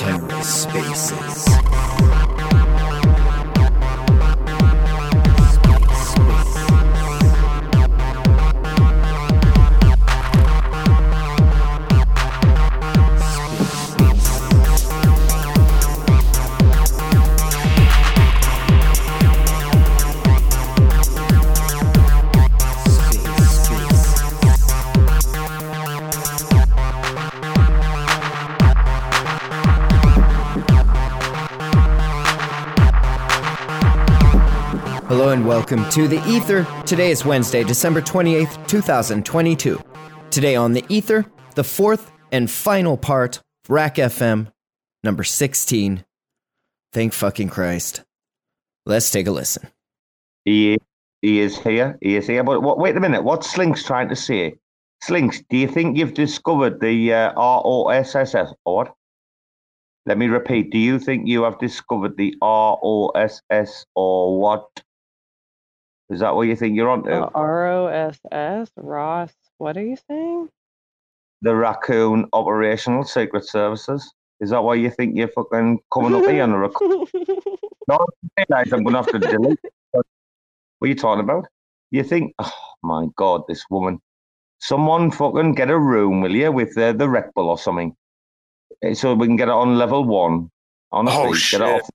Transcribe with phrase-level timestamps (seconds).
[0.00, 2.19] Terra Spaces.
[35.40, 36.66] And welcome to The Ether.
[36.84, 39.82] Today is Wednesday, December 28th, 2022.
[40.30, 44.52] Today on The Ether, the fourth and final part, RAC FM,
[45.02, 46.04] number 16.
[46.92, 48.02] Thank fucking Christ.
[48.84, 49.66] Let's take a listen.
[50.44, 50.76] He
[51.22, 51.96] he is here.
[52.02, 52.44] He is here.
[52.44, 53.24] But what, wait a minute.
[53.24, 54.56] What's Slinks trying to say?
[55.02, 57.32] Slinks, do you think you've discovered the uh,
[58.66, 58.92] or?
[60.04, 60.70] Let me repeat.
[60.70, 64.82] Do you think you have discovered the ROSS or what?
[66.10, 67.22] Is that what you think you're on to?
[67.26, 70.48] Uh, R-O-S-S, Ross, what are you saying?
[71.42, 74.12] the Raccoon Operational Secret Services?
[74.40, 76.90] Is that why you think you're fucking coming up here on a record?
[77.88, 78.06] No,
[78.52, 79.58] I'm going to have to delete.
[79.92, 80.04] What
[80.82, 81.46] are you talking about?
[81.92, 84.00] You think, oh my God, this woman.
[84.58, 87.94] Someone fucking get a room, will you, with uh, the Red Bull or something,
[88.82, 90.50] Eh, so we can get it on level one.
[90.92, 91.60] Honestly, Oh, get shit.
[91.62, 91.88] it off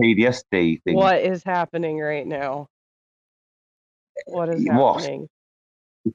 [0.00, 0.94] PTSD thing.
[0.96, 2.68] what is happening right now?
[4.26, 5.00] What is What?
[5.02, 5.28] happening?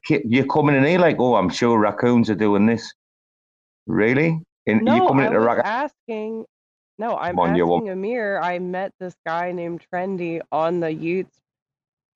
[0.08, 2.92] You're coming in here like, oh, I'm sure raccoons are doing this.
[3.86, 4.40] Really?
[4.66, 6.44] And No, you coming I into rac- asking.
[6.98, 8.38] No, I'm Come on, asking Amir.
[8.42, 11.38] I met this guy named Trendy on the Utes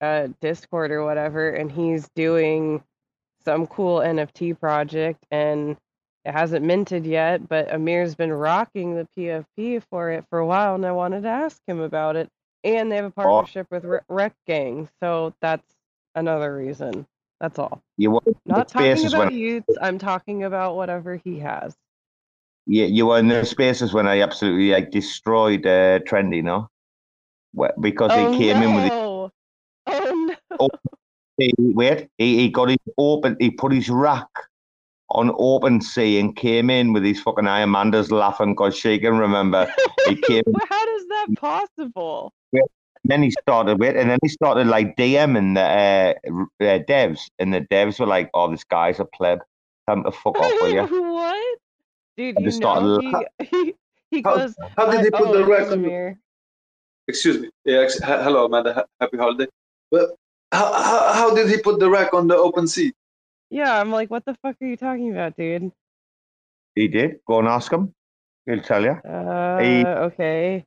[0.01, 2.83] uh, Discord or whatever, and he's doing
[3.45, 5.77] some cool NFT project, and
[6.25, 7.47] it hasn't minted yet.
[7.47, 11.29] But Amir's been rocking the PFP for it for a while, and I wanted to
[11.29, 12.29] ask him about it.
[12.65, 15.63] And they have a partnership with Re- Rec Gang, so that's
[16.15, 17.05] another reason.
[17.39, 17.81] That's all.
[17.97, 19.77] you in Not talking spaces about when Utes.
[19.81, 21.75] I'm talking about whatever he has.
[22.65, 26.69] Yeah, you were in the spaces when I absolutely like destroyed uh, Trendy, no?
[27.81, 29.31] Because oh he came in with his, no!
[30.59, 30.69] Oh no!
[31.37, 34.29] he, wait, he, he got his open, he put his rack
[35.09, 37.61] on OpenSea and came in with his fucking eye.
[37.61, 39.71] Amanda's laughing because she can remember.
[40.07, 42.33] He came How is that possible?
[43.05, 47.53] Then he started with, and then he started like DMing the uh, uh, devs, and
[47.53, 49.39] the devs were like, "Oh, this guy's a pleb.
[49.87, 50.83] Time to fuck off with you."
[51.13, 51.59] what?
[52.15, 53.75] Dude, I you just started know he, he,
[54.11, 54.55] he How- goes.
[54.77, 56.17] How did I- they put oh, the it's rack.
[57.09, 57.49] Excuse me.
[57.65, 58.73] Yeah, ex- hello, Amanda.
[58.73, 59.47] Ha- happy holiday.
[59.91, 60.15] But
[60.53, 62.91] how, how, how did he put the rack on the OpenSea?
[63.49, 65.71] Yeah, I'm like, what the fuck are you talking about, dude?
[66.75, 67.19] He did.
[67.27, 67.93] Go and ask him.
[68.45, 68.91] He'll tell you.
[68.91, 70.65] Uh, He- okay.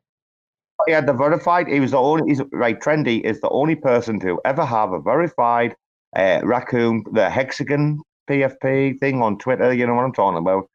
[0.86, 1.68] He had the verified.
[1.68, 2.28] He was the only.
[2.28, 2.78] He's right.
[2.78, 5.74] Trendy is the only person to ever have a verified
[6.14, 9.72] uh, raccoon, the hexagon PFP thing on Twitter.
[9.72, 10.68] You know what I'm talking about?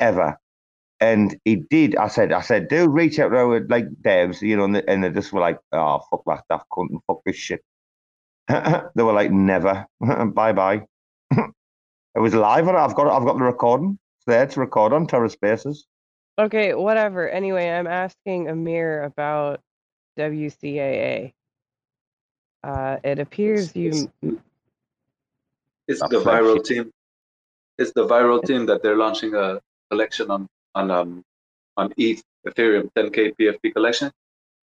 [0.00, 0.38] Ever.
[1.00, 1.96] And he did.
[1.96, 2.32] I said.
[2.32, 4.40] I said, dude, reach out to our, like devs.
[4.40, 7.00] You know, and, they, and they just were like, oh fuck that daft cunt and
[7.06, 7.62] fuck this shit.
[8.48, 9.86] they were like, never.
[10.34, 10.82] bye bye.
[11.30, 12.66] it was live.
[12.68, 13.08] I've got.
[13.08, 13.98] I've got the recording.
[14.18, 15.86] It's there to record on Terra Spaces.
[16.38, 17.28] Okay, whatever.
[17.28, 19.60] Anyway, I'm asking Amir about
[20.18, 21.32] WCAA.
[22.62, 24.10] Uh, it appears you.
[25.86, 26.90] It's Oh, the viral team.
[27.78, 31.24] It's the viral team that they're launching a collection on on um
[31.76, 34.10] on ETH Ethereum 10k PFP collection,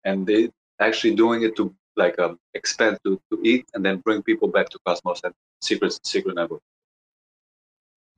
[0.03, 0.49] and they
[0.79, 4.67] actually doing it to like um expand to, to ETH and then bring people back
[4.69, 6.61] to Cosmos and secret secret network.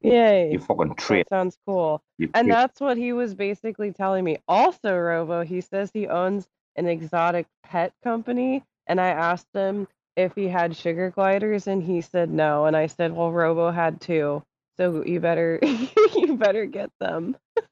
[0.04, 0.52] Yay!
[0.54, 0.96] You fucking.
[1.10, 2.04] That sounds cool.
[2.18, 2.62] You And traitor.
[2.62, 4.40] that's what he was basically telling me.
[4.48, 6.48] Also, Robo, he says he owns
[6.78, 12.02] an exotic pet company, and I asked him if he had sugar gliders, and he
[12.02, 12.66] said no.
[12.66, 14.44] And I said, well, Robo had two,
[14.78, 15.60] so you better
[16.16, 17.38] you better get them.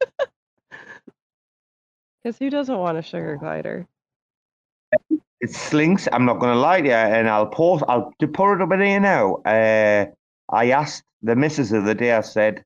[2.23, 3.87] Because who doesn't want a sugar glider?
[5.41, 6.07] It Slinks.
[6.11, 7.83] I'm not going to lie to you, and I'll post.
[7.87, 9.35] I'll to put it up in here now.
[9.37, 10.05] Uh,
[10.51, 12.11] I asked the missus of the other day.
[12.13, 12.63] I said,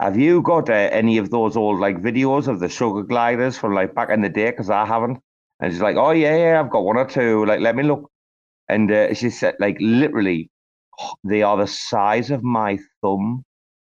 [0.00, 3.74] "Have you got uh, any of those old like videos of the sugar gliders from
[3.74, 4.50] like back in the day?
[4.50, 5.18] Because I haven't."
[5.60, 7.44] And she's like, "Oh yeah, yeah, I've got one or two.
[7.46, 8.10] Like, let me look."
[8.68, 10.50] And uh, she said, like, literally,
[11.24, 13.44] they are the size of my thumb,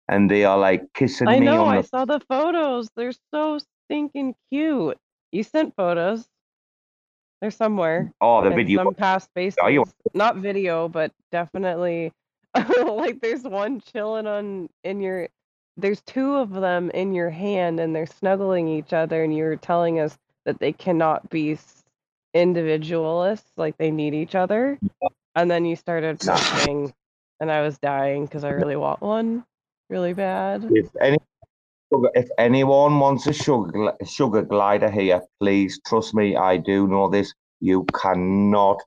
[0.08, 1.64] and they are like kissing I me know.
[1.64, 1.88] on I the.
[1.88, 2.88] saw the photos.
[2.96, 4.98] They're so stinking cute.
[5.32, 6.26] You sent photos.
[7.40, 8.12] They're somewhere.
[8.20, 8.84] Oh, the video.
[8.84, 9.84] some past you-
[10.14, 12.12] Not video, but definitely
[12.86, 15.28] like there's one chilling on in your
[15.76, 19.98] there's two of them in your hand and they're snuggling each other and you're telling
[19.98, 21.58] us that they cannot be
[22.32, 24.78] individualists like they need each other.
[25.34, 26.92] And then you started talking
[27.40, 29.44] and i was dying because i really want one
[29.90, 30.68] really bad.
[30.70, 31.18] If any
[32.14, 37.34] if anyone wants a sugar sugar glider here please trust me i do know this.
[37.60, 38.82] You cannot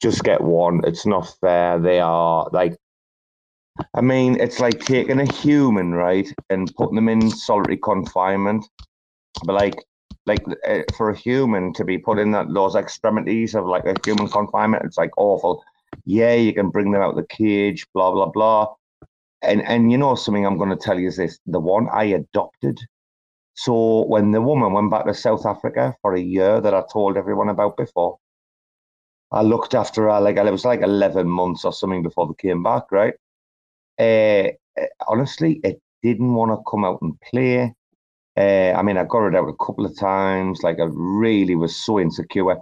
[0.00, 0.80] just get one.
[0.84, 1.78] It's not fair.
[1.78, 2.76] They are like
[3.94, 8.64] I mean, it's like taking a human, right, and putting them in solitary confinement.
[9.44, 9.84] But like,
[10.26, 13.94] like uh, for a human to be put in that those extremities of like a
[14.04, 15.62] human confinement, it's like awful.
[16.04, 18.74] Yeah, you can bring them out of the cage, blah blah blah.
[19.42, 22.04] And and you know something I'm going to tell you is this: the one I
[22.04, 22.78] adopted.
[23.54, 27.16] So when the woman went back to South Africa for a year that I told
[27.16, 28.18] everyone about before,
[29.32, 32.62] I looked after her like it was like 11 months or something before they came
[32.62, 33.14] back, right?
[33.98, 34.48] Uh,
[35.08, 37.72] honestly, it didn't want to come out and play.
[38.36, 40.62] Uh, I mean, I got it out a couple of times.
[40.62, 42.56] Like, I really was so insecure.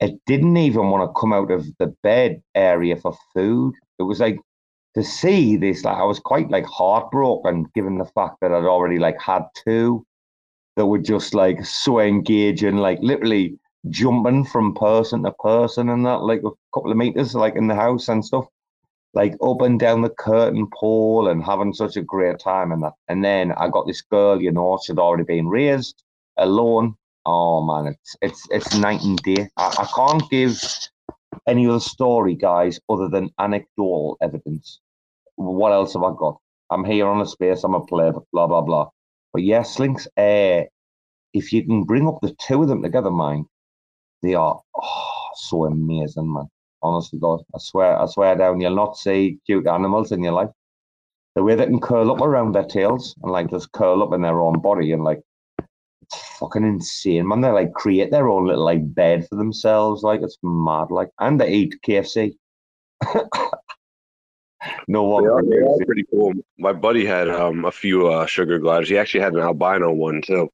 [0.00, 3.74] It didn't even want to come out of the bed area for food.
[3.98, 4.38] It was like
[4.96, 5.84] to see this.
[5.84, 10.04] Like, I was quite like heartbroken, given the fact that I'd already like had two
[10.76, 13.58] that were just like so engaging, like literally
[13.90, 17.74] jumping from person to person and that, like a couple of meters, like in the
[17.74, 18.46] house and stuff
[19.14, 22.94] like up and down the curtain pole and having such a great time and that.
[23.08, 26.02] And then I got this girl, you know, she'd already been raised
[26.36, 26.94] alone.
[27.24, 29.48] Oh man, it's it's it's night and day.
[29.56, 30.58] I, I can't give
[31.46, 34.80] any other story, guys, other than anecdotal evidence.
[35.36, 36.38] What else have I got?
[36.70, 38.88] I'm here on a space, I'm a player, blah blah blah.
[39.32, 40.64] But yes, Slinks, uh,
[41.32, 43.46] if you can bring up the two of them together, mind,
[44.22, 46.48] they are oh, so amazing, man.
[46.82, 50.50] Honestly, God, I swear, I swear down, you'll not see cute animals in your life.
[51.34, 54.20] The way they can curl up around their tails and like just curl up in
[54.22, 55.20] their own body and like
[56.02, 57.40] it's fucking insane, man.
[57.40, 61.40] They like create their own little like bed for themselves, like it's mad, like and
[61.40, 62.34] they eat KFC.
[64.88, 65.24] no one.
[65.24, 66.32] They are, they pretty cool.
[66.58, 68.88] My buddy had um, a few uh, sugar gliders.
[68.88, 70.50] He actually had an albino one too.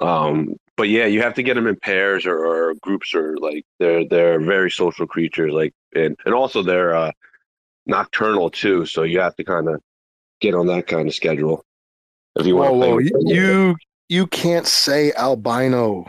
[0.00, 3.64] Um, but yeah, you have to get them in pairs or, or, groups or like
[3.78, 5.52] they're they're very social creatures.
[5.52, 7.12] Like and and also they're uh,
[7.86, 9.80] nocturnal too, so you have to kind of
[10.40, 11.64] get on that kind of schedule
[12.36, 12.74] if you want.
[12.74, 13.76] Whoa, you, you
[14.08, 16.06] you can't say albino.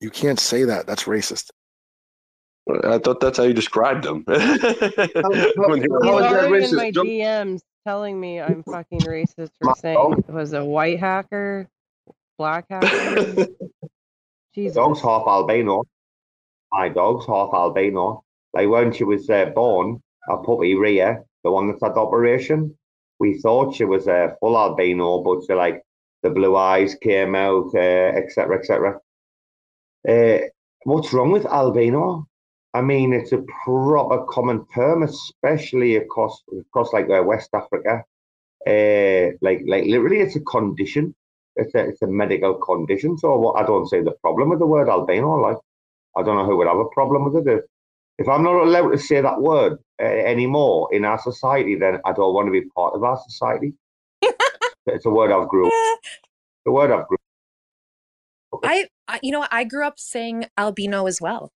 [0.00, 0.86] You can't say that.
[0.86, 1.50] That's racist.
[2.84, 4.24] I thought that's how you described them.
[4.28, 4.40] He's
[5.58, 10.98] already in my DMs telling me I'm fucking racist for saying it was a white
[10.98, 11.68] hacker
[12.36, 12.66] black.
[14.54, 14.76] Jesus.
[14.76, 15.84] Dog's half albino.
[16.72, 18.24] My dog's half albino.
[18.52, 22.76] Like when she was uh, born, a puppy Rhea, the one that's had the operation,
[23.18, 25.82] we thought she was a uh, full albino, but she, like
[26.22, 29.00] the blue eyes came out, etc., uh, etc.
[30.06, 30.46] Et uh,
[30.84, 32.26] what's wrong with albino?
[32.74, 38.04] I mean, it's a proper common term, especially across across like uh, West Africa.
[38.66, 41.14] Uh, like like literally, it's a condition
[41.56, 43.16] it's a, it's a medical condition.
[43.18, 45.36] So I don't say the problem with the word albino.
[45.36, 45.58] Like
[46.16, 47.50] I don't know who would have a problem with it.
[47.50, 47.64] If,
[48.18, 52.12] if I'm not allowed to say that word uh, anymore in our society, then I
[52.12, 53.74] don't want to be part of our society.
[54.22, 55.66] it's a word I've grew.
[55.66, 56.00] Up.
[56.64, 57.18] The word I've grew.
[58.62, 61.52] I, I, you know, I grew up saying albino as well.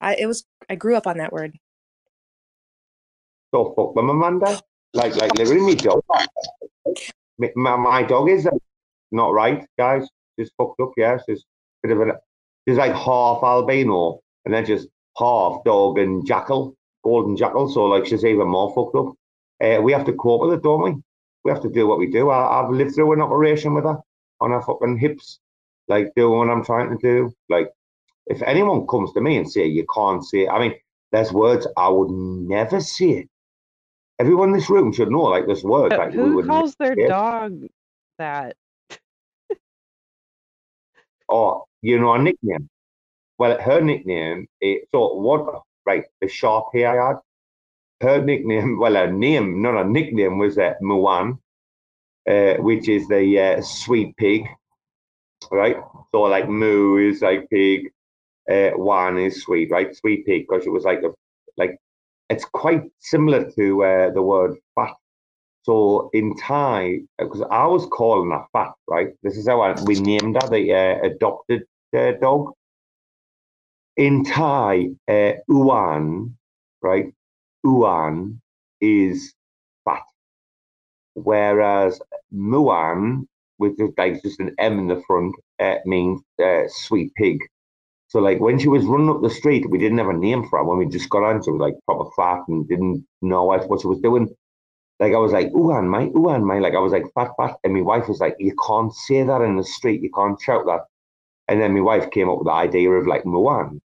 [0.00, 1.58] I it was I grew up on that word.
[3.54, 4.60] So fuck them, Amanda.
[4.94, 6.02] Like like literally me dog.
[7.54, 8.48] My, my dog is
[9.12, 10.06] not right, guys.
[10.38, 11.18] Just fucked up, yeah.
[11.26, 11.44] She's
[11.82, 12.12] bit of a
[12.68, 16.74] she's like half albino and then just half dog and jackal,
[17.04, 17.68] golden jackal.
[17.68, 19.14] So like she's even more fucked up.
[19.60, 20.94] Uh, we have to cope with it, don't we?
[21.44, 22.30] We have to do what we do.
[22.30, 23.98] I, have lived through an operation with her
[24.40, 25.40] on her fucking hips,
[25.88, 27.32] like doing what I'm trying to do.
[27.48, 27.70] Like,
[28.26, 30.74] if anyone comes to me and say you can't say, it, I mean,
[31.10, 33.26] there's words I would never say.
[34.20, 35.92] Everyone in this room should know, like this word.
[35.92, 37.62] Like, who calls their dog
[38.18, 38.56] that?
[41.28, 42.68] Oh, you know, a nickname.
[43.38, 47.16] Well, her nickname, is, so what, right, the sharp hair I had,
[48.00, 51.38] her nickname, well, her name, not a nickname, was uh, Muan,
[52.28, 54.44] uh, which is the uh, sweet pig,
[55.50, 55.76] right?
[56.12, 57.90] So, like, Moo is like pig,
[58.50, 59.94] uh, Wan is sweet, right?
[59.94, 61.10] Sweet pig, because it was like a,
[61.56, 61.78] like,
[62.28, 64.94] it's quite similar to uh, the word fat
[65.68, 69.10] so in Thai, because I was calling her fat, right?
[69.22, 71.64] This is how I, we named her, the uh, adopted
[71.96, 72.54] uh, dog.
[73.98, 76.36] In Thai, uh, Uan,
[76.82, 77.12] right?
[77.66, 78.40] Uan
[78.80, 79.34] is
[79.84, 80.02] fat,
[81.14, 82.00] whereas
[82.34, 83.26] Muan,
[83.58, 87.40] with like just an M in the front, uh, means uh, sweet pig.
[88.08, 90.60] So like when she was running up the street, we didn't have a name for
[90.60, 90.64] her.
[90.64, 93.82] When we just got on, she was like proper fat and didn't know what, what
[93.82, 94.28] she was doing.
[95.00, 96.58] Like I was like, Uan, my, Uan, my.
[96.58, 97.56] Like I was like fat, fat.
[97.64, 100.02] And my wife was like, you can't say that in the street.
[100.02, 100.86] You can't shout that.
[101.46, 103.80] And then my wife came up with the idea of like Muan.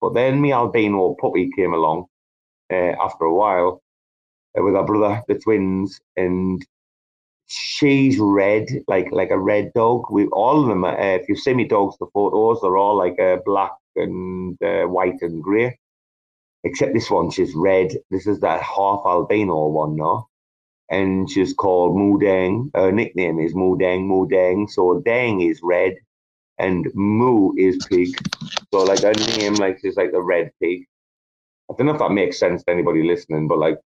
[0.00, 2.06] But then me albino puppy came along
[2.72, 3.82] uh, after a while
[4.58, 6.64] uh, with our brother, the twins, and
[7.46, 10.10] she's red, like like a red dog.
[10.10, 10.84] We all of them.
[10.84, 14.84] Uh, if you see me dogs, the photos, they're all like uh, black and uh,
[14.84, 15.78] white and grey.
[16.66, 17.92] Except this one, she's red.
[18.10, 20.26] This is that half albino one, no?
[20.90, 22.70] And she's called Moodang.
[22.74, 24.68] Her nickname is Moodang Moodang.
[24.68, 25.94] So Dang is red,
[26.58, 28.08] and Moo is pig.
[28.72, 30.82] So like her name, like she's like the red pig.
[31.70, 33.78] I don't know if that makes sense to anybody listening, but like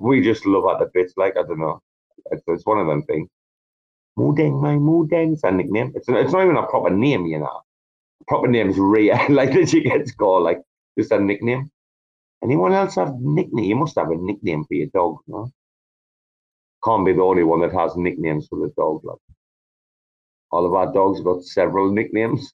[0.00, 1.14] we just love at the bits.
[1.16, 1.80] Like I don't know,
[2.30, 3.28] it's, it's one of them things.
[4.16, 5.92] Moodang, my Moodang, it's a nickname.
[5.96, 7.62] It's it's not even a proper name, you know.
[8.28, 10.62] Proper name's Rhea, like that she gets called, like
[10.96, 11.68] just a nickname.
[12.42, 13.64] Anyone else have nickname?
[13.64, 15.50] You must have a nickname for your dog, no?
[16.84, 19.00] Can't be the only one that has nicknames for the dog.
[19.04, 19.18] Like
[20.52, 22.52] all of our dogs got several nicknames.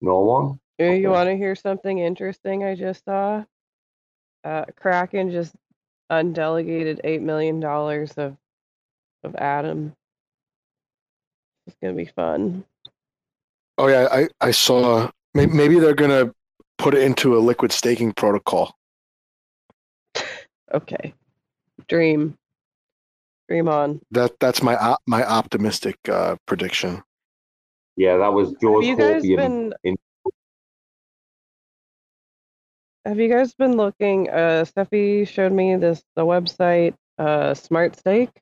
[0.00, 0.60] No one.
[0.78, 1.06] You Okay.
[1.06, 3.44] want to hear something interesting I just saw?
[4.44, 5.54] Uh, Kraken just
[6.10, 8.36] undelegated eight million dollars of
[9.24, 9.94] of Atom.
[11.66, 12.64] It's gonna be fun.
[13.78, 15.10] Oh yeah, I I saw.
[15.34, 16.32] Maybe they're gonna
[16.78, 18.74] put it into a liquid staking protocol.
[20.74, 21.14] Okay,
[21.86, 22.36] dream,
[23.48, 24.00] dream on.
[24.10, 27.04] That that's my op- my optimistic uh, prediction.
[27.96, 29.36] Yeah, that was George Have George you guys Hopium.
[29.36, 29.74] been?
[29.84, 29.96] in-
[33.04, 34.28] Have you guys been looking?
[34.28, 38.32] Uh, Steffi showed me this the website, uh, Smart Stake,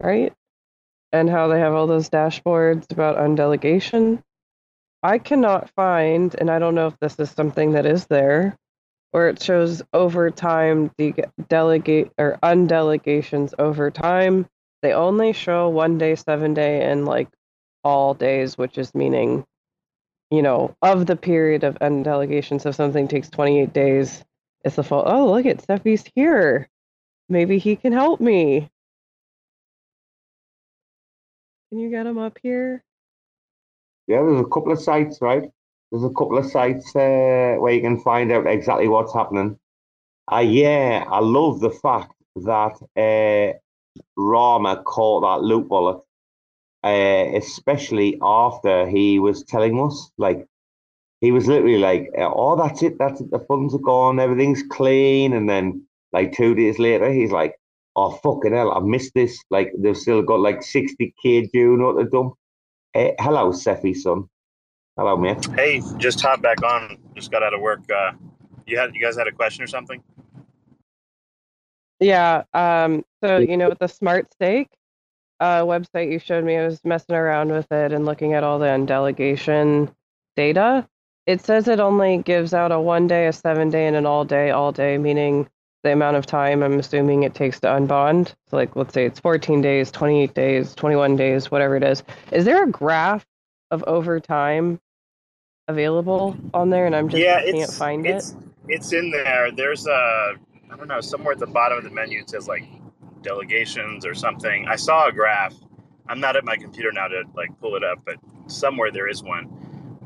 [0.00, 0.32] right?
[1.12, 4.22] And how they have all those dashboards about undelegation.
[5.02, 8.56] I cannot find, and I don't know if this is something that is there,
[9.12, 11.14] where it shows over time de-
[11.48, 14.46] delegate or undelegations over time.
[14.82, 17.28] They only show one day, seven day, and like
[17.84, 19.44] all days, which is meaning
[20.32, 22.58] you know, of the period of undelegation.
[22.60, 24.24] So if something takes 28 days,
[24.64, 25.04] it's the fault.
[25.06, 26.70] Oh, look at Steffi's here.
[27.28, 28.70] Maybe he can help me.
[31.68, 32.82] Can you get him up here?
[34.06, 35.44] Yeah, there's a couple of sites, right?
[35.90, 39.58] There's a couple of sites uh, where you can find out exactly what's happening.
[40.32, 43.58] Uh, yeah, I love the fact that uh,
[44.16, 46.02] Rama caught that loop bullet,
[46.84, 50.46] uh, especially after he was telling us, like,
[51.20, 53.30] he was literally like, "Oh, that's it, that's it.
[53.30, 57.56] The funds are gone, everything's clean." And then, like two days later, he's like,
[57.96, 59.38] "Oh fucking hell, I missed this.
[59.50, 62.34] Like, they've still got like sixty k due not to dump."
[62.94, 64.28] Uh, hello, Cephii, son.
[64.96, 65.46] Hello, mate.
[65.54, 66.98] Hey, just hopped back on.
[67.14, 67.80] Just got out of work.
[67.90, 68.12] Uh,
[68.66, 70.02] you had you guys had a question or something?
[72.00, 72.42] Yeah.
[72.52, 73.04] Um.
[73.22, 74.68] So you know, with the Smart Stake
[75.40, 78.58] uh, website you showed me, I was messing around with it and looking at all
[78.58, 79.92] the undelegation
[80.36, 80.86] data.
[81.26, 84.24] It says it only gives out a one day, a seven day, and an all
[84.24, 85.48] day, all day, meaning
[85.82, 88.28] the amount of time I'm assuming it takes to unbond.
[88.48, 92.02] So, like, let's say it's 14 days, 28 days, 21 days, whatever it is.
[92.30, 93.26] Is there a graph
[93.70, 94.80] of over time
[95.68, 96.86] available on there?
[96.86, 98.16] And I'm just yeah, can't it's find it.
[98.16, 98.36] it's
[98.68, 99.50] it's in there.
[99.50, 100.34] There's a
[100.70, 102.64] I don't know somewhere at the bottom of the menu it says like
[103.22, 104.66] delegations or something.
[104.68, 105.54] I saw a graph.
[106.08, 109.22] I'm not at my computer now to like pull it up, but somewhere there is
[109.22, 109.46] one.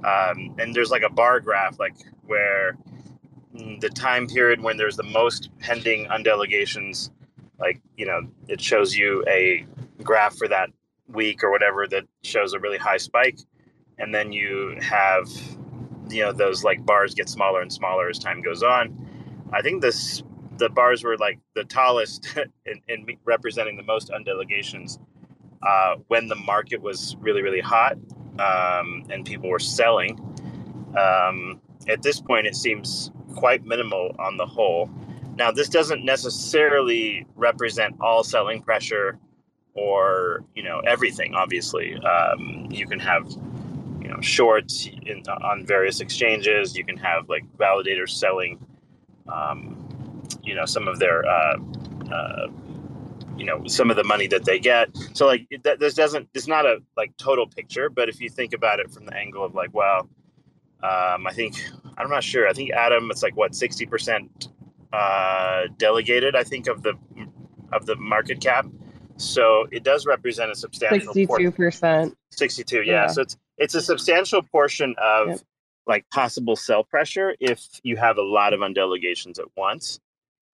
[0.04, 2.76] Um, and there's like a bar graph, like where
[3.80, 7.10] the time period when there's the most pending undelegations,
[7.58, 9.66] like you know, it shows you a
[10.02, 10.70] graph for that
[11.08, 13.38] week or whatever that shows a really high spike,
[13.98, 15.28] and then you have
[16.08, 19.06] you know those like bars get smaller and smaller as time goes on.
[19.52, 20.22] I think this
[20.58, 22.36] the bars were like the tallest
[22.66, 24.98] in, in representing the most undelegations
[25.62, 27.96] uh, when the market was really really hot
[28.38, 30.18] um, and people were selling.
[30.96, 34.90] Um, at this point, it seems quite minimal on the whole.
[35.36, 39.18] Now, this doesn't necessarily represent all selling pressure
[39.74, 41.34] or you know everything.
[41.34, 43.30] Obviously, um, you can have
[44.00, 46.76] you know shorts in, on various exchanges.
[46.76, 48.64] You can have like validators selling,
[49.28, 49.86] um,
[50.42, 51.56] you know, some of their, uh,
[52.10, 52.46] uh,
[53.36, 54.88] you know, some of the money that they get.
[55.12, 55.46] So like
[55.78, 59.04] this doesn't, it's not a like total picture, but if you think about it from
[59.06, 60.08] the angle of like, well,
[60.82, 61.54] um, I think
[61.98, 62.48] I'm not sure.
[62.48, 64.48] I think Atom, it's like what sixty percent
[64.92, 66.94] uh, delegated, I think, of the
[67.72, 68.66] of the market cap.
[69.18, 72.16] So it does represent a substantial Sixty-two percent.
[72.32, 72.92] 62 yeah.
[72.92, 73.06] Yeah.
[73.06, 75.40] so it's it's a substantial portion of Yep.
[75.86, 79.98] like possible sell pressure if you have a lot of undelegations at once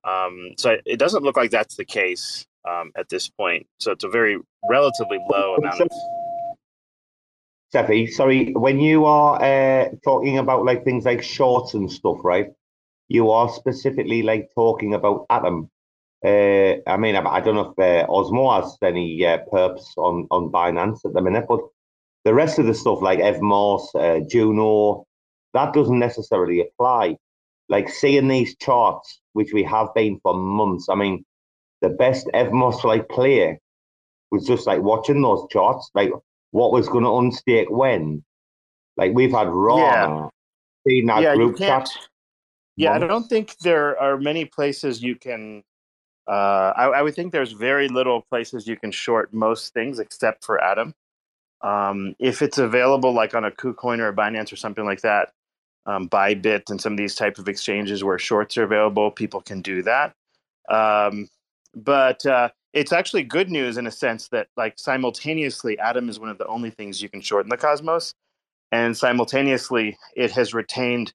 [0.04, 3.90] um, so it- it doesn't look like that's the case um, at this point so
[3.90, 4.38] it's a very
[4.70, 5.88] relatively low amount of
[7.72, 12.48] Steffi, sorry, when you are uh, talking about like things like shorts and stuff, right?
[13.08, 15.70] You are specifically like talking about Atom.
[16.24, 20.26] Uh, I mean, I, I don't know if uh, Osmo has any uh, perps on
[20.30, 21.60] on Binance at the minute, but
[22.24, 25.06] the rest of the stuff like Evmos, uh, Juno,
[25.54, 27.16] that doesn't necessarily apply.
[27.68, 30.88] Like seeing these charts, which we have been for months.
[30.90, 31.24] I mean,
[31.80, 33.58] the best Evmos like player
[34.30, 36.10] was just like watching those charts, like
[36.52, 38.24] what was going to unstake when.
[38.96, 40.28] Like we've had raw, Yeah.
[40.88, 41.88] seen that yeah group chat.
[42.76, 45.64] yeah i don't think there are many places you can
[46.28, 50.44] uh, I, I would think there's very little places you can short most things except
[50.44, 50.94] for atom
[51.62, 55.32] um, if it's available like on a KuCoin or a Binance or something like that,
[55.86, 59.62] um, Bybit and some of these type of exchanges where shorts are available, people can
[59.62, 60.14] do that.
[60.68, 61.28] Um,
[61.74, 66.30] but uh, it's actually good news in a sense that like simultaneously, Atom is one
[66.30, 68.14] of the only things you can short in the Cosmos,
[68.70, 71.12] and simultaneously, it has retained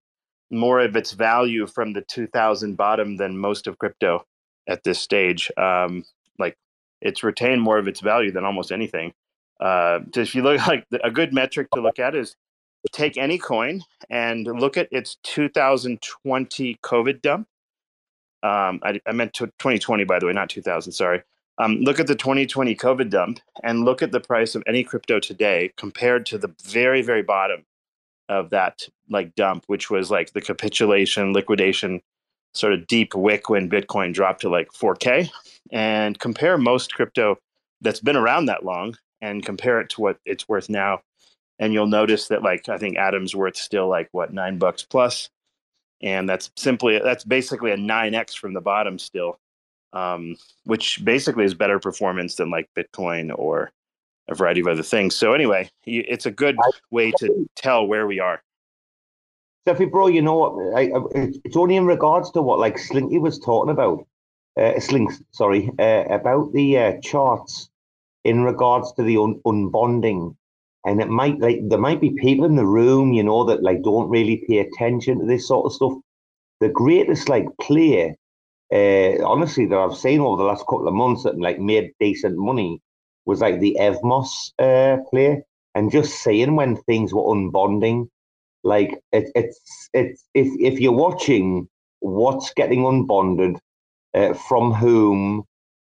[0.51, 4.25] more of its value from the 2000 bottom than most of crypto
[4.67, 5.51] at this stage.
[5.57, 6.05] Um,
[6.39, 6.55] like
[7.01, 9.13] it's retained more of its value than almost anything.
[9.59, 12.35] Uh, so if you look like a good metric to look at is
[12.91, 17.47] take any coin and look at its 2020 COVID dump.
[18.43, 20.93] Um, I, I meant to 2020, by the way, not 2000.
[20.93, 21.21] Sorry.
[21.59, 25.19] Um, look at the 2020 COVID dump and look at the price of any crypto
[25.19, 27.65] today compared to the very, very bottom
[28.29, 32.01] of that like dump, which was like the capitulation, liquidation,
[32.53, 35.29] sort of deep wick when Bitcoin dropped to like 4K.
[35.71, 37.37] And compare most crypto
[37.81, 41.01] that's been around that long and compare it to what it's worth now.
[41.59, 45.29] And you'll notice that like i think atom's worth still like what nine bucks plus?
[46.01, 49.39] And that's simply that's basically a 9x from the bottom still
[49.93, 53.71] um, which basically is better performance than like bitcoin or
[54.29, 56.57] a variety of other things so anyway it's a good
[56.91, 58.41] way to tell where we are
[59.67, 60.77] Steffi, bro, you know what?
[60.77, 64.07] I, I, it's only in regards to what like Slinky was talking about.
[64.57, 67.69] Uh, Slinks, sorry, uh, about the uh, charts
[68.23, 70.35] in regards to the un- unbonding.
[70.85, 73.83] And it might like there might be people in the room, you know, that like
[73.83, 75.93] don't really pay attention to this sort of stuff.
[76.61, 78.15] The greatest like player,
[78.73, 82.37] uh, honestly, that I've seen over the last couple of months that like made decent
[82.37, 82.81] money
[83.25, 85.41] was like the Evmos uh, player,
[85.75, 88.07] and just seeing when things were unbonding
[88.63, 91.67] like it, it's it's if if you're watching
[91.99, 93.57] what's getting unbonded
[94.13, 95.43] uh, from whom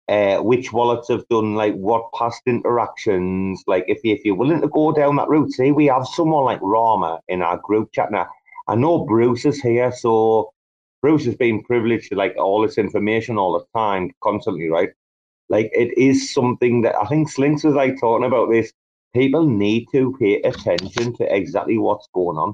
[0.10, 4.62] uh, which wallets have done like what past interactions like if, you, if you're willing
[4.62, 8.12] to go down that route see we have someone like rama in our group chat
[8.12, 8.28] now.
[8.68, 10.52] I know bruce is here so
[11.06, 14.90] bruce has been privileged to like all this information all the time constantly right
[15.50, 18.72] like it is something that i think slinks was like talking about this
[19.14, 22.54] people need to pay attention to exactly what's going on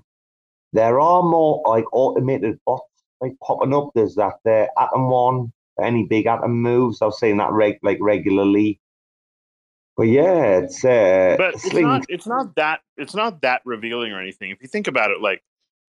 [0.74, 3.92] there are more like automated bots like popping up.
[3.94, 7.02] There's that uh, Atom one, any big Atom moves.
[7.02, 8.80] I've seen that reg- like regularly.
[9.96, 14.20] But yeah, it's uh, but it's not it's not that it's not that revealing or
[14.20, 15.44] anything if you think about it like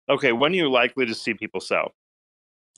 [0.10, 1.94] okay when are you likely to see people sell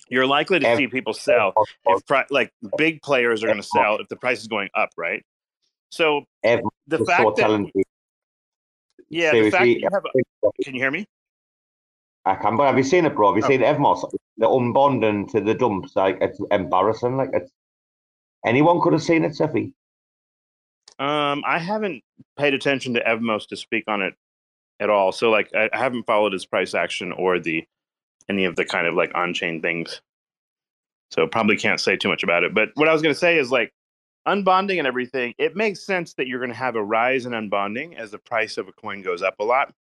[0.10, 1.54] you're likely to Ev- see people sell
[1.88, 4.90] if pri- like big players are going to sell if the price is going up
[4.98, 5.24] right
[5.90, 6.62] so the
[6.98, 7.84] so fact that talented.
[9.10, 10.04] yeah the fact you have
[10.64, 11.08] can you hear me
[12.26, 13.34] I can, but have you seen it, bro?
[13.34, 13.48] Have you Oh.
[13.50, 14.10] seen Evmos?
[14.38, 17.18] The unbonding to the dumps, like it's embarrassing.
[17.18, 17.52] Like it's
[18.46, 19.74] anyone could have seen it, Cephii.
[21.00, 22.02] Um, I haven't
[22.38, 24.14] paid attention to Evmos to speak on it
[24.80, 25.12] at all.
[25.12, 27.66] So like I, I haven't followed his price action or the
[28.30, 30.02] any of the kind of like on-chain things.
[31.12, 32.54] So probably can't say too much about it.
[32.54, 33.72] But what I was going to say is like
[34.28, 35.34] unbonding and everything.
[35.38, 38.58] It makes sense that you're going to have a rise in unbonding as the price
[38.58, 39.74] of a coin goes up a lot.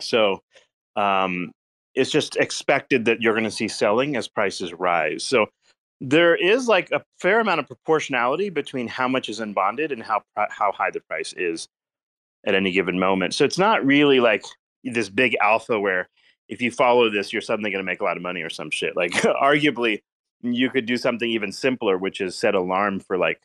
[0.00, 0.42] So
[0.96, 1.52] um,
[1.94, 5.24] it's just expected that you're going to see selling as prices rise.
[5.24, 5.46] So
[6.00, 10.22] there is like a fair amount of proportionality between how much is unbonded and how
[10.36, 11.68] how high the price is
[12.46, 13.34] at any given moment.
[13.34, 14.44] So it's not really like
[14.82, 16.08] this big alpha where
[16.48, 18.70] if you follow this, you're suddenly going to make a lot of money or some
[18.70, 18.96] shit.
[18.96, 20.02] Like arguably,
[20.42, 23.40] you could do something even simpler, which is set alarm for like,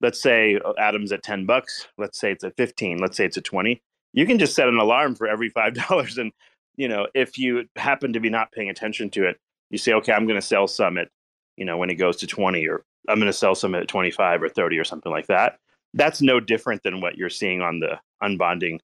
[0.00, 1.88] let's say uh, Atom's at ten bucks.
[1.98, 2.98] Let's say it's at fifteen.
[2.98, 3.82] Let's say it's at twenty.
[4.12, 6.32] You can just set an alarm for every five dollars, and
[6.76, 9.38] you know if you happen to be not paying attention to it,
[9.70, 11.08] you say, okay, I'm going to sell some at
[11.56, 14.42] you know, when it goes to 20 or I'm going to sell some at 25
[14.42, 15.58] or 30 or something like that.
[15.92, 18.80] That's no different than what you're seeing on the unbonding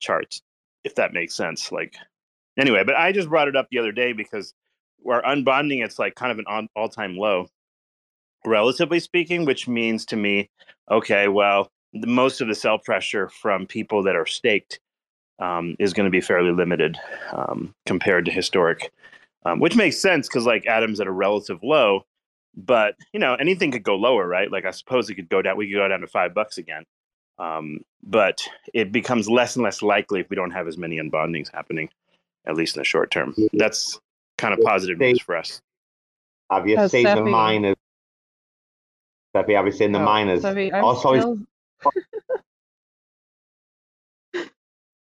[0.00, 0.42] charts,
[0.84, 1.70] if that makes sense.
[1.70, 1.94] Like,
[2.60, 4.54] anyway, but I just brought it up the other day because
[5.02, 7.48] we're unbonding, it's like kind of an all time low,
[8.44, 10.50] relatively speaking, which means to me,
[10.90, 14.80] okay, well, the, most of the sell pressure from people that are staked
[15.40, 16.98] um, is going to be fairly limited
[17.32, 18.92] um, compared to historic,
[19.44, 22.02] um, which makes sense because like Atom's at a relative low,
[22.54, 24.50] but you know anything could go lower, right?
[24.50, 25.56] Like I suppose it could go down.
[25.56, 26.84] We could go down to five bucks again,
[27.38, 31.50] um, but it becomes less and less likely if we don't have as many unbondings
[31.52, 31.88] happening,
[32.50, 33.34] at least in the short term.
[33.52, 33.98] That's
[34.38, 35.60] kind of positive news for us.
[36.50, 37.76] Have you Has seen the Steffi- miners?
[39.34, 40.42] Steffi, have you seen the Oh, miners?
[40.42, 41.20] Steffi, I'm Oh, sorry.
[41.20, 41.38] still-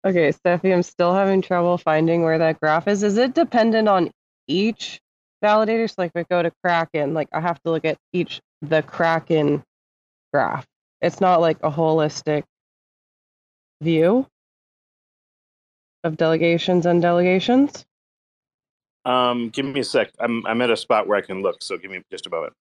[0.05, 3.03] okay, Steffi, I'm still having trouble finding where that graph is.
[3.03, 4.11] Is it dependent on
[4.47, 4.99] each
[5.43, 5.87] validator?
[5.89, 8.81] So, like, if I go to Kraken, like, I have to look at each the
[8.81, 9.63] Kraken
[10.33, 10.65] graph.
[11.01, 12.43] It's not like a holistic
[13.81, 14.25] view
[16.05, 17.85] of delegations and delegations.
[19.03, 20.11] Um, give me a sec.
[20.19, 22.53] I'm I'm at a spot where I can look, so give me just a moment.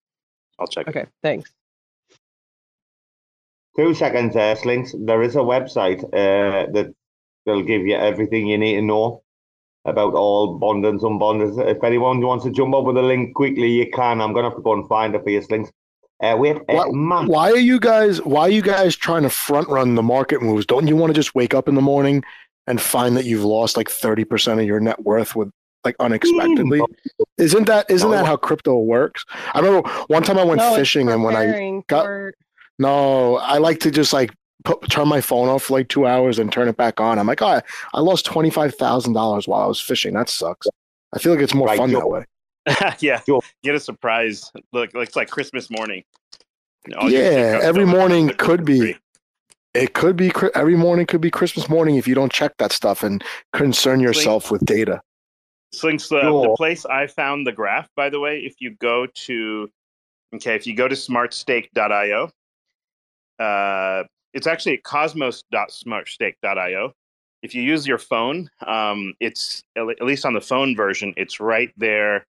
[0.58, 0.88] I'll check.
[0.88, 1.50] Okay, thanks.
[3.76, 4.94] Two seconds, there, Slinks.
[4.98, 6.94] There is a website uh, that
[7.44, 9.22] will give you everything you need to know
[9.84, 11.58] about all bond and unbonders.
[11.66, 14.20] If anyone wants to jump up with a link quickly, you can.
[14.20, 15.70] I'm gonna have to go and find it for you, Slinks.
[16.22, 18.22] Uh, wait, uh, What- Why are you guys?
[18.22, 20.64] Why are you guys trying to front run the market moves?
[20.66, 22.22] Don't you want to just wake up in the morning
[22.66, 25.50] and find that you've lost like thirty percent of your net worth with
[25.84, 26.80] like unexpectedly?
[27.38, 29.24] Isn't that isn't that how crypto works?
[29.52, 32.34] I remember one time I went No, fishing and when I got- for-
[32.78, 34.32] no, I like to just like
[34.64, 37.18] put, turn my phone off for like two hours and turn it back on.
[37.20, 40.14] I'm like, oh, I, I lost twenty five thousand dollars while I was fishing.
[40.14, 40.66] That sucks.
[41.14, 42.24] I feel like it's more Right, fun that way.
[42.98, 43.40] yeah, Sure.
[43.62, 44.50] get a surprise.
[44.72, 46.02] Look, it's like Christmas morning.
[46.98, 48.96] All your Yeah, every morning could be.
[49.74, 53.02] It could be every morning could be Christmas morning if you don't check that stuff
[53.02, 55.00] and concern yourself with data.
[55.72, 59.68] Slinks, the, the place I found the graph, by the way, if you go to,
[60.36, 62.30] okay, if you go to smartstake.io,
[63.40, 66.92] uh, it's actually at cosmos.smartstake.io.
[67.42, 71.72] If you use your phone, um, it's at least on the phone version, it's right
[71.76, 72.24] there,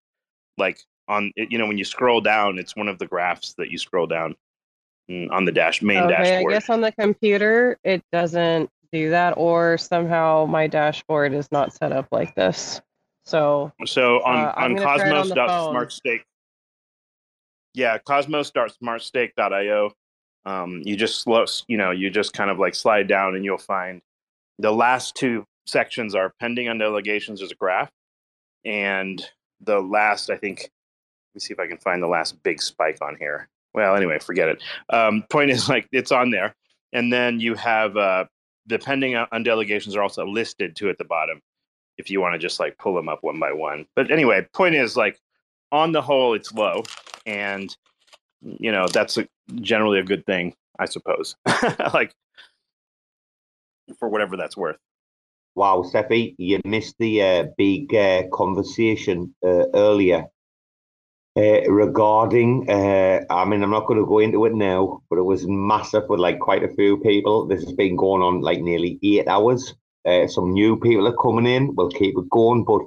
[0.58, 3.78] like on, you know, when you scroll down, it's one of the graphs that you
[3.78, 4.34] scroll down
[5.08, 6.52] on the dash main okay, dashboard.
[6.52, 11.72] I guess on the computer it doesn't do that, or somehow my dashboard is not
[11.72, 12.80] set up like this.
[13.24, 15.48] So So on Uh, on gonna try it on the phone.
[15.48, 16.22] cosmos.smartstake.
[17.74, 19.92] Yeah, cosmos.smartstake.io.
[20.44, 23.58] Um, you just slow, you know, you just kind of like slide down and you'll
[23.58, 24.00] find
[24.58, 27.90] the last two sections are pending on delegations as a graph.
[28.64, 29.24] And
[29.60, 32.98] the last, I think, let me see if I can find the last big spike
[33.02, 33.48] on here.
[33.76, 34.62] Well, anyway, forget it.
[34.90, 36.56] Um, point is like it's on there.
[36.92, 38.24] And then you have uh,
[38.66, 41.40] the pending on delegations are also listed too at the bottom
[41.98, 43.86] if you want to just like pull them up one by one.
[43.94, 45.20] But anyway, point is like
[45.70, 46.84] on the whole, it's low,
[47.26, 47.74] and
[48.40, 51.36] you know that's a, generally a good thing, I suppose.
[51.92, 52.14] like
[53.98, 54.78] for whatever that's worth.
[55.54, 60.26] Wow, Steffi, you missed the uh, big uh, conversation uh, earlier
[61.36, 62.68] uh, regarding.
[62.68, 66.08] Uh, I mean, I'm not going to go into it now, but it was massive
[66.08, 67.46] with like quite a few people.
[67.46, 69.74] This has been going on like nearly eight hours.
[70.04, 71.74] Uh, some new people are coming in.
[71.74, 72.82] We'll keep it going, but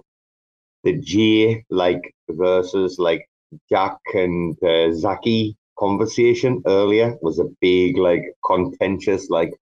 [0.84, 3.30] the J like versus like
[3.70, 9.54] Jack and uh, Zaki conversation earlier was a big like contentious like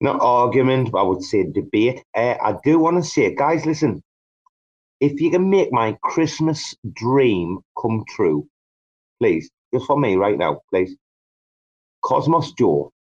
[0.00, 2.02] not argument, but I would say debate.
[2.16, 4.02] Uh, I do want to say, guys, listen,
[5.00, 8.46] if you can make my Christmas dream come true,
[9.20, 10.94] please, just for me right now, please.
[12.04, 12.92] Cosmos Joe,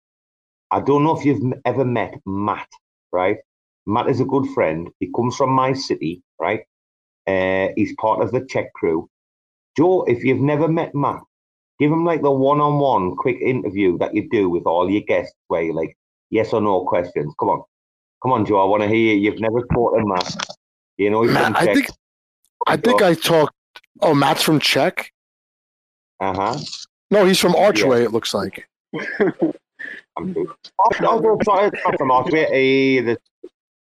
[0.70, 2.68] I don't know if you've ever met Matt,
[3.12, 3.38] right?
[3.86, 4.90] Matt is a good friend.
[5.00, 6.62] He comes from my city, right?
[7.26, 9.08] Uh, he's part of the Czech crew.
[9.76, 11.20] Joe, if you've never met Matt,
[11.80, 15.02] give him like the one on one quick interview that you do with all your
[15.02, 15.96] guests where you're like,
[16.30, 17.34] yes or no questions.
[17.40, 17.62] Come on.
[18.22, 18.60] Come on, Joe.
[18.60, 19.30] I want to hear you.
[19.30, 20.36] You've never taught him Matt.
[20.98, 21.86] You know, he's from Matt, I think
[22.66, 23.54] I think I talked.
[24.00, 25.12] Oh, Matt's from Czech.
[26.20, 26.58] Uh huh.
[27.10, 28.02] No, he's from Archway.
[28.04, 28.68] It looks like.
[30.16, 30.48] I'm good.
[30.78, 32.48] Oh, no, no, sorry, it's not from Austria.
[32.50, 33.18] Eh, the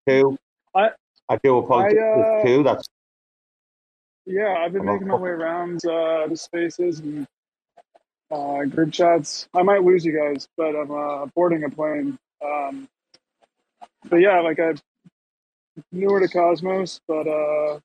[0.08, 0.38] two.
[0.76, 0.92] I-
[1.32, 1.96] I do apologize.
[1.98, 2.64] I, uh, two.
[2.64, 2.88] That's
[4.26, 7.28] Yeah, I've been I'm making my way around uh, the spaces and
[8.32, 9.48] uh, group chats.
[9.54, 12.18] I might lose you guys, but I'm uh, boarding a plane.
[12.44, 12.88] Um,
[14.10, 14.80] but yeah, like I'm
[15.92, 17.80] newer to Cosmos, but uh,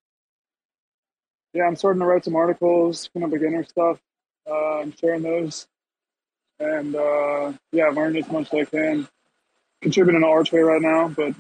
[1.53, 3.99] yeah, I'm starting to write some articles, kind of beginner stuff.
[4.49, 5.67] Uh, I'm sharing those,
[6.59, 9.09] and uh, yeah, learn as much as I can.
[9.81, 11.35] Contributing to Archway right now, but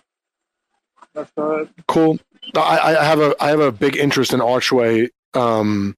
[1.14, 1.68] that's about it.
[1.88, 2.18] Cool.
[2.56, 5.96] I, I have a I have a big interest in Archway um,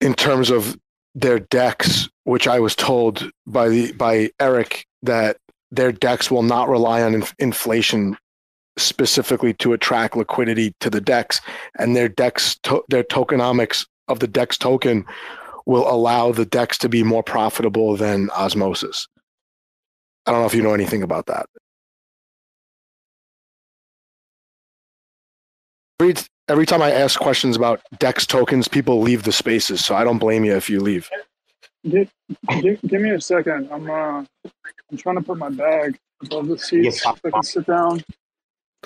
[0.00, 0.78] in terms of
[1.14, 5.38] their DEX, which I was told by the by Eric that
[5.70, 8.16] their DEX will not rely on inf- inflation
[8.82, 11.40] specifically to attract liquidity to the DEX,
[11.78, 15.04] and their DEX to- their tokenomics of the dex token
[15.66, 19.06] will allow the DEX to be more profitable than osmosis.
[20.26, 21.46] I don't know if you know anything about that.
[26.00, 26.14] Every,
[26.48, 29.84] every time I ask questions about DEX tokens, people leave the spaces.
[29.84, 31.08] So I don't blame you if you leave.
[31.88, 32.10] Give,
[32.60, 33.68] give, give me a second.
[33.72, 34.24] I'm uh,
[34.90, 38.02] I'm trying to put my bag above the seats so I can sit down.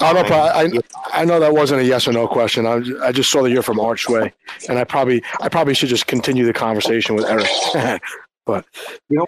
[0.01, 0.69] Oh, no, I,
[1.13, 2.67] I know that wasn't a yes or no question.
[2.67, 4.33] I, I just saw that you're from Archway,
[4.69, 8.03] and I probably I probably should just continue the conversation with Eric.
[8.47, 8.65] but
[9.09, 9.27] You know,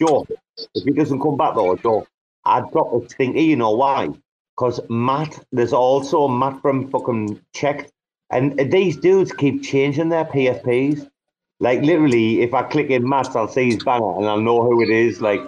[0.00, 0.26] Joe,
[0.74, 2.06] if he doesn't come back though, Joe,
[2.44, 3.40] I'd drop a stinker.
[3.40, 4.10] You know why?
[4.56, 7.90] Because Matt, there's also Matt from fucking Czech,
[8.30, 11.10] and these dudes keep changing their PFPs.
[11.58, 14.80] Like literally, if I click in Matt, I'll see his banner and I'll know who
[14.82, 15.20] it is.
[15.20, 15.40] Like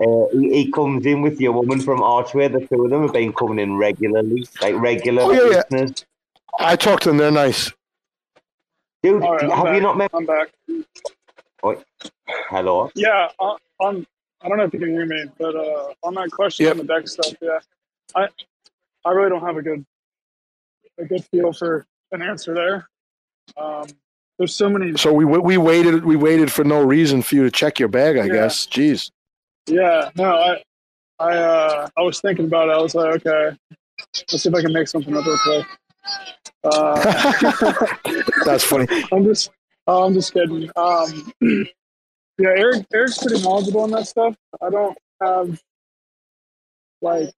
[0.00, 2.48] uh, he, he comes in with your woman from Archway.
[2.48, 5.86] The two of them have been coming in regularly, like regular Oh, yeah, yeah.
[6.58, 7.72] I talked to them; they're nice.
[9.02, 9.74] Dude, All right, I'm have back.
[9.74, 10.10] you not met?
[10.14, 10.48] I'm back.
[12.48, 12.90] Hello.
[12.94, 14.06] Yeah, uh, on.
[14.42, 16.72] I don't know if you can hear me, but uh, on that question Yep.
[16.72, 17.58] on the deck stuff, yeah,
[18.14, 18.28] I
[19.04, 19.84] I really don't have a good
[20.98, 22.88] a good feel for an answer there.
[23.56, 23.86] Um,
[24.38, 24.96] there's so many.
[24.98, 28.16] So we we waited we waited for no reason for you to check your bag.
[28.18, 28.32] I Yeah.
[28.32, 28.66] guess.
[28.66, 29.10] Jeez.
[29.66, 30.62] Yeah, no, I
[31.18, 32.72] I uh, I was thinking about it.
[32.72, 33.56] I was like, okay,
[34.32, 35.66] let's see if I can make something up real quick.
[36.64, 37.92] Uh,
[38.44, 38.86] That's funny.
[39.12, 39.50] I'm just,
[39.86, 40.70] oh, I'm just kidding.
[40.76, 41.32] Um,
[42.38, 44.34] yeah, Eric, Eric's pretty knowledgeable on that stuff.
[44.62, 45.62] I don't have
[47.00, 47.30] like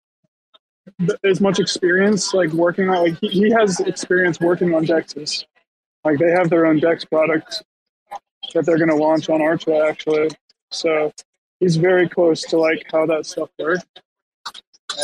[1.00, 5.46] th- as much experience like working on like he, he has experience working on Dexes.
[6.04, 7.64] Like they have their own Dex products
[8.54, 10.30] that they're going to launch on Archway actually.
[10.72, 11.12] So
[11.60, 13.84] he's very close to like how that stuff works.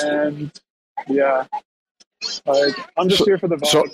[0.03, 0.51] And
[1.07, 1.45] yeah,
[2.45, 3.85] like I'm just So- here for the so-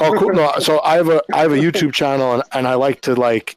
[0.00, 0.32] Oh, cool.
[0.34, 3.14] No, so I have a I have a YouTube channel, and, and I like to
[3.14, 3.56] like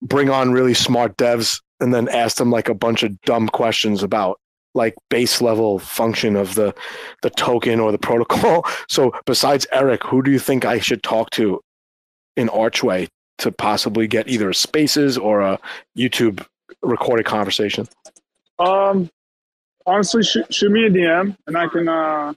[0.00, 4.02] bring on really smart devs and then ask them like a bunch of dumb questions
[4.02, 4.38] about
[4.74, 6.74] like base level function of the
[7.22, 8.64] the token or the protocol.
[8.88, 11.60] So besides Eric, who do you think I should talk to
[12.36, 15.58] in Archway to possibly get either spaces or a
[15.96, 16.44] YouTube
[16.82, 17.86] recorded conversation?
[18.58, 19.10] Um,
[19.86, 22.32] honestly, shoot, shoot me a DM, and I can uh,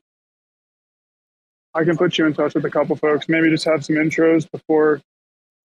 [1.73, 3.27] I can put you in touch with a couple folks.
[3.29, 5.01] Maybe just have some intros before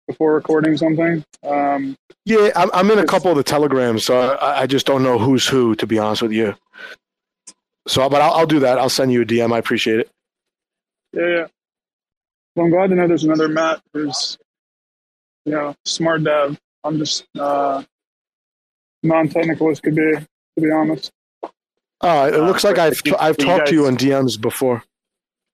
[0.06, 1.24] before recording something.
[1.42, 1.96] Um,
[2.26, 5.18] Yeah, I'm, I'm in a couple of the telegrams, so I, I just don't know
[5.18, 6.54] who's who, to be honest with you.
[7.88, 8.78] So, but I'll, I'll do that.
[8.78, 9.52] I'll send you a DM.
[9.52, 10.10] I appreciate it.
[11.12, 11.46] yeah, yeah.
[12.54, 14.38] Well, I'm glad to know there's another Matt who's
[15.44, 16.58] you know smart dev.
[16.84, 17.82] I'm just uh,
[19.04, 20.26] non-technical as could be, to
[20.60, 21.12] be honest.
[22.00, 24.40] Uh, it Uh, looks like I've you- I've you talked to you guys- on DMs
[24.40, 24.82] before.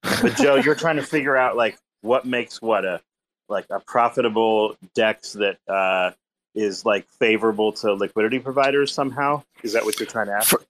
[0.03, 3.01] But Joe, you're trying to figure out like what makes what a
[3.49, 6.11] like a profitable dex that uh,
[6.55, 9.43] is like favorable to liquidity providers somehow.
[9.63, 10.49] Is that what you're trying to ask?
[10.49, 10.61] For-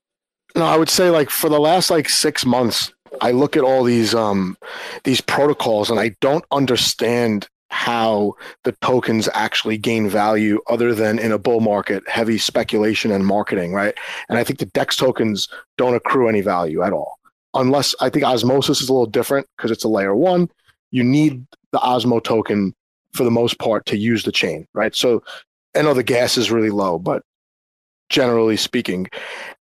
[0.54, 3.84] No, I would say like for the last like six months, I look at all
[3.84, 4.56] these um
[5.04, 11.32] these protocols and I don't understand how the tokens actually gain value other than in
[11.32, 13.94] a bull market, heavy speculation and marketing, right?
[14.28, 17.18] And I think the DEX tokens don't accrue any value at all.
[17.54, 20.50] Unless I think Osmosis is a little different because it's a layer one.
[20.90, 22.74] You need the Osmo token
[23.14, 24.94] for the most part to use the chain, right?
[24.94, 25.22] So
[25.74, 27.22] I know the gas is really low, but
[28.10, 29.08] generally speaking,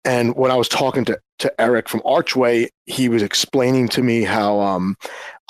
[0.03, 4.23] and when I was talking to, to Eric from Archway, he was explaining to me
[4.23, 4.97] how um,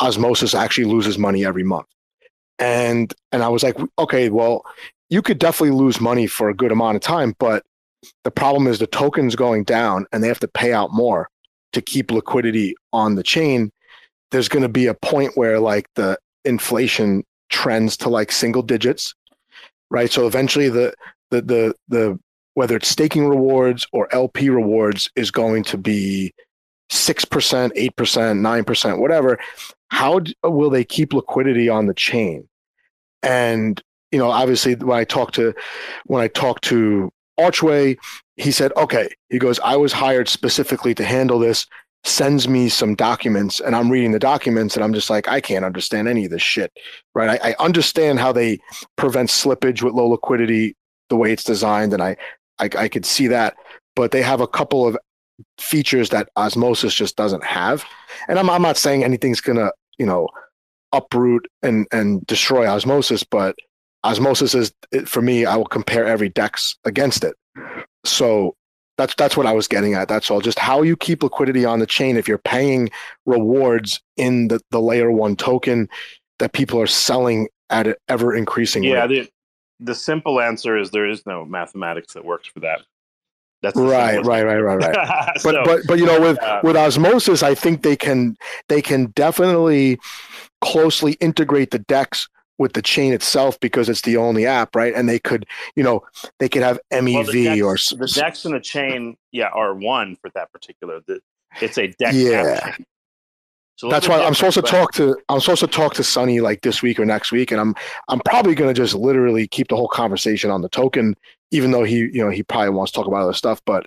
[0.02, 1.88] Osmosis actually loses money every month.
[2.60, 4.66] And and I was like, okay, well,
[5.10, 7.64] you could definitely lose money for a good amount of time, but
[8.24, 11.30] the problem is the token's going down and they have to pay out more
[11.74, 13.72] to keep liquidity on the chain.
[14.32, 19.14] There's going to be a point where like the inflation trends to like single digits,
[19.90, 20.12] right?
[20.12, 20.94] So eventually the
[21.32, 22.20] the the the
[22.54, 26.34] whether it's staking rewards or LP rewards is going to be
[26.92, 29.40] 6%, 8%, 9%, whatever.
[29.90, 32.48] How d- will they keep liquidity on the chain?
[33.24, 35.54] And you know, obviously when I talked to
[36.06, 37.98] when I talked to Archway,
[38.38, 41.66] he said, "Okay." He goes, "I was hired specifically to handle this.
[42.06, 45.66] sends me some documents and I'm reading the documents and I'm just like, I can't
[45.66, 46.72] understand any of this shit.
[47.14, 47.40] Right.
[47.44, 48.60] I, I understand how they
[48.96, 50.76] prevent slippage with low liquidity
[51.10, 52.16] the way it's designed, and I,
[52.60, 53.56] I I could see that.
[53.96, 54.98] But they have a couple of
[55.58, 57.84] features that osmosis just doesn't have.
[58.28, 60.28] And I'm I'm not saying anything's gonna, you know,
[60.92, 63.56] uproot and and destroy osmosis, but
[64.04, 64.72] osmosis is
[65.06, 67.36] for me, I will compare every dex against it.
[68.06, 68.56] So
[68.98, 70.08] that's that's what I was getting at.
[70.08, 70.42] That's all.
[70.42, 72.90] Just how you keep liquidity on the chain if you're paying
[73.26, 75.88] rewards in the, the layer one token
[76.40, 79.30] that people are selling at an ever increasing Yeah, rate.
[79.80, 82.82] the, the simple answer is there is no mathematics that works for that.
[83.62, 85.32] That's Right, right, right, right, right.
[85.44, 88.38] but So, but but you know with uh, with osmosis i think they can
[88.70, 90.00] they can definitely
[90.62, 95.10] closely integrate the DEX with the chain itself because it's the only app right and
[95.10, 95.46] they could
[95.76, 96.02] you know
[96.40, 100.18] they could have mev well, DEX, or the DEX in the chain, yeah, are one
[100.22, 101.00] for that particular.
[101.08, 101.22] The,
[101.62, 102.14] it's a deck.
[102.14, 102.76] Yeah.
[102.76, 102.86] It's
[103.90, 106.82] that's why i'm supposed to talk to i'm supposed to talk to sunny like this
[106.82, 107.74] week or next week and i'm
[108.10, 111.16] i'm probably going to just literally keep the whole conversation on the token
[111.52, 113.86] even though he you know he probably wants to talk about other stuff but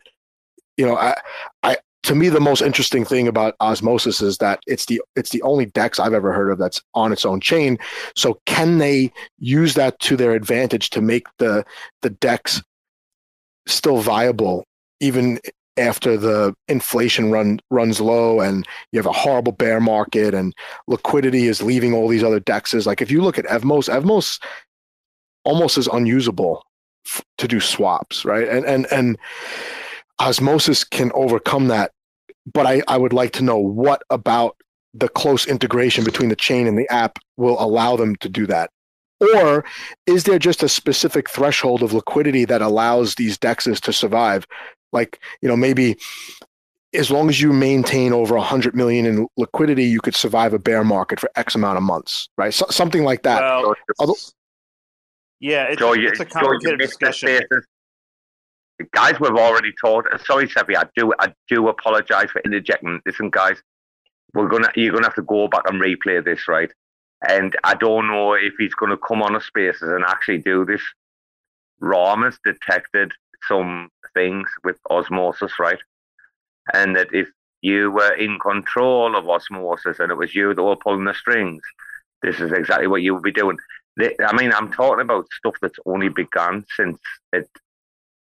[0.77, 1.15] you know i
[1.63, 5.43] i to me the most interesting thing about osmosis is that it's the it's the
[5.43, 7.79] only dex i've ever heard of that's on its own chain.
[8.17, 11.65] So can they use that to their advantage to make the
[12.03, 12.63] the dex
[13.67, 14.65] still viable
[15.01, 15.39] even
[15.79, 20.53] after the inflation run runs low and you have a horrible bear market and
[20.89, 22.85] liquidity is leaving all these other dexes?
[22.87, 24.41] Like if you look at evmos evmos
[25.45, 26.65] almost is unusable
[27.07, 28.49] f- to do swaps right?
[28.49, 29.19] And and and
[30.21, 31.91] osmosis can overcome that
[32.53, 34.57] but i i would like to know what about
[34.95, 38.71] the close integration between the chain and the app will allow them to do that?
[39.37, 39.65] Or
[40.07, 44.47] is there just a specific threshold of liquidity that allows these dexes to survive?
[44.93, 45.97] Like you know maybe
[46.95, 50.85] as long as you maintain over 100 million in liquidity you could survive a bear
[50.85, 52.53] market for x amount of months right?
[52.53, 53.41] So, something like that.
[53.99, 54.17] Well,
[55.43, 57.41] yeah, it's, Joe, you, it's a Joe, complicated the discussion.
[58.93, 60.09] Guys, we've already talked.
[60.13, 63.01] Uh, sorry, Cephii, I do, I do apologize for interjecting.
[63.05, 63.61] Listen, guys,
[64.35, 66.71] we're gonna, you're gonna have to go back and replay this, right?
[67.29, 70.81] And I don't know if he's gonna come on a spaces and actually do this.
[71.81, 73.11] Ram has detected
[73.49, 75.79] some things with osmosis, right?
[76.73, 77.29] And that if
[77.63, 81.63] you were in control of osmosis and it was you that were pulling the strings,
[82.23, 83.57] this is exactly what you would be doing.
[84.01, 86.99] I mean, I'm talking about stuff that's only begun since
[87.33, 87.49] it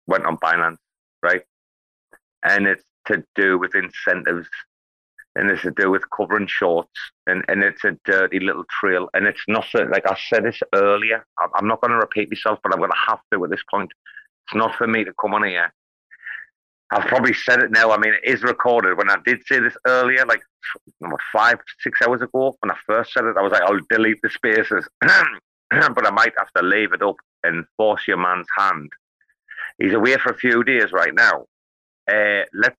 [0.06, 0.78] went on Binance,
[1.22, 1.42] right?
[2.42, 4.48] And it's to do with incentives,
[5.34, 9.08] and it's to do with covering shorts, and, and it's a dirty little trail.
[9.14, 11.24] And it's not so, like I said this earlier.
[11.54, 13.90] I'm not going to repeat myself, but I'm going to have to at this point.
[14.46, 15.72] It's not for me to come on here.
[16.90, 17.90] I've probably said it now.
[17.90, 18.96] I mean, it is recorded.
[18.96, 20.40] When I did say this earlier, like
[21.32, 24.30] five, six hours ago, when I first said it, I was like, I'll delete the
[24.30, 24.88] spaces.
[25.94, 28.90] but I might have to leave it up and force your man's hand.
[29.78, 31.46] He's away for a few days right now.
[32.10, 32.76] Uh, let's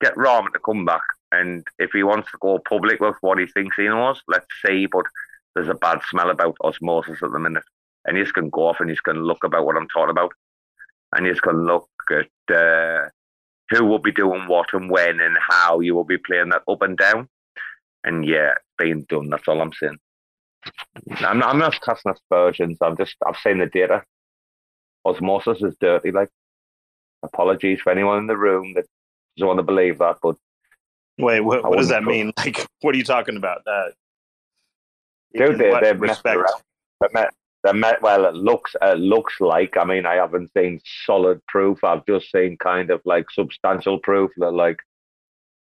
[0.00, 1.02] get Rahman to come back.
[1.32, 4.86] And if he wants to go public with what he thinks he knows, let's see.
[4.86, 5.06] But
[5.54, 7.64] there's a bad smell about osmosis at the minute.
[8.04, 10.10] And he's going to go off and he's going to look about what I'm talking
[10.10, 10.32] about.
[11.16, 13.08] And he's going to look at uh,
[13.70, 16.82] who will be doing what and when and how you will be playing that up
[16.82, 17.28] and down.
[18.04, 19.30] And yeah, being done.
[19.30, 19.98] That's all I'm saying.
[21.20, 22.78] I'm not, I'm not casting aspersions.
[22.80, 24.02] I'm just I've seen the data.
[25.04, 26.10] Osmosis is dirty.
[26.10, 26.30] Like,
[27.22, 28.86] apologies for anyone in the room that
[29.36, 30.36] doesn't want to believe that, but
[31.18, 32.32] Wait, what, what does that mean?
[32.38, 33.62] Like, what are you talking about?
[33.66, 33.90] Uh,
[35.34, 36.36] dude, they they're respect?
[36.36, 37.12] around.
[37.12, 37.30] They're
[37.62, 39.76] they're me- well, it looks it looks like.
[39.76, 41.82] I mean, I haven't seen solid proof.
[41.84, 44.78] I've just seen kind of like substantial proof that like.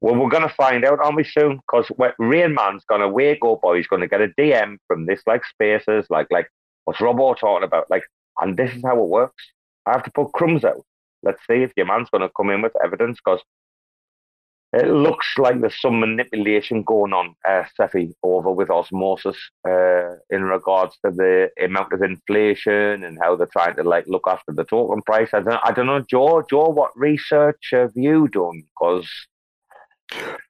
[0.02, 1.58] Well, we're gonna find out, aren't we, soon?
[1.58, 5.46] Because Rain Man's gonna wake up, or he's gonna get a DM from this like
[5.46, 6.50] spaces, like like
[6.86, 8.04] what's Robo talking about, like,
[8.40, 9.44] and this is how it works.
[9.86, 10.84] I have to put crumbs out.
[11.24, 13.42] Let's see if your man's gonna come in with evidence, because
[14.74, 20.44] it looks like there's some manipulation going on, uh, Cephii, over with osmosis uh, in
[20.44, 24.64] regards to the amount of inflation and how they're trying to like look after the
[24.64, 25.30] token price.
[25.34, 26.44] I don't, I don't know, Joe.
[26.50, 28.64] Joe, what research have you done?
[28.80, 29.10] Because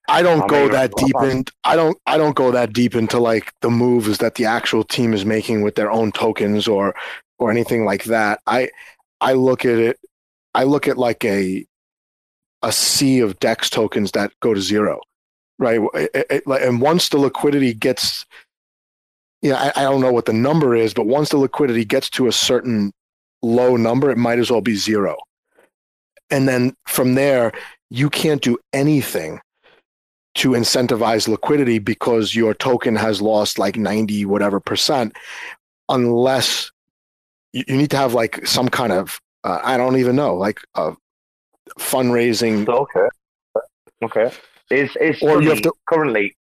[0.10, 1.46] I don't go that deep in.
[1.64, 1.98] I don't.
[2.06, 5.62] I don't go that deep into like the moves that the actual team is making
[5.62, 6.94] with their own tokens or
[7.40, 8.42] or anything like that.
[8.48, 8.70] I
[9.22, 10.00] I look at it.
[10.54, 11.66] I look at like a
[12.64, 15.02] a sea of Dex tokens that go to zero,
[15.60, 15.80] right?
[15.94, 18.26] It- it- and once the liquidity gets,
[19.42, 22.28] yeah, I, I don't know what the number is, but once the liquidity gets to
[22.28, 22.92] a certain
[23.42, 25.18] low number, it might as well be zero.
[26.30, 27.52] And then from there,
[27.90, 29.40] you can't do anything
[30.36, 35.16] to incentivize liquidity because your token has lost like 90 whatever percent
[35.90, 36.72] unless
[37.54, 40.62] you, you need to have like some kind of uh, i don't even know like
[40.76, 40.94] a
[41.80, 43.08] fundraising Okay.
[44.04, 44.32] Okay.
[44.72, 46.36] Is is Or you have to- currently?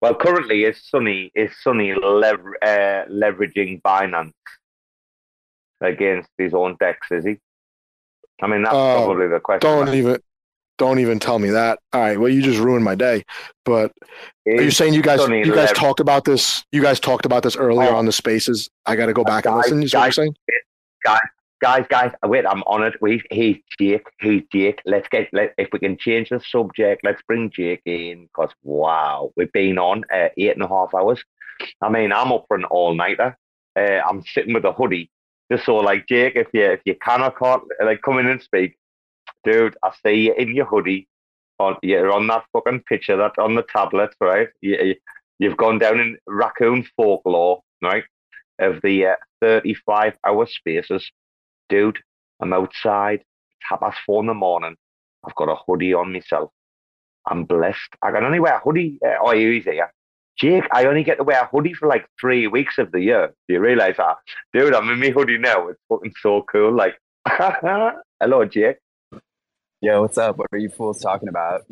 [0.00, 4.32] Well, currently is Sunny is Sunny lever, uh, leveraging Binance
[5.80, 6.98] against his own DEX?
[7.10, 7.36] Is he?
[8.42, 9.60] I mean, that's Oh, probably the question.
[9.70, 10.18] don't even
[10.82, 13.22] don't even tell me that all right well you just ruined my day
[13.64, 13.92] but
[14.48, 17.56] are you saying you guys you guys talked about this you guys talked about this
[17.56, 17.96] earlier Oh.
[18.00, 20.16] on the spaces i got to go back and Guys, listen is what you're guys,
[20.16, 20.34] saying
[21.60, 22.94] guys, guys, wait, I'm on it.
[23.30, 27.50] Hey, Jake, hey, Jake, let's get, let, if we can change the subject, let's bring
[27.50, 31.22] Jake in because wow, we've been on uh, eight and a half hours.
[31.80, 33.38] I mean, I'm up for an all nighter.
[33.78, 35.08] Uh, I'm sitting with a hoodie,
[35.52, 38.42] just so like Jake, if you if you can or can't, like come in and
[38.42, 38.76] speak,
[39.44, 39.76] dude.
[39.82, 41.08] I see you in your hoodie.
[41.58, 44.48] On you're on that fucking picture that's on the tablet, right?
[44.62, 44.96] You,
[45.38, 48.04] you've gone down in raccoon folklore, right?
[48.58, 51.10] Of the uh, 35 hour spaces
[51.72, 51.98] dude,
[52.40, 53.20] I'm outside.
[53.20, 54.76] It's half past four in the morning.
[55.24, 56.50] I've got a hoodie on myself.
[57.26, 57.96] I'm blessed.
[58.02, 58.98] I can only wear a hoodie.
[59.04, 59.90] Uh, oh, he's here.
[60.38, 63.28] Jake, I only get to wear a hoodie for like three weeks of the year.
[63.48, 64.16] Do you realize that?
[64.52, 65.68] Dude, I'm in my hoodie now.
[65.68, 66.72] It's fucking so cool.
[66.72, 68.76] Like, hello, Jake.
[69.82, 70.38] Yo, what's up?
[70.38, 71.62] What are you fools talking about?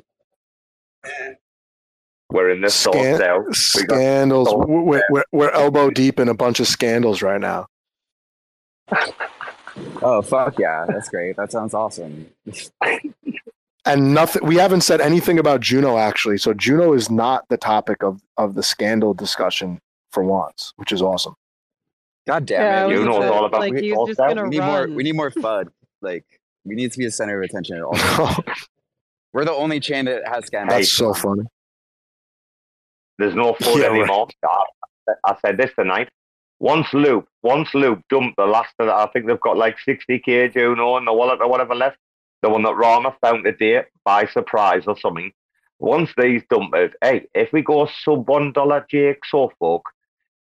[2.30, 3.38] We're in this Scan- sauce now.
[3.38, 4.64] We got scandals sauce.
[4.68, 7.66] we're, we're, we're elbow deep in a bunch of scandals right now
[10.02, 10.84] Oh, fuck yeah.
[10.88, 11.36] That's great.
[11.36, 12.26] That sounds awesome.
[13.86, 18.02] and nothing we haven't said anything about juno actually so juno is not the topic
[18.02, 19.78] of of the scandal discussion
[20.12, 21.34] for once which is awesome
[22.26, 22.88] God damn Yeah, it.
[22.88, 24.86] was You know gonna- it's all about like me he's just gonna we need more
[24.88, 25.68] we need more FUD.
[26.02, 26.24] Like
[26.64, 27.94] we need to be the center of attention at all.
[27.94, 28.68] times.
[29.32, 30.78] We're the only chain that has scandals.
[30.78, 31.44] that's so funny
[33.18, 33.98] There's no fun Yeah, right.
[34.00, 34.28] anymore.
[34.44, 36.08] I, I said this tonight.
[36.58, 40.52] Once Loop, once Loop dumped the last of the, I think they've got like 60k
[40.52, 41.96] Juno in the wallet or whatever left.
[42.42, 45.32] The one that Rama found today by surprise or something.
[45.78, 49.82] Once these dump it, hey, if we go sub one dollar Jake, so fuck.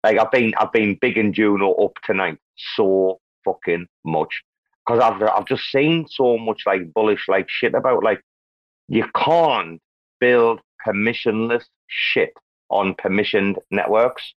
[0.02, 2.38] Like I've been, I've been big in Juno up tonight
[2.76, 4.42] so fucking much
[4.86, 8.20] because I've, I've just seen so much like bullish like shit about like
[8.88, 9.80] you can't
[10.20, 12.32] build permissionless shit
[12.70, 14.34] on permissioned networks.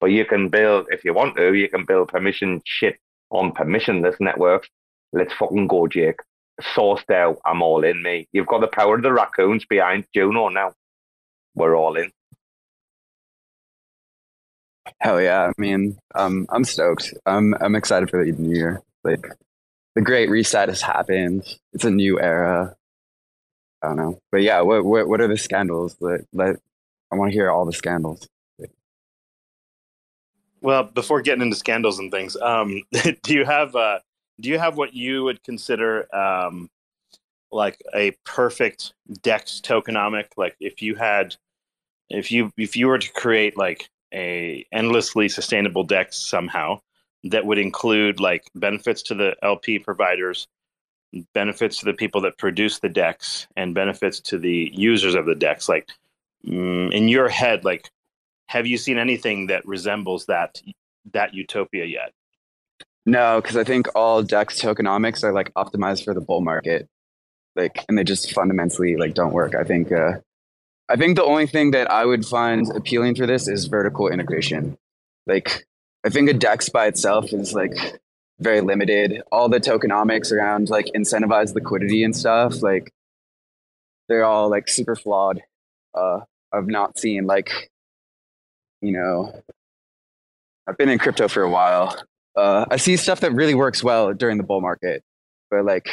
[0.00, 2.98] But you can build, if you want to, you can build permission shit
[3.30, 4.68] on permissionless networks.
[5.12, 6.20] Let's fucking go, Jake.
[6.60, 8.28] Sourced out, I'm all in, me.
[8.32, 10.72] You've got the power of the raccoons behind Juno now.
[11.54, 12.12] We're all in.
[15.00, 15.48] Hell yeah.
[15.48, 17.12] I mean, um, I'm stoked.
[17.24, 18.82] I'm I'm excited for the new year.
[19.04, 19.26] Like
[19.96, 21.42] the great reset has happened.
[21.72, 22.76] It's a new era.
[23.82, 24.20] I don't know.
[24.30, 25.96] But yeah, what what what are the scandals?
[26.00, 26.56] Let, let
[27.10, 28.28] I want to hear all the scandals.
[30.60, 32.82] Well, before getting into scandals and things, um,
[33.22, 34.00] do you have uh,
[34.38, 36.68] do you have what you would consider um,
[37.50, 38.92] like a perfect
[39.22, 40.26] Dex tokenomic?
[40.36, 41.36] Like if you had,
[42.10, 46.80] if you if you were to create like a endlessly sustainable Dex somehow
[47.30, 50.46] that would include like benefits to the LP providers,
[51.34, 55.34] benefits to the people that produce the DEX, and benefits to the users of the
[55.34, 55.68] DEX.
[55.68, 55.88] Like
[56.46, 57.90] mm, in your head, like
[58.48, 60.60] have you seen anything that resembles that
[61.12, 62.12] that utopia yet?
[63.04, 66.88] No, because I think all Dex tokenomics are like optimized for the bull market,
[67.54, 69.54] like, and they just fundamentally like don't work.
[69.54, 70.14] I think, uh,
[70.88, 74.76] I think the only thing that I would find appealing for this is vertical integration.
[75.26, 75.66] Like,
[76.06, 77.74] I think a Dex by itself is like
[78.38, 79.22] very limited.
[79.32, 82.92] All the tokenomics around like incentivized liquidity and stuff, like,
[84.08, 85.42] they're all like super flawed.
[85.94, 86.20] Uh,
[86.52, 87.70] I've not seen like,
[88.80, 89.42] you know,
[90.66, 91.96] I've been in crypto for a while
[92.36, 95.02] uh, I see stuff that really works well during the bull market,
[95.50, 95.88] but like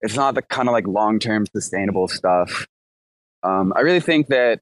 [0.00, 2.66] it's not the kind of like long term sustainable stuff.
[3.42, 4.60] Um, I really think that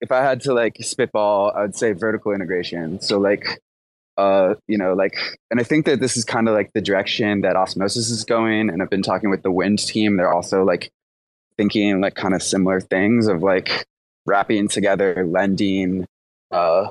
[0.00, 3.00] if I had to like spitball, I would say vertical integration.
[3.00, 3.60] So like,
[4.16, 5.16] uh, you know, like,
[5.50, 8.70] and I think that this is kind of like the direction that Osmosis is going.
[8.70, 10.16] And I've been talking with the Wynd team.
[10.16, 10.90] They're also like
[11.56, 13.86] thinking like kind of similar things of like
[14.26, 16.06] wrapping together lending,
[16.50, 16.88] uh,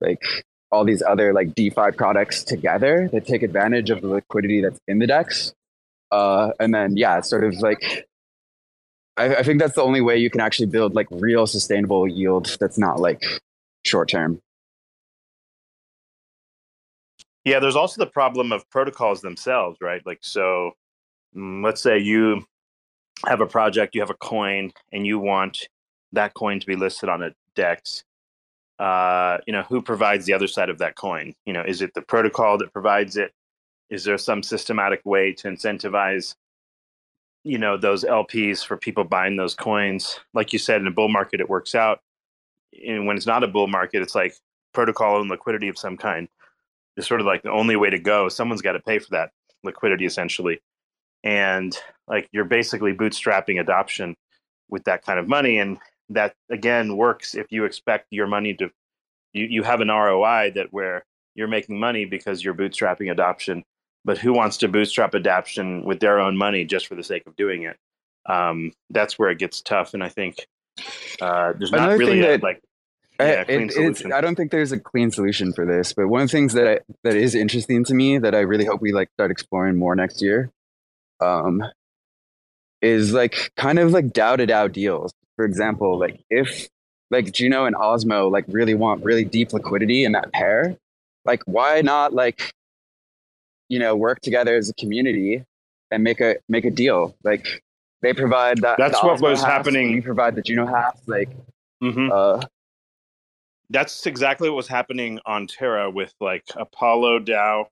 [0.00, 0.22] like
[0.70, 4.98] all these other like DeFi products together that take advantage of the liquidity that's in
[4.98, 5.52] the DEX.
[6.10, 8.06] Uh, and then, yeah, sort of like,
[9.16, 12.56] I, I think that's the only way you can actually build like real sustainable yield
[12.60, 13.22] that's not like
[13.84, 14.40] short term.
[17.44, 20.04] Yeah, there's also the problem of protocols themselves, right?
[20.04, 20.72] Like, so
[21.34, 22.44] mm, let's say you
[23.26, 25.68] have a project, you have a coin, and you want
[26.12, 28.04] that coin to be listed on a DEX,
[28.78, 31.34] uh, you know, who provides the other side of that coin?
[31.44, 33.32] You know, is it the protocol that provides it?
[33.90, 36.34] Is there some systematic way to incentivize,
[37.44, 40.20] you know, those LPs for people buying those coins?
[40.34, 42.00] Like you said, in a bull market, it works out.
[42.86, 44.34] And when it's not a bull market, it's like
[44.72, 46.28] protocol and liquidity of some kind
[46.96, 48.28] is sort of like the only way to go.
[48.28, 49.30] Someone's got to pay for that
[49.64, 50.60] liquidity essentially.
[51.24, 51.76] And
[52.06, 54.16] like you're basically bootstrapping adoption
[54.68, 55.58] with that kind of money.
[55.58, 55.78] And
[56.10, 58.70] that again works if you expect your money to
[59.32, 63.64] you, you have an ROI that where you're making money because you're bootstrapping adoption.
[64.04, 67.36] But who wants to bootstrap adoption with their own money just for the sake of
[67.36, 67.76] doing it?
[68.26, 69.92] Um, that's where it gets tough.
[69.94, 70.46] And I think
[71.20, 72.62] uh, there's not really thing a, like
[73.18, 74.12] I- yeah, clean it- solution.
[74.12, 76.66] I don't think there's a clean solution for this, but one of the things that
[76.66, 79.94] I, that is interesting to me that I really hope we like start exploring more
[79.94, 80.50] next year,
[81.20, 81.62] um,
[82.80, 85.12] is like kind of like DAO to DAO deals.
[85.36, 86.68] For example, like if
[87.10, 90.76] like Juno and Osmo like really want really deep liquidity in that pair,
[91.24, 92.52] like why not like
[93.70, 95.42] you know work together as a community
[95.90, 97.16] and make a make a deal?
[97.24, 97.46] Like
[98.02, 98.76] they provide that.
[98.78, 101.00] That's what was halves, happening- you provide the Juno half.
[101.06, 101.30] Like
[101.82, 102.10] Mhm.
[102.12, 102.46] uh,
[103.70, 107.66] that's exactly what was happening on Terra with like Apollo DAO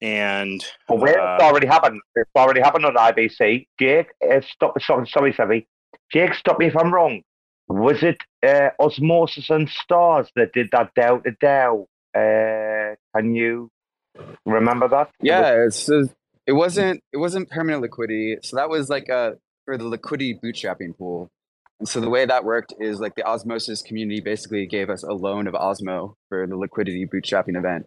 [0.00, 2.00] and But where uh, it's already happened.
[2.16, 3.66] It's already happened on IBC.
[3.78, 4.80] Jake, uh, stop.
[4.80, 5.66] Sorry, sorry, Cephii.
[6.12, 7.22] Jake, stop me if I'm wrong.
[7.68, 8.16] Was it
[8.46, 11.86] uh, Osmosis and Stars that did that DAO to DAO?
[12.14, 13.70] Uh, can you
[14.44, 15.10] remember that?
[15.20, 18.36] Yeah, it's it wasn't it wasn't permanent liquidity.
[18.42, 19.32] So that was like uh
[19.64, 21.30] for the liquidity bootstrapping pool.
[21.78, 25.12] And so the way that worked is like the Osmosis community basically gave us a
[25.12, 27.86] loan of Osmo for the liquidity bootstrapping event.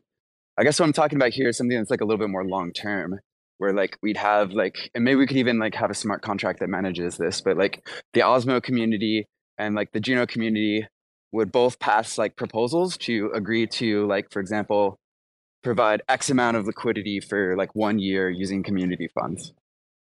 [0.58, 2.46] I guess what I'm talking about here is something that's like a little bit more
[2.46, 3.20] long term,
[3.58, 6.60] where like we'd have like and maybe we could even like have a smart contract
[6.60, 9.28] that manages this, but like the Osmo community
[9.58, 10.88] and like the Juno community
[11.32, 15.00] would both pass like proposals to agree to like for example
[15.64, 19.54] provide X amount of liquidity for like one year using community funds.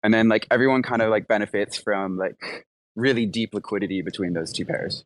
[0.03, 4.51] And then like everyone kind of like benefits from like really deep liquidity between those
[4.51, 5.03] two pairs.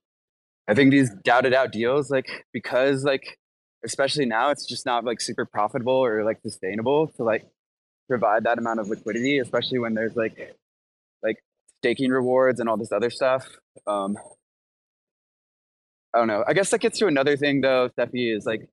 [0.67, 3.37] I think these DAO to DAO deals, like because like
[3.85, 7.45] especially now it's just not like super profitable or like sustainable to like
[8.07, 10.55] provide that amount of liquidity, especially when there's like
[11.23, 11.37] like
[11.81, 13.47] staking rewards and all this other stuff.
[13.87, 14.17] Um
[16.13, 16.43] I don't know.
[16.47, 18.67] I guess that gets to another thing though, Cephii, is like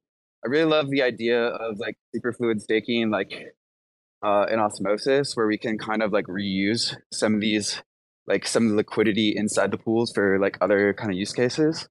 [0.47, 3.53] I really love the idea of like superfluid staking, like
[4.24, 7.82] uh, in osmosis, where we can kind of like reuse some of these,
[8.28, 11.88] like some of the liquidity inside the pools for like other kind of use cases.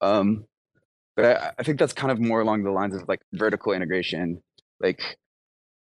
[0.00, 0.46] Um,
[1.14, 4.42] but I, I think that's kind of more along the lines of like vertical integration,
[4.80, 5.00] like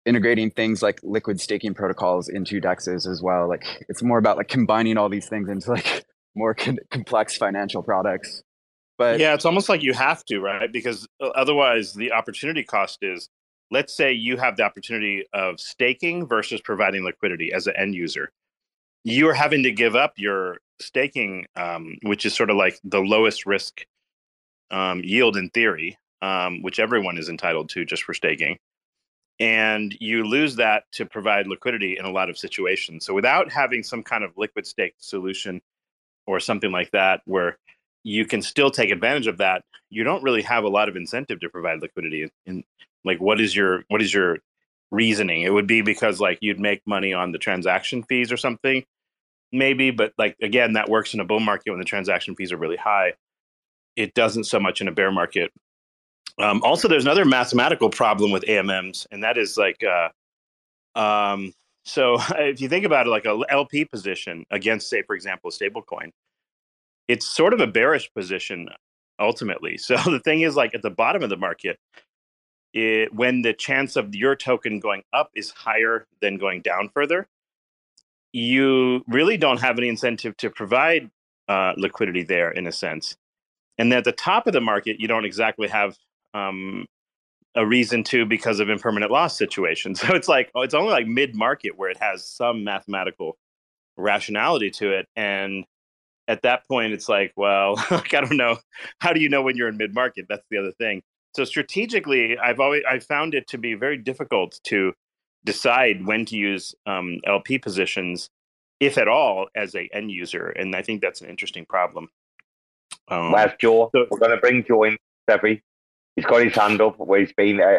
[0.05, 3.49] integrating things like liquid staking protocols into dexes as well.
[3.49, 7.85] Like it's more about like combining all these things into like more con- complex financial
[7.85, 8.43] products.
[8.97, 10.71] But yeah, it's almost like you have to, right?
[10.73, 13.29] Because uh, otherwise, the opportunity cost is
[13.71, 18.31] let's say you have the opportunity of staking versus providing liquidity as an end user.
[19.03, 23.01] You are having to give up your staking, um, which is sort of like the
[23.01, 23.85] lowest risk
[24.71, 28.59] um, yield in theory, um, which everyone is entitled to just for staking.
[29.41, 33.05] And you lose that to provide liquidity in a lot of situations.
[33.05, 35.61] So without having some kind of liquid stake solution
[36.27, 37.59] or something like that, where
[38.05, 39.65] you can still take advantage of that.
[39.91, 42.63] You don't really have a lot of incentive to provide liquidity and
[43.05, 44.39] like what is your what is your
[44.91, 45.43] reasoning?
[45.43, 48.85] It would be because like you'd make money on the transaction fees or something
[49.53, 52.57] maybe but like again that works in a bull market when the transaction fees are
[52.57, 53.15] really high.
[53.97, 55.53] It doesn't so much in a bear market.
[56.39, 60.09] Um, also there's another mathematical problem with amms and that is like uh,
[60.99, 61.53] um,
[61.85, 65.53] so if you think about it like a lp position against say for example a
[65.53, 66.11] stable coin
[67.09, 68.69] it's sort of a bearish position
[69.19, 69.79] ultimately.
[69.79, 71.79] So the thing is, like at the bottom of the market,
[72.73, 77.29] it, when the chance of your token going up is higher than going down further,
[78.33, 81.09] you really don't have any incentive to provide
[81.49, 83.17] uh, liquidity there in a sense.
[83.79, 85.97] And then at the top of the market, you don't exactly have
[86.33, 86.87] um,
[87.55, 90.01] a reason to because of impermanent loss situations.
[90.05, 93.39] So it's like oh, it's only like mid market where it has some mathematical
[93.97, 95.65] rationality to it, and
[96.29, 98.57] at that point it's like well like i don't know
[99.01, 101.03] how do you know when you're in mid market that's the other thing
[101.35, 104.93] so strategically i've always i found it to be very difficult to
[105.45, 108.31] decide when to use um, lp positions
[108.81, 112.09] if at all as a end user and i think that's an interesting problem
[113.09, 113.91] um, Where's Joe?
[113.95, 114.97] so- We're going to bring Joe in,
[115.29, 115.63] Cephii.
[116.17, 117.61] He's got his hand up where he's been.
[117.61, 117.79] Uh,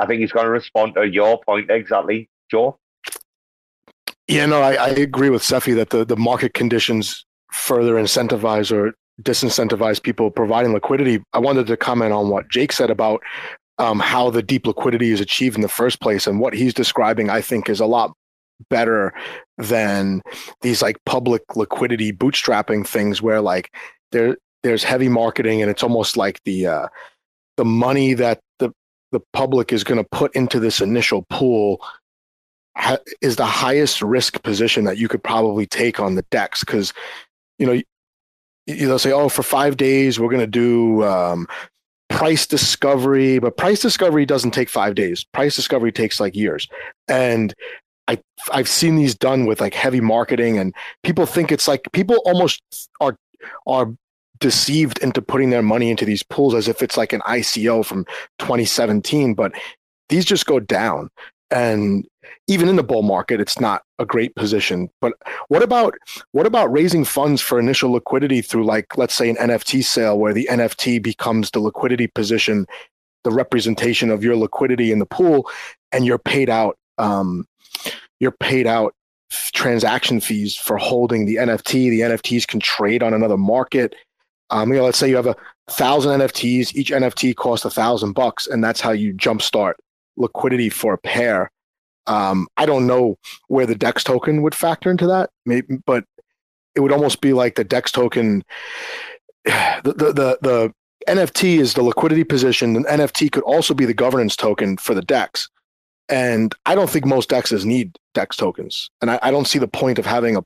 [0.00, 2.78] I think he's going to respond to your point exactly, Joe.
[4.26, 8.94] Yeah, no, I, I agree with Cephii that the, the market conditions further incentivize or
[9.22, 11.22] disincentivize people providing liquidity.
[11.32, 13.22] I wanted to comment on what Jake said about
[13.78, 16.26] um, how the deep liquidity is achieved in the first place.
[16.26, 18.12] And what he's describing, I think, is a lot
[18.70, 19.12] better
[19.58, 20.22] than
[20.62, 23.74] these like public liquidity bootstrapping things where like
[24.12, 26.88] there there's heavy marketing and it's almost like the uh,
[27.56, 28.70] the money that the
[29.12, 31.84] the public is going to put into this initial pool
[32.76, 36.92] ha- is the highest risk position that you could probably take on the DEX because
[37.64, 41.46] you know they'll say oh for five days we're going to do um,
[42.08, 45.24] price discovery but price discovery doesn't take five days.
[45.24, 46.68] Price discovery takes like years.
[47.08, 47.54] And
[48.08, 48.18] I
[48.52, 52.62] I've seen these done with like heavy marketing and people think it's like people almost
[53.00, 53.16] are
[53.66, 53.92] are
[54.40, 58.04] deceived into putting their money into these pools as if it's like an ICO from
[58.40, 59.52] 2017 but
[60.08, 61.08] these just go down
[61.54, 62.06] and
[62.48, 65.12] even in the bull market it's not a great position but
[65.48, 65.94] what about
[66.32, 70.34] what about raising funds for initial liquidity through like let's say an NFT sale where
[70.34, 72.66] the NFT becomes the liquidity position
[73.22, 75.48] the representation of your liquidity in the pool
[75.92, 77.46] and you're paid out um,
[78.20, 78.94] you're paid out
[79.52, 81.90] transaction fees for holding the NFT.
[81.90, 83.94] The NFTs can trade on another market.
[84.50, 85.36] Um, you know, let's say you have a
[85.68, 86.74] thousand NFTs.
[86.74, 89.74] Each NFT costs a thousand bucks, and that's how you jumpstart
[90.16, 91.50] liquidity for a pair.
[92.06, 93.16] Um, I don't know
[93.48, 96.04] where the Dex token would factor into that, maybe, but
[96.74, 98.42] it would almost be like the Dex token.
[99.44, 100.74] The, the the the
[101.08, 105.02] NFT is the liquidity position, and NFT could also be the governance token for the
[105.02, 105.48] Dex.
[106.08, 109.68] And I don't think most dexes need dex tokens, and I, I don't see the
[109.68, 110.42] point of having a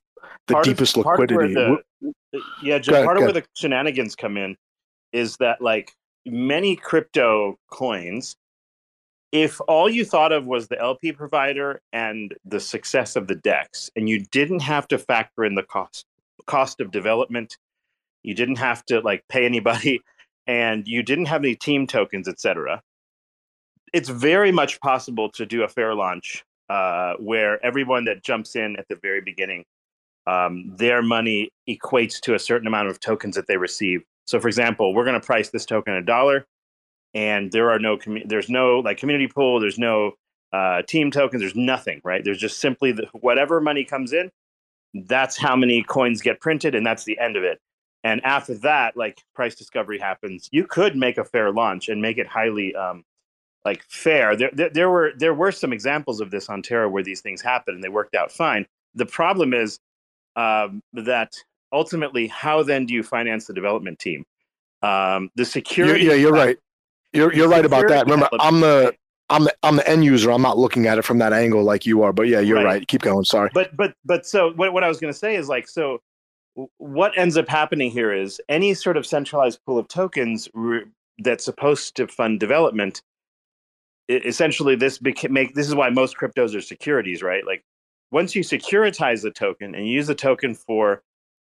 [0.47, 1.55] the Part deepest of liquidity.
[1.55, 1.83] the-
[2.63, 4.57] yeah, ahead, part of where the shenanigans come in
[5.13, 5.93] is that like
[6.27, 8.37] many crypto coins,
[9.33, 13.91] if all you thought of was the LP provider and the success of the DEX,
[13.95, 16.07] and you didn't have to factor in the cost
[16.47, 17.59] cost of development,
[18.23, 20.01] you didn't have to like pay anybody,
[20.47, 22.83] and you didn't have any team tokens, etc.
[23.93, 28.77] It's very much possible to do a fair launch uh, where everyone that jumps in
[28.77, 29.65] at the very beginning
[30.29, 34.03] um, their money equates to a certain amount of tokens that they receive.
[34.27, 36.47] So, for example, we're going to price this token a dollar,
[37.15, 40.13] and there are no commu- there's no like community pool, there's no
[40.53, 42.25] uh, team tokens, there's nothing, right?
[42.25, 44.31] There's just simply the, whatever money comes in,
[44.95, 47.61] that's how many coins get printed, and that's the end of it.
[48.05, 52.17] And after that, like price discovery happens, you could make a fair launch and make
[52.17, 53.05] it highly um,
[53.65, 54.37] like fair.
[54.37, 57.43] There, there, there were there were some examples of this on Terra where these things
[57.43, 58.67] happened and they worked out fine.
[58.95, 59.81] The problem is
[60.37, 61.33] um, that
[61.73, 64.25] ultimately, how then do you finance the development team?
[64.83, 66.05] Um, the security.
[66.05, 66.57] yeah, you're right.
[67.19, 68.05] You're you're right about that.
[68.07, 68.95] Remember, I'm the
[69.29, 70.31] I'm the I'm the end user.
[70.31, 72.13] I'm not looking at it from that angle like you are.
[72.13, 72.65] But yeah, you're Right.
[72.65, 72.89] right.
[72.89, 73.25] Keep going.
[73.25, 73.51] Sorry.
[73.53, 76.01] But but but so what what I was going to say is like so
[76.79, 80.85] what ends up happening here is any sort of centralized pool of tokens re-
[81.19, 83.03] that's supposed to fund development
[84.11, 87.63] e- essentially this beca- make this is why most cryptos are securities right like
[88.11, 91.03] once you securitize the token and you use the token for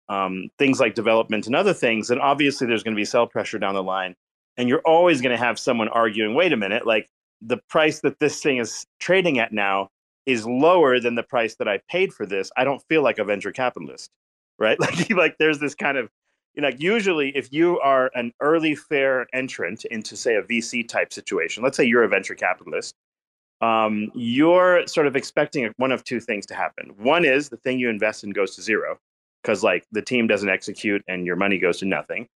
[0.08, 3.58] um, things like development and other things then obviously there's going to be sell pressure
[3.58, 4.14] down the line
[4.56, 7.08] and you're always going to have someone arguing wait a minute like
[7.42, 9.88] the price that this thing is trading at now
[10.26, 13.24] is lower than the price that I paid for this, I don't feel like a
[13.24, 14.10] venture capitalist,
[14.58, 14.78] right?
[14.80, 16.08] Like, like there's this kind of,
[16.54, 20.86] you know, like usually if you are an early fair entrant into, say, a VC
[20.86, 22.94] type situation, let's say you're a venture capitalist,
[23.60, 26.92] um, you're sort of expecting one of two things to happen.
[26.98, 28.98] One is the thing you invest in goes to zero
[29.42, 32.28] because, like, the team doesn't execute and your money goes to nothing.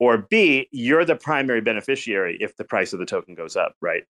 [0.00, 4.02] Or B, you're the primary beneficiary if the price of the token goes up, right?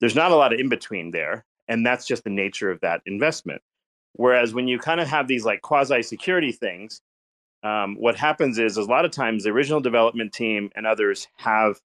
[0.00, 3.00] There's not a lot of in between there and that's just the nature of that
[3.06, 3.62] investment
[4.14, 7.00] whereas when you kind of have these like quasi security things
[7.62, 11.28] um, what happens is, is a lot of times the original development team and others
[11.36, 11.78] have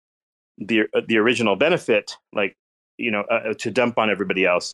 [0.57, 2.55] the uh, the original benefit like
[2.97, 4.73] you know uh, uh, to dump on everybody else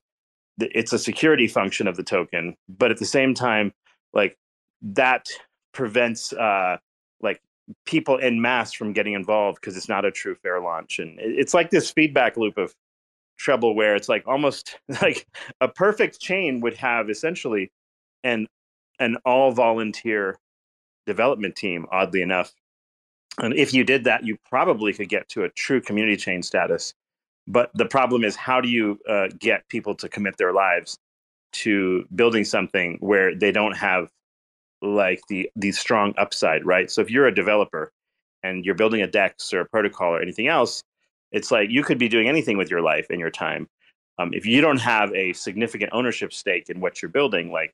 [0.60, 3.74] it's a security function of the token but at the same time
[4.14, 4.38] like
[4.82, 5.28] that
[5.74, 6.78] prevents uh
[7.22, 7.42] like
[7.86, 11.54] people in mass from getting involved because it's not a true fair launch and it's
[11.54, 12.74] like this feedback loop of
[13.42, 15.28] trouble where it's like almost like
[15.60, 17.72] a perfect chain would have essentially
[18.24, 18.48] an
[19.00, 20.38] an all volunteer
[21.08, 22.54] development team oddly enough.
[23.40, 26.94] And if you did that you probably could get to a true community chain status.
[27.48, 31.00] But the problem is how do you uh, get people to commit their lives
[31.54, 34.10] to building something where they don't have
[34.82, 37.92] like the the strong upside right so if you're a developer
[38.44, 40.84] and you're building a dex or a protocol or anything else
[41.32, 43.68] it's like you could be doing anything with your life and your time
[44.20, 47.74] um, if you don't have a significant ownership stake in what you're building like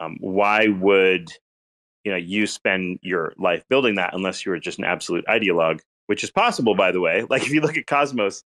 [0.00, 1.30] Um, why would
[2.04, 5.80] you know you spend your life building that unless you were just an absolute ideologue,
[6.06, 7.24] which is possible, by the way.
[7.30, 8.42] Like if you look at Cosmos,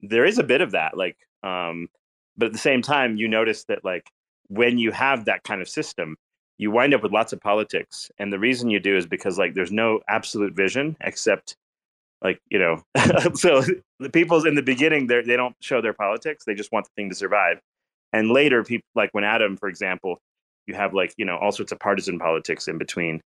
[0.00, 0.96] there is a bit of that.
[0.96, 1.88] Like, um,
[2.36, 4.10] but at the same time, you notice that like
[4.48, 6.16] when you have that kind of system,
[6.58, 9.54] you wind up with lots of politics, and the reason you do is because like
[9.54, 11.56] there's no absolute vision except
[12.22, 12.82] like you know
[13.34, 13.62] so
[14.00, 16.90] the people's in the beginning they they don't show their politics they just want the
[16.96, 17.60] thing to survive.
[18.12, 20.18] And later people like when Atom for example
[20.66, 23.20] you have like you know all sorts of partisan politics in between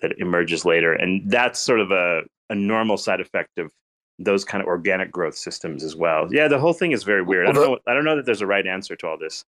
[0.00, 3.70] that emerges later and that's sort of a, a normal side effect of
[4.18, 6.32] those kind of organic growth systems as well.
[6.32, 7.48] Yeah the whole thing is very weird.
[7.48, 9.44] I don't know i don't know that there's a right answer to all this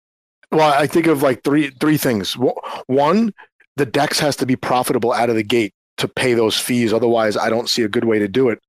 [0.51, 2.37] Well, I think of like three three things.
[2.87, 3.33] One,
[3.75, 6.93] the Dex has to be profitable out of the gate to pay those fees.
[6.93, 8.59] Otherwise, I don't see a good way to do it.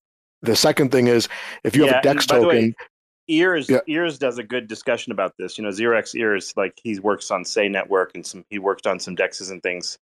[0.43, 1.29] The second thing is
[1.65, 2.75] if you have a Dex way, token,
[3.29, 3.81] ears Yeah.
[3.87, 7.45] ears does a good discussion about this you know xerox ears like he works on
[7.45, 9.99] Sei network and some he worked on some dexes and things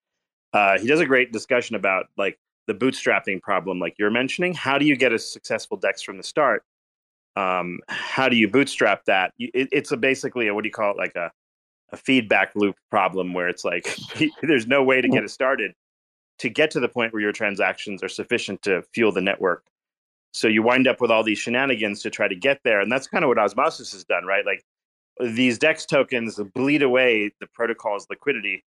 [0.53, 4.79] uh, he does a great discussion about like the bootstrapping problem like you're mentioning how
[4.79, 6.63] do you get a successful dex from the start
[7.35, 10.93] um, how do you bootstrap that it, it's a basically a, what do you call
[10.93, 11.31] it like a,
[11.93, 13.97] a feedback loop problem where it's like
[14.43, 15.73] there's no way to get it started
[16.39, 19.65] to get to the point where your transactions are sufficient to fuel the network
[20.37, 22.81] so you wind up with all these shenanigans to try to get there.
[22.81, 24.45] And that's kind of what Osmosis has done, right?
[24.45, 24.63] Like
[25.19, 28.63] these DEX tokens bleed away the protocol's liquidity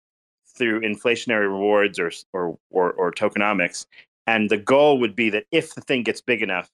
[0.56, 3.88] through inflationary rewards or, or, or, or tokenomics.
[4.28, 6.70] And the goal would be that if the thing gets big enough,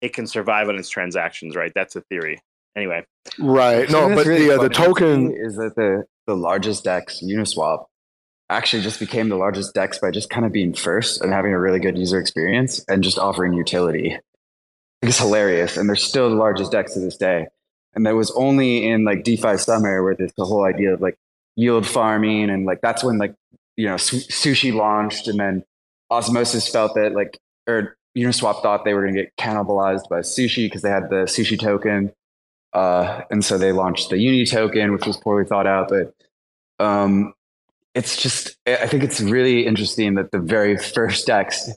[0.00, 1.72] it can survive on its transactions, right?
[1.74, 2.38] That's a theory.
[2.76, 3.04] Anyway,
[3.38, 3.90] right?
[3.90, 5.32] No, but really the uh, the token.
[5.32, 7.86] is that the the largest dex Uniswap
[8.50, 11.58] actually just became the largest dex by just kind of being first and having a
[11.58, 14.18] really good user experience and just offering utility.
[15.02, 17.46] It's hilarious, and they're still the largest dex to this day.
[17.94, 21.16] And that was only in like DeFi summer where there's the whole idea of like
[21.56, 23.34] yield farming and like that's when like
[23.76, 25.64] you know su- sushi launched and then
[26.10, 30.66] osmosis felt that like or uniswap thought they were going to get cannibalized by sushi
[30.66, 32.12] because they had the sushi token
[32.76, 36.14] uh, and so they launched the uni token which was poorly thought out but
[36.84, 37.32] um,
[37.94, 41.70] it's just i I think it's really interesting that the very first dex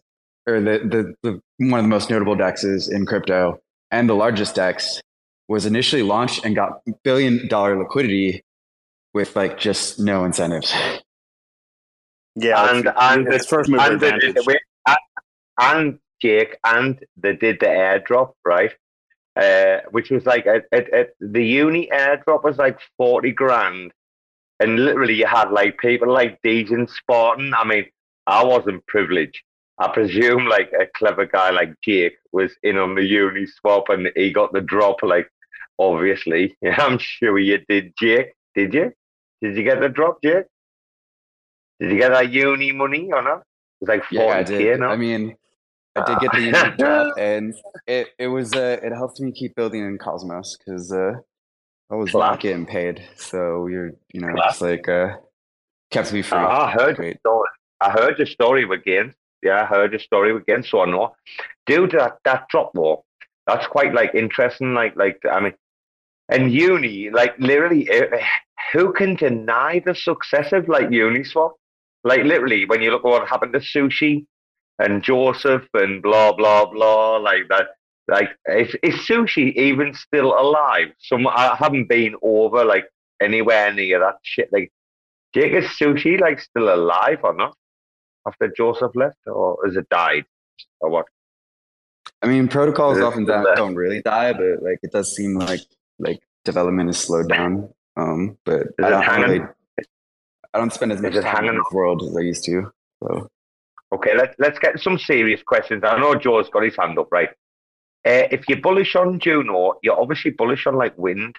[0.47, 1.31] or the, the, the
[1.71, 3.59] one of the most notable dexes in crypto
[3.91, 5.01] and the largest dex
[5.47, 8.43] was initially launched and got billion dollar liquidity
[9.13, 10.73] with like just no incentives
[12.35, 14.33] yeah, and it's, and it's first mover and advantage.
[14.35, 14.97] the- and-
[15.61, 18.71] and Jake and they did the airdrop right,
[19.39, 23.91] uh, which was like at, at, at the uni airdrop was like forty grand,
[24.59, 27.53] and literally you had like people like DegenSpartan.
[27.55, 27.85] I mean,
[28.27, 29.41] I wasn't privileged.
[29.77, 34.33] I presume like a clever guy like Jake was in on the Uniswap and he
[34.33, 35.01] got the drop.
[35.01, 35.29] Like
[35.77, 38.33] obviously, I'm sure you did, Jake.
[38.55, 38.91] Did you?
[39.41, 40.45] Did you get the drop, Jake?
[41.79, 43.43] Did you get that uni money or not?
[43.81, 44.89] It was like yeah i 40k, did no?
[44.89, 45.35] i mean
[45.95, 47.53] i did get the uni drop and
[47.87, 51.13] it, it was uh, it helped me keep building in cosmos because uh,
[51.91, 54.51] i was not getting paid so you're you know Class.
[54.53, 55.15] just like uh
[55.91, 57.07] kept me free Ah, I heard Great.
[57.07, 57.49] your story.
[57.81, 59.13] I heard your story with Gaines.
[59.41, 61.15] Yeah, I heard your story with Gaines, so I know.
[61.65, 63.05] Dude, that that drop wall,
[63.47, 64.73] that's quite like interesting.
[64.73, 65.53] Like, like I mean,
[66.27, 68.05] and uni, like literally, eh,
[68.73, 71.51] who can deny the success of like Uniswap?
[72.03, 74.25] Like literally, when you look at what happened to Sushi
[74.79, 77.67] and Joseph and blah blah blah, like that.
[78.07, 80.87] Like, is, is Sushi even still alive?
[80.97, 82.85] Some I haven't been over like
[83.21, 84.49] anywhere near that shit.
[84.51, 84.71] Like,
[85.35, 87.55] Jake, is Sushi like still alive or not?
[88.27, 90.25] After Joseph left, or has it died,
[90.81, 91.05] or what?
[92.21, 95.61] i mean protocols Is often don't, don't really die but like it does seem like
[95.99, 99.41] like development is slowed down um but Is i don't really
[100.53, 102.71] i don't spend as much time in hanging this world as i used to
[103.03, 103.29] so
[103.91, 105.83] Okay, let's let's get some serious questions.
[105.83, 107.29] I know Joe's got his hand up, right?
[108.05, 111.35] Uh, if you're bullish on Juno, you're obviously bullish on like Wynd,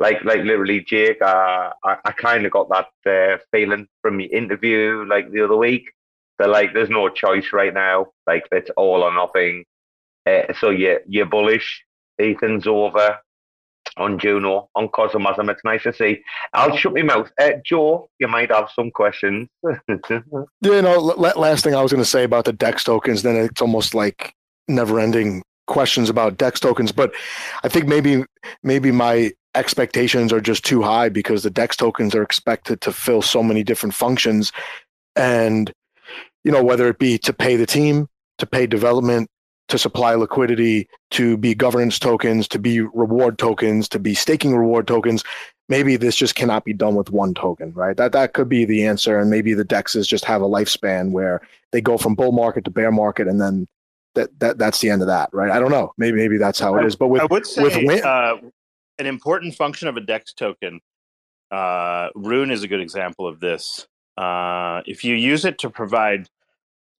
[0.00, 1.22] like like literally, Jake.
[1.22, 5.56] Uh, I I kind of got that uh, feeling from your interview like the other
[5.56, 5.92] week.
[6.38, 8.08] That like there's no choice right now.
[8.26, 9.64] Like it's all or nothing.
[10.26, 11.84] Uh, so you you're bullish.
[12.18, 13.18] Ethan's over
[13.96, 15.48] on Juno on Cosmosm.
[15.48, 16.22] It's nice to see.
[16.52, 17.30] I'll shut my mouth.
[17.38, 19.48] Uh, Joe, you might have some questions.
[20.60, 23.60] You know, last thing I was going to say about the Dex tokens, then it's
[23.60, 24.34] almost like
[24.68, 26.92] never-ending questions about Dex tokens.
[26.92, 27.12] But
[27.62, 28.24] I think maybe
[28.62, 33.22] maybe my expectations are just too high because the Dex tokens are expected to fill
[33.22, 34.52] so many different functions,
[35.16, 35.72] and
[36.44, 39.28] you know whether it be to pay the team, to pay development,
[39.68, 44.86] to supply liquidity, to be governance tokens, to be reward tokens, to be staking reward
[44.86, 45.24] tokens.
[45.70, 47.96] maybe this just cannot be done with one token, right?
[47.96, 51.40] That that could be the answer, and maybe the dexes just have a lifespan where
[51.72, 53.66] they go from bull market to bear market, and then
[54.14, 55.50] that that that's the end of that, right?
[55.50, 55.94] I don't know.
[55.96, 56.96] Maybe maybe that's how it is.
[56.96, 58.36] But with I would say with win- uh,
[58.98, 60.80] an important function of a DEX token,
[61.50, 63.86] uh, Rune is a good example of this.
[64.16, 66.28] Uh, if you use it to provide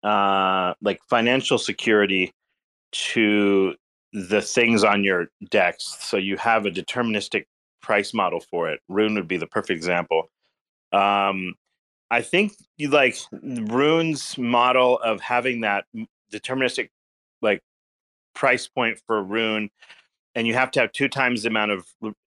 [0.03, 2.33] uh, like financial security
[2.95, 3.75] to
[4.13, 5.97] the things on your DEX.
[6.01, 7.45] so you have a deterministic
[7.83, 10.31] price model for it, Rune would be the perfect example.
[10.93, 11.55] Um,
[12.11, 15.85] I think you like Rune's model of having that
[16.33, 16.91] deterministic
[17.43, 17.61] like
[18.35, 19.71] price point for Rune
[20.35, 21.87] and you have to have two times the amount of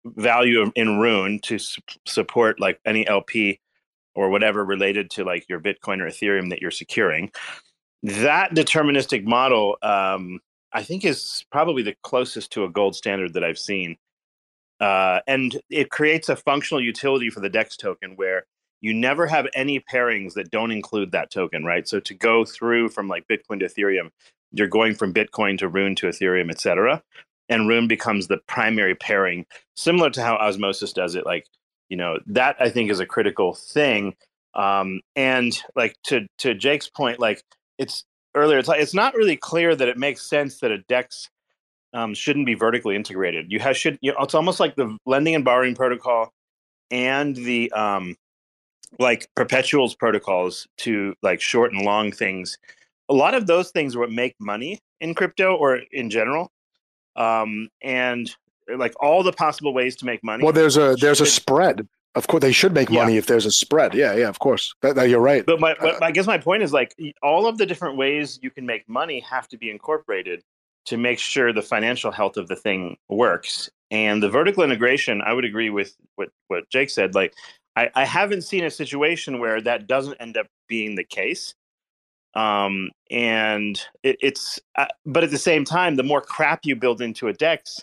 [0.06, 3.60] value in Rune to su- support like any LP
[4.16, 7.32] or whatever related to like your Bitcoin or Ethereum that you're securing.
[8.04, 10.40] That deterministic model, um,
[10.74, 13.98] I think, is probably the closest to a gold standard that I've seen.
[14.80, 18.46] Uh, and it creates a functional utility for the DEX token where
[18.82, 21.88] you never have any pairings that don't include that token, right?
[21.88, 24.10] So to go through from like Bitcoin to Ethereum,
[24.52, 27.02] you're going from Bitcoin to Rune to Ethereum, et cetera
[27.50, 29.46] and Rune becomes the primary pairing,
[29.76, 31.26] similar to how Osmosis does it.
[31.26, 31.46] Like,
[31.90, 34.16] you know, that I think is a critical thing.
[34.56, 37.44] Um, and like to to Jake's point, like
[37.78, 38.04] it's
[38.36, 41.30] earlier, it's like it's not really clear that it makes sense that a DEX
[41.94, 43.52] um, shouldn't be vertically integrated.
[43.52, 46.34] You have should you know, it's almost like the lending and borrowing protocol
[46.92, 48.16] and the um,
[49.00, 52.58] like perpetuals protocols to like short and long things.
[53.10, 56.52] A lot of those things are what make money in crypto or in general
[57.16, 58.34] um, and
[58.78, 60.44] like all the possible ways to make money.
[60.44, 61.88] well, there's a there's a spread.
[62.16, 63.02] Of course, they should make Yeah.
[63.02, 63.94] money if there's a spread.
[63.94, 64.74] Yeah, yeah, of course.
[64.82, 65.46] That, that- you're right.
[65.46, 68.52] But my, but I guess my point is like all of the different ways you
[68.52, 70.44] can make money have to be incorporated
[70.86, 73.70] to make sure the financial health of the thing works.
[73.90, 77.16] And the vertical integration, I would agree with what, what Jake said.
[77.16, 77.34] Like,
[77.76, 81.56] I, I haven't seen a situation where that doesn't end up being the case.
[82.36, 87.02] Um, and it, it's, uh, but at the same time, the more crap you build
[87.02, 87.80] into a DEX,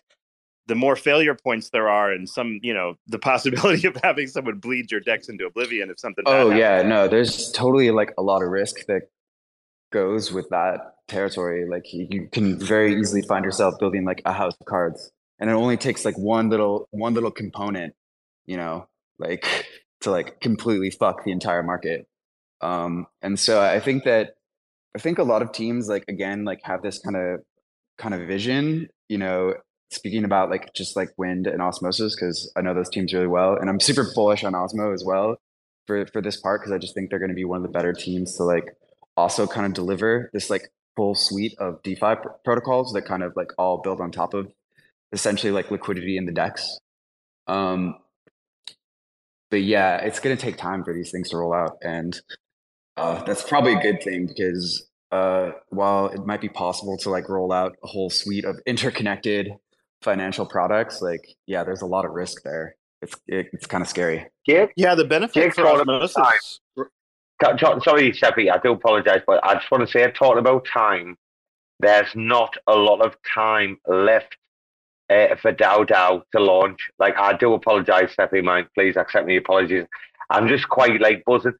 [0.70, 4.58] the more failure points there are, and some, you know, the possibility of having someone
[4.58, 6.22] bleed your DEX into oblivion if something.
[6.26, 6.58] Oh happens.
[6.60, 9.02] yeah, no, there's totally like a lot of risk that
[9.90, 11.68] goes with that territory.
[11.68, 15.10] Like you, you can very easily find yourself building like a house of cards,
[15.40, 17.94] and it only takes like one little one little component,
[18.46, 18.86] you know,
[19.18, 19.66] like
[20.02, 22.06] to like completely fuck the entire market.
[22.60, 24.34] Um, and so I think that
[24.94, 27.40] I think a lot of teams like again like have this kind of
[27.98, 29.54] kind of vision, you know,
[29.90, 33.56] speaking about like just like Wynd and osmosis because I know those teams really well,
[33.56, 35.36] and I'm super bullish on Osmo as well
[35.86, 37.68] for for this part because I just think they're going to be one of the
[37.68, 38.76] better teams to like
[39.16, 43.34] also kind of deliver this like full suite of DeFi pr- protocols that kind of
[43.36, 44.52] like all build on top of
[45.12, 46.78] essentially like liquidity in the DEX.
[47.46, 47.96] Um,
[49.50, 52.20] but yeah, it's going to take time for these things to roll out, and
[52.96, 57.28] uh, that's probably a good thing because uh, while it might be possible to like
[57.28, 59.50] roll out a whole suite of interconnected
[60.02, 62.76] financial products, like yeah, there's a lot of risk there.
[63.02, 64.26] It's it, it's kind of scary.
[64.46, 66.60] Jake, Yeah, the benefit Jake for brought up osmosis.
[67.42, 70.66] Ta- ta- Sorry, Cephii, I do apologise, but I just want to say, talking about
[70.66, 71.16] time,
[71.78, 74.36] there's not a lot of time left
[75.08, 76.78] uh, for DAO DAO to launch.
[76.98, 78.66] Like, I do apologise, Cephii, mine.
[78.74, 79.86] Please accept my apologies.
[80.28, 81.54] I'm just quite like buzzing.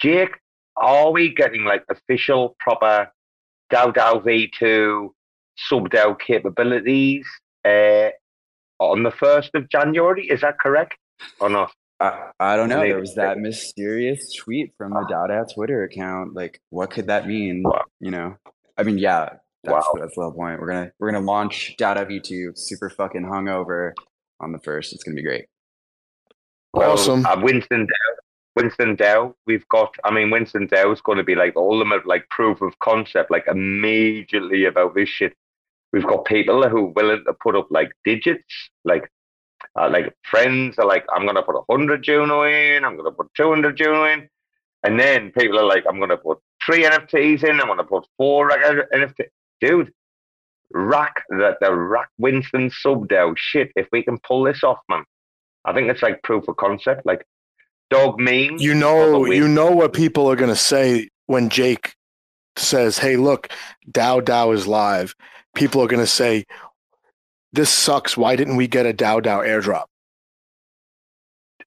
[0.00, 0.30] Jake,
[0.78, 3.10] are we getting like official, proper
[3.70, 5.10] DAO DAO V2
[5.58, 7.26] sub DAO capabilities
[7.66, 8.10] uh,
[8.78, 10.26] on the 1st of January?
[10.28, 10.94] Is that correct
[11.40, 11.72] or not?
[11.98, 12.80] I, I don't know.
[12.80, 16.34] There was that mysterious tweet from the DAO DAO Twitter account.
[16.34, 17.62] Like, what could that mean?
[17.64, 17.84] Wow.
[18.00, 18.36] You know,
[18.76, 19.30] I mean, yeah,
[19.64, 19.94] that's Wow.
[19.98, 20.60] that's the whole point.
[20.60, 23.92] We're gonna we're gonna launch DAO DAO V2 super fucking hungover
[24.40, 24.92] on the first.
[24.92, 25.46] It's gonna be great.
[26.74, 27.24] Well, Awesome.
[27.24, 28.14] Uh, Winston DAO.
[28.56, 29.32] Winston DAO.
[29.46, 29.94] We've got.
[30.04, 32.78] I mean, Winston DAO is going to be like all the ultimate like proof of
[32.80, 33.30] concept.
[33.30, 35.32] Like immediately about this shit.
[35.96, 38.44] We've got people who are willing to put up like digits,
[38.84, 39.10] like
[39.80, 42.84] uh, like friends are like, I'm going to put hundred Juno in.
[42.84, 44.28] I'm going to put two hundred Juno in,
[44.82, 46.36] and then people are like, I'm going to put
[46.66, 47.62] three NFTs in.
[47.62, 49.24] I'm going to put four NFT.
[49.62, 49.90] Dude,
[50.70, 53.32] rack the the rack Winston sub DAO.
[53.38, 55.04] Shit, if we can pull this off, man.
[55.64, 57.06] I think it's like proof of concept.
[57.06, 57.26] Like
[57.88, 58.58] dog meme.
[58.58, 61.94] You know, you know what people are going to say when Jake
[62.58, 63.48] says, "Hey, look,
[63.90, 65.14] DAO DAO is live."
[65.56, 66.44] People are going to say,
[67.52, 68.16] "This sucks.
[68.16, 69.86] Why didn't we get a DAO DAO airdrop?"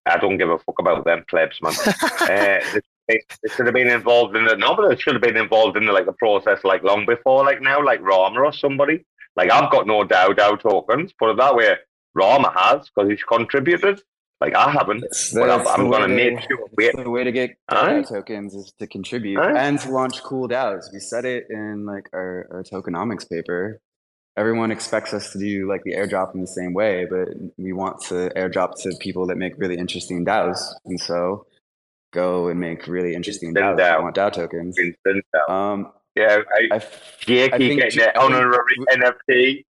[0.05, 1.73] I don't give a fuck about them plebs, man.
[2.21, 5.37] uh, they, they, should have been involved in the no, but they should have been
[5.37, 9.05] involved in the, like the process like long before, like now, like Rama or somebody.
[9.35, 11.13] Like I've got no DAO DAO tokens.
[11.13, 11.75] Put it that way,
[12.13, 14.01] Rama has because he's contributed.
[14.41, 16.59] Like I haven't, It's but I'm, I'm going to make sure.
[16.77, 17.51] Wait, the way to get.
[17.69, 19.51] DAO tokens is to contribute Aye.
[19.67, 20.85] and to launch cool DAOs.
[20.93, 23.81] We said it in like our, our tokenomics paper.
[24.37, 27.27] Everyone expects us to do like the airdrop in the same way, but
[27.57, 30.61] we want to airdrop to people that make really interesting DAOs.
[30.85, 31.45] And so
[32.13, 33.77] go and make really interesting DAOs.
[33.77, 33.97] DAO.
[33.97, 34.77] We want DAO tokens.
[35.35, 35.49] out.
[35.53, 36.37] Um, Yeah,
[36.71, 36.81] I, I,
[37.19, 39.63] Jake, I think getting an I honorary w-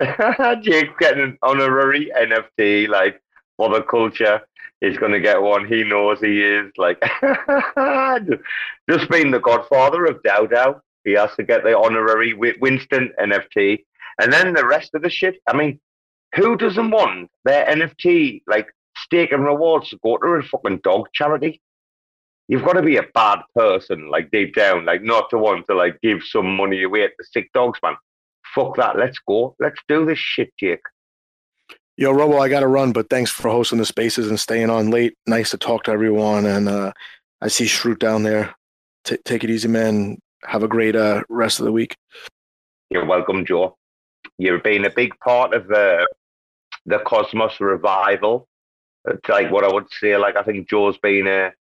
[0.00, 0.60] NFT.
[0.62, 3.20] Jake getting an honorary NFT, like
[3.56, 4.40] for the culture.
[4.80, 5.66] He's going to get one.
[5.66, 6.70] He knows he is.
[6.76, 7.00] Like,
[8.90, 13.84] just being the godfather of DAO DAO, he has to get the honorary Winston NFT.
[14.20, 15.36] And then the rest of the shit.
[15.48, 15.80] I mean,
[16.34, 21.06] who doesn't want their NFT, like, stake and rewards to go to a fucking dog
[21.14, 21.60] charity?
[22.48, 25.74] You've got to be a bad person, like deep down, like not to want to
[25.74, 27.94] like give some money away to sick dogs, man.
[28.54, 28.98] Fuck that.
[28.98, 29.56] Let's go.
[29.58, 30.82] Let's do this shit, Jake.
[31.96, 34.90] Yo, Robo, I got to run, but thanks for hosting the spaces and staying on
[34.90, 35.16] late.
[35.26, 36.44] Nice to talk to everyone.
[36.44, 36.92] And uh,
[37.40, 38.54] I see Shroot down there.
[39.04, 40.18] T- take it easy, man.
[40.42, 41.96] Have a great uh, rest of the week.
[42.90, 43.76] You're welcome, Joe.
[44.38, 46.06] You've been a big part of the
[46.86, 48.48] the Cosmos revival.
[49.06, 50.16] It's like what I would say.
[50.16, 51.52] Like I think Joe's been a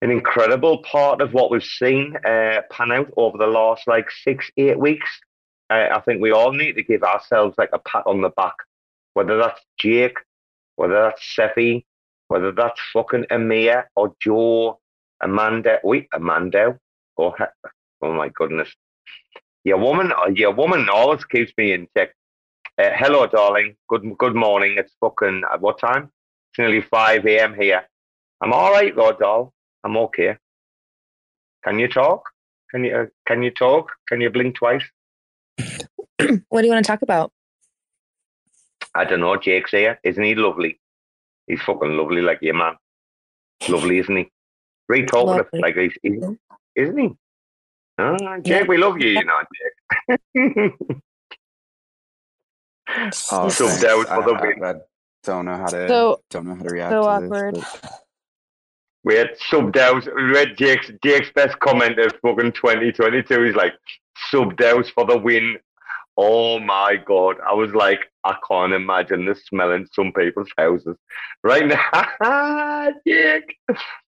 [0.00, 4.50] an incredible part of what we've seen uh, pan out over the last like six,
[4.56, 5.08] eight weeks.
[5.70, 8.54] Uh, I think we all need to give ourselves like a pat on the back,
[9.14, 10.18] whether that's Jake,
[10.76, 11.84] whether that's Cephii,
[12.28, 14.80] whether that's fucking Amir or Joe,
[15.20, 15.78] Amanda.
[15.82, 16.78] Wait, Amanda.
[17.18, 17.34] Oh,
[18.02, 18.68] oh my goodness.
[19.64, 22.10] Your woman, your woman always keeps me in check.
[22.76, 23.76] Uh, hello, darling.
[23.88, 24.74] Good, good morning.
[24.78, 26.10] It's fucking at what time?
[26.50, 27.54] It's nearly five a.m.
[27.54, 27.82] here.
[28.40, 29.52] I'm all right, though, doll.
[29.84, 30.36] I'm okay.
[31.64, 32.24] Can you talk?
[32.70, 32.96] Can you?
[32.96, 33.92] Uh, can you talk?
[34.08, 34.82] Can you blink twice?
[36.48, 37.32] What do you want to talk about?
[38.94, 39.36] I don't know.
[39.36, 40.34] Jake's here, isn't he?
[40.34, 40.78] Lovely.
[41.46, 42.74] He's fucking lovely, like your man.
[43.68, 44.28] Lovely, isn't he?
[44.88, 45.60] Very talkative, Lovely.
[45.60, 46.30] like he's, he's Yeah.
[46.76, 47.10] isn't he?
[47.98, 48.66] Ah, Jake, Yeah.
[48.66, 49.38] we love you, you know,
[50.36, 50.74] Jake.
[52.88, 53.82] oh, So thanks.
[53.82, 54.64] that was for the I- win.
[54.64, 54.74] I, I
[55.24, 57.54] don't know how to So- don't know how to react so to awkward.
[57.56, 57.78] this.
[57.82, 58.00] But
[59.04, 60.04] We had subbed out.
[60.14, 63.42] We read Jake's Jake's best comment of fucking 2022.
[63.42, 63.74] He's like
[64.32, 65.58] subbed out for the win.
[66.16, 67.36] Oh my god!
[67.46, 70.96] I was like, I can't imagine the smell in some people's houses
[71.42, 72.88] right now.
[73.06, 73.56] Jake,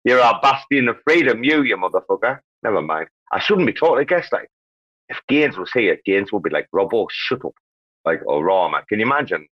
[0.03, 2.39] you're our bastion of freedom, you, you motherfucker.
[2.63, 3.07] Never mind.
[3.31, 4.49] I shouldn't be talking to guests like.
[5.07, 7.53] If Gaines was here, Gaines would be like, Robbo, oh, shut up.
[8.05, 9.47] Like, oh, Rama, can you imagine?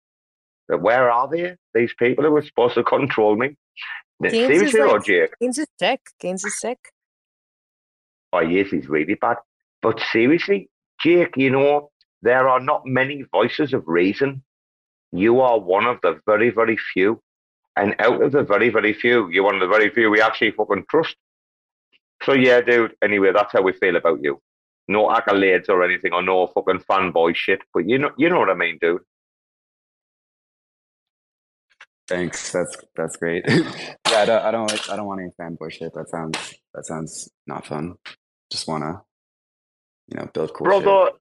[0.68, 1.56] But Where are they?
[1.72, 3.56] These people who were supposed to control me?
[4.22, 5.30] Gaines is Seriously, or like- oh, Jake?
[5.40, 6.00] Gaines is sick.
[6.20, 6.78] Gaines is sick.
[8.32, 9.38] Oh, yes, he's really bad.
[9.80, 10.68] But seriously,
[11.00, 11.90] Jake, you know,
[12.22, 14.42] there are not many voices of reason.
[15.12, 17.20] You are one of the very, very few.
[17.76, 20.50] And out of the very, very few, you're one of the very few we actually
[20.50, 21.14] fucking trust.
[22.24, 24.40] So, yeah, dude, anyway, that's how we feel about you.
[24.88, 27.60] No accolades or anything, or no fucking fanboy shit.
[27.72, 29.02] But you know, you know what I mean, dude.
[32.08, 32.52] Thanks.
[32.52, 33.44] That's that's great.
[33.48, 35.92] yeah, I don't I don't like I don't want any fanboy shit.
[35.94, 37.96] That sounds that sounds not fun.
[38.50, 39.02] Just wanna,
[40.08, 41.14] you know, build cool shit.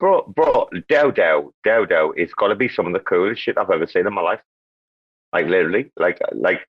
[0.00, 3.86] Bro, bro, DAO DAO, it's got to be some of the coolest shit I've ever
[3.86, 4.40] seen in my life.
[5.32, 6.60] Like literally, like like,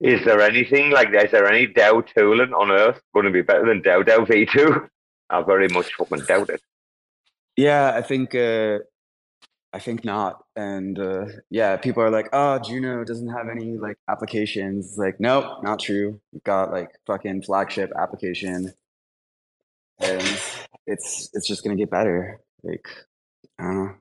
[0.00, 3.66] is there anything like is there any DAO tooling on Earth going to be better
[3.66, 4.88] than DAO V two?
[5.30, 6.60] I very much fucking doubt it.
[7.56, 8.78] Yeah, I think uh
[9.72, 10.42] I think not.
[10.56, 15.62] And uh yeah, people are like, "Oh, Juno doesn't have any like applications." Like, nope,
[15.62, 16.20] not true.
[16.32, 18.72] We've got like fucking flagship application.
[20.00, 20.22] And
[20.86, 22.40] it's it's just gonna get better.
[22.62, 22.86] Like,
[23.58, 23.94] I don't know.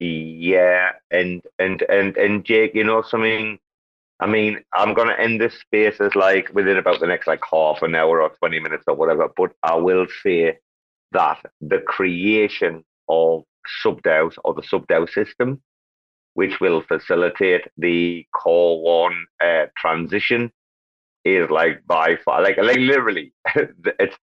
[0.00, 3.58] Yeah, and and and and Jake, you know something.
[4.20, 7.82] I mean, I'm gonna end this space as like within about the next like half
[7.82, 9.28] an hour or twenty minutes or whatever.
[9.36, 10.58] But I will say
[11.12, 13.44] that the creation of
[13.84, 15.62] subDAOs or the subDAO system,
[16.34, 20.52] which will facilitate the core one uh, transition,
[21.24, 24.16] is like by far like like literally it's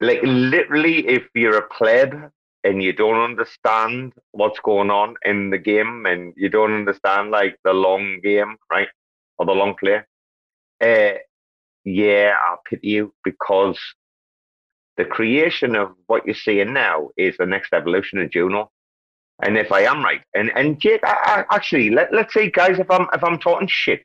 [0.00, 2.30] like literally if you're a pleb
[2.64, 7.56] and you don't understand what's going on in the game and you don't understand like
[7.64, 8.88] the long game, right?
[9.38, 10.02] Or the long play.
[10.80, 11.18] Uh,
[11.84, 13.78] yeah, I pity you because
[14.96, 18.70] the creation of what you're seeing now is the next evolution of Juno.
[19.42, 22.78] And if I am right, and and Jake, I, I, actually, let let's say, guys,
[22.78, 24.02] if I'm if I'm talking shit,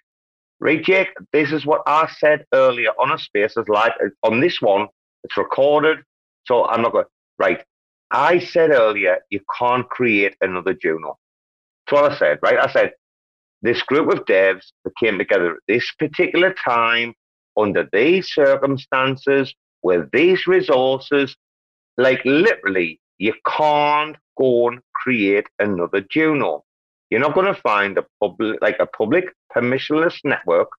[0.64, 4.88] Jake, this is what I said earlier on a Spaces live uh, on this one.
[5.24, 6.00] It's recorded,
[6.46, 7.06] so I'm not going
[7.38, 7.64] right.
[8.12, 11.18] I said earlier, you can't create another Juno.
[11.88, 12.60] That's what I said, right?
[12.60, 12.92] I said
[13.62, 17.14] this group of devs that came together at this particular time
[17.58, 21.36] under these circumstances with these resources,
[21.98, 26.64] like literally, you can't go and create another Juno.
[27.10, 29.26] You're not going to find a public, like a public
[29.56, 30.70] permissionless network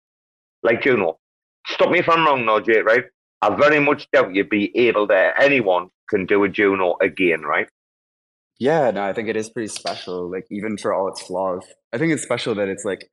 [0.62, 1.18] like Juno.
[1.66, 3.04] Stop me if I'm wrong, Jake, right?
[3.42, 7.68] I very much doubt you'd be able to, anyone can do a Juno again, right?
[8.58, 10.30] Yeah, no, I think it is pretty special.
[10.30, 13.10] Like even for all its flaws, I think it's special that it's like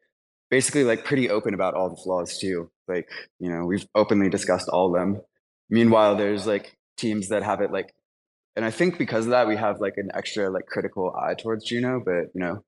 [0.49, 2.71] basically like pretty open about all the flaws too.
[2.87, 3.09] Like
[3.39, 5.21] you know, we've openly discussed all of them.
[5.69, 7.93] Meanwhile, there's like teams that have it like,
[8.55, 11.65] and I think because of that, we have like an extra like critical eye towards
[11.65, 12.01] Juno.
[12.03, 12.63] But you know,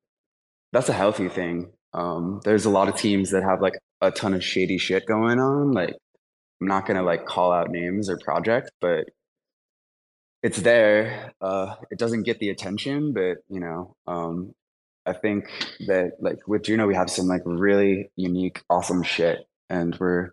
[0.71, 1.71] that's a healthy thing.
[1.93, 5.39] Um, there's a lot of teams that have like a ton of shady shit going
[5.39, 5.71] on.
[5.71, 5.95] Like
[6.61, 9.05] I'm not gonna like call out names or projects, but
[10.43, 11.33] it's there.
[11.41, 14.53] Uh, it doesn't get the attention, but you know, um,
[15.05, 15.45] I think
[15.87, 20.31] that like with Juno, we have some like really unique, awesome shit, and we're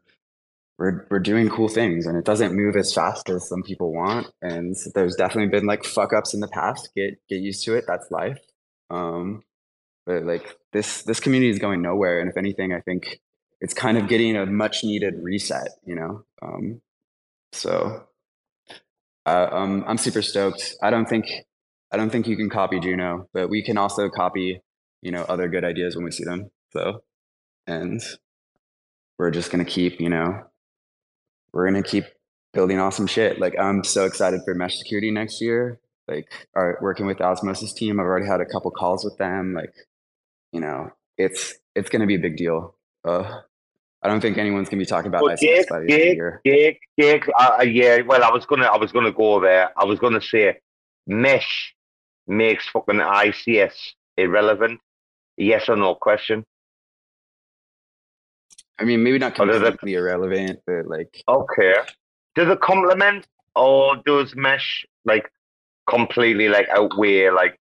[0.79, 4.27] we're we're doing cool things, and it doesn't move as fast as some people want.
[4.43, 6.91] And there's definitely been like fuck ups in the past.
[6.95, 7.85] Get get used to it.
[7.87, 8.41] That's life.
[8.91, 9.43] Um,
[10.07, 13.21] but like this this community is going nowhere, and if anything, I think
[13.61, 15.69] it's kind of getting a much needed reset.
[15.85, 16.81] You know, um,
[17.53, 18.05] so
[19.27, 20.75] uh, um, I'm super stoked.
[20.83, 21.31] I don't think
[21.93, 24.63] I don't think you can copy Juno, but we can also copy,
[25.03, 26.51] you know, other good ideas when we see them.
[26.73, 27.03] So,
[27.67, 28.01] and
[29.19, 30.45] we're just gonna keep, you know,
[31.53, 32.05] we're gonna keep
[32.53, 33.39] building awesome shit.
[33.39, 35.79] Like I'm so excited for mesh security next year.
[36.09, 39.55] Like, our, working with Osmosis team, I've already had a couple calls with them.
[39.55, 39.73] Like,
[40.53, 42.75] you know, it's it's gonna be a big deal.
[43.05, 43.41] Uh,
[44.03, 46.41] I don't think anyone's gonna be talking about well, Jake, by the Jake, end of
[46.45, 46.79] the year.
[46.99, 48.01] Jake, uh, yeah.
[48.03, 49.71] Well, I was gonna, I was gonna go there.
[49.77, 50.59] I was gonna say,
[51.07, 51.75] mesh
[52.27, 53.75] makes fucking ICS
[54.17, 54.81] irrelevant.
[55.37, 56.45] Yes or no question.
[58.79, 61.75] I mean, maybe not completely irrelevant, but like okay.
[62.35, 65.31] Does it complement or does mesh like
[65.89, 67.59] completely like outweigh like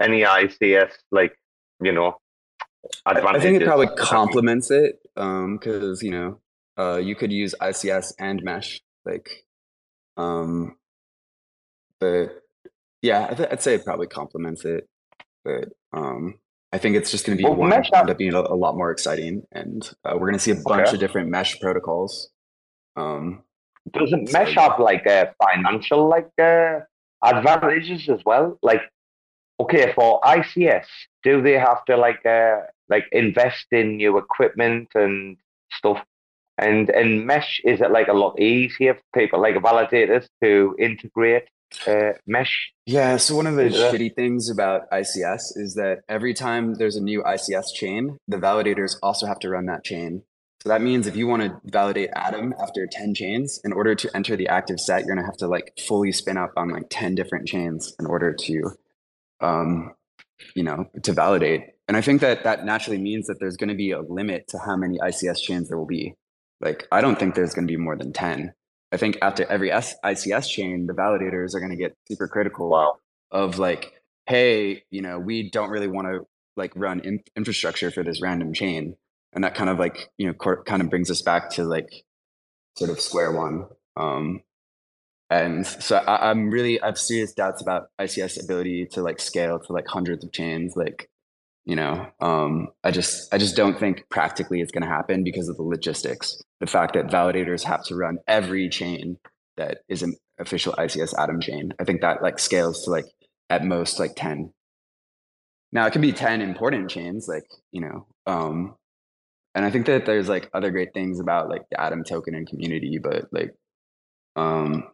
[0.00, 1.36] any ICS like
[1.82, 2.16] you know
[3.06, 3.40] advantages?
[3.40, 6.38] I think it probably complements it because um, you know
[6.78, 9.44] uh, you could use ICS and mesh like
[10.16, 10.76] um
[11.98, 12.42] but
[13.00, 14.88] yeah I th- I'd say it probably complements it
[15.44, 16.34] but um
[16.72, 18.56] I think it's just going to be well, one mesh end up being a, a,
[18.56, 20.94] lot more exciting and uh, we're going to see a bunch okay.
[20.94, 22.30] of different mesh protocols
[22.96, 23.42] um
[23.92, 26.80] doesn't so, mesh have like a uh, financial like uh,
[27.22, 28.82] advantages as well like
[29.60, 30.86] okay for ICS
[31.22, 35.36] do they have to like uh like invest in new equipment and
[35.72, 36.04] stuff.
[36.58, 41.44] And and mesh is it like a lot easier for people like validators to integrate
[41.86, 42.72] uh, mesh?
[42.86, 43.16] Yeah.
[43.16, 47.22] So one of the shitty things about ICS is that every time there's a new
[47.22, 50.22] ICS chain, the validators also have to run that chain.
[50.62, 54.16] So that means if you want to validate Atom after 10 chains, in order to
[54.16, 56.86] enter the active set, you're going to have to like fully spin up on like
[56.88, 58.70] 10 different chains in order to,
[59.40, 59.92] um,
[60.54, 61.62] you know, to validate.
[61.88, 64.58] And I think that that naturally means that there's going to be a limit to
[64.58, 66.14] how many ICS chains there will be.
[66.60, 68.52] Like, I don't think there's going to be more than 10.
[68.92, 72.96] I think after every ICS chain, the validators are going to get super critical wow.
[73.30, 73.92] of like,
[74.26, 76.26] hey, you know, we don't really want to
[76.56, 78.96] like run in- infrastructure for this random chain.
[79.32, 81.90] And that kind of like, you know, cor- kind of brings us back to like
[82.76, 83.66] sort of square one.
[83.96, 84.42] Um,
[85.32, 89.58] and so I, I'm really, I have serious doubts about ICS ability to like scale
[89.58, 90.74] to like hundreds of chains.
[90.76, 91.08] Like,
[91.64, 95.48] you know um, i just i just don't think practically it's going to happen because
[95.48, 99.16] of the logistics the fact that validators have to run every chain
[99.56, 103.04] that is an official ics atom chain i think that like scales to like
[103.50, 104.52] at most like 10
[105.72, 108.74] now it can be 10 important chains like you know um
[109.54, 112.48] and i think that there's like other great things about like the atom token and
[112.48, 113.54] community but like
[114.34, 114.84] um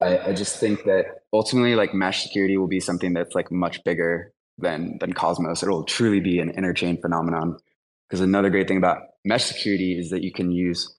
[0.00, 3.82] I, I just think that ultimately like mesh security will be something that's like much
[3.84, 5.62] bigger than than Cosmos.
[5.62, 7.58] It'll truly be an interchain phenomenon.
[8.08, 10.96] Because another great thing about mesh security is that you can use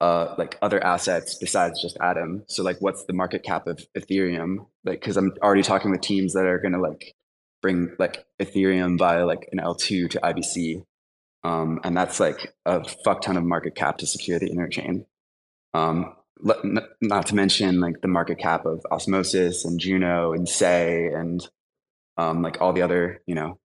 [0.00, 2.44] uh, like other assets besides just Atom.
[2.48, 4.66] So like, what's the market cap of Ethereum?
[4.84, 7.14] Like, because I'm already talking with teams that are gonna like
[7.62, 10.84] bring like Ethereum via like an L2 to IBC,
[11.44, 15.06] um, and that's like a fuck ton of market cap to secure the interchain.
[15.74, 16.14] Um,
[17.00, 21.46] not to mention like the market cap of Osmosis and Juno and Sei and
[22.18, 23.58] um, like all the other you know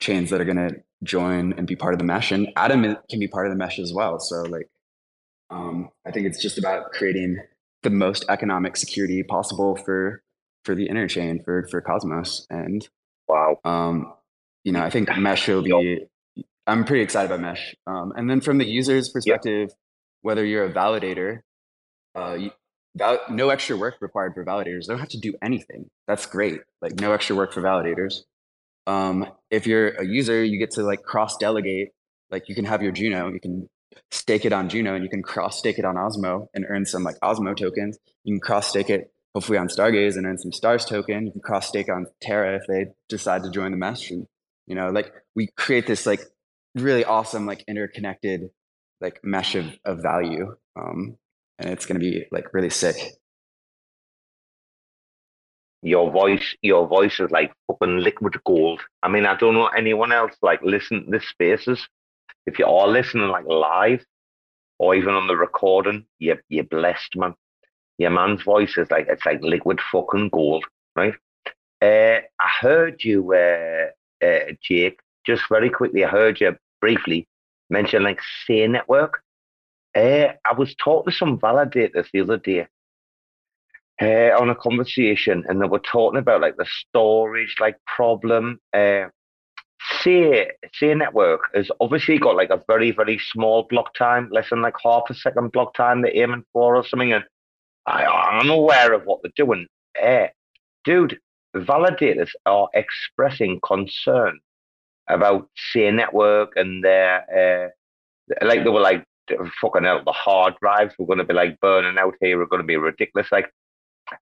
[0.00, 3.20] chains that are going to join and be part of the mesh and atom can
[3.20, 4.68] be part of the mesh as well so like
[5.50, 7.38] um, i think it's just about creating
[7.82, 10.22] the most economic security possible for
[10.64, 12.88] for the interchain for for cosmos and
[13.28, 14.12] wow um
[14.66, 16.00] you know, I think Mesh will be.
[16.66, 17.76] I'm pretty excited about Mesh.
[17.86, 19.70] Um, and then from the user's perspective,
[20.22, 21.42] whether you're a validator,
[22.16, 22.38] uh,
[22.96, 24.86] val- no extra work required for validators.
[24.86, 25.88] They don't have to do anything.
[26.08, 26.60] That's great.
[26.82, 28.22] Like no extra work for validators.
[28.86, 31.90] Um, if you're a user, you get to like cross delegate.
[32.30, 33.68] Like you can have your Juno, you can
[34.10, 37.04] stake it on Juno, and you can cross stake it on Osmo and earn some
[37.04, 37.98] like Osmo tokens.
[38.24, 41.26] You can cross stake it hopefully on Stargaze and earn some Stars token.
[41.26, 44.10] You can cross stake on Terra if they decide to join the mesh.
[44.10, 44.26] And,
[44.66, 46.22] you know, like we create this like
[46.74, 48.48] really awesome like interconnected
[49.00, 50.56] like mesh of, of value.
[50.74, 51.18] Um,
[51.58, 52.96] and it's going to be like really sick.
[55.82, 58.80] Your voice, your voice is like fucking liquid gold.
[59.02, 61.86] I mean, I don't know anyone else like listen this spaces.
[62.46, 64.04] If you are listening like live
[64.78, 67.34] or even on the recording, you're you're blessed, man.
[67.98, 70.64] Your man's voice is like it's like liquid fucking gold,
[70.96, 71.14] right?
[71.80, 74.98] Uh, I heard you, uh, uh, Jake.
[75.26, 77.26] Just very quickly, I heard you briefly
[77.70, 79.22] mention like Sei Network.
[79.96, 82.66] Uh, I was talking to some validators the other day
[84.02, 88.60] uh, on a conversation, and they were talking about like the storage like problem.
[88.74, 89.06] Uh,
[90.00, 94.60] Sei Sei Network has obviously got like a very very small block time, less than
[94.60, 97.24] like half a second block time they're aiming for or something, and
[97.86, 99.66] I, I'm aware of what they're doing.
[100.02, 100.26] Uh,
[100.84, 101.18] dude,
[101.54, 104.40] validators are expressing concern
[105.08, 107.72] about Sei Network and their
[108.42, 109.04] uh, like they were like
[109.60, 112.62] fucking hell, the hard drives were going to be like burning out here, are going
[112.62, 113.30] to be ridiculous.
[113.32, 113.50] Like,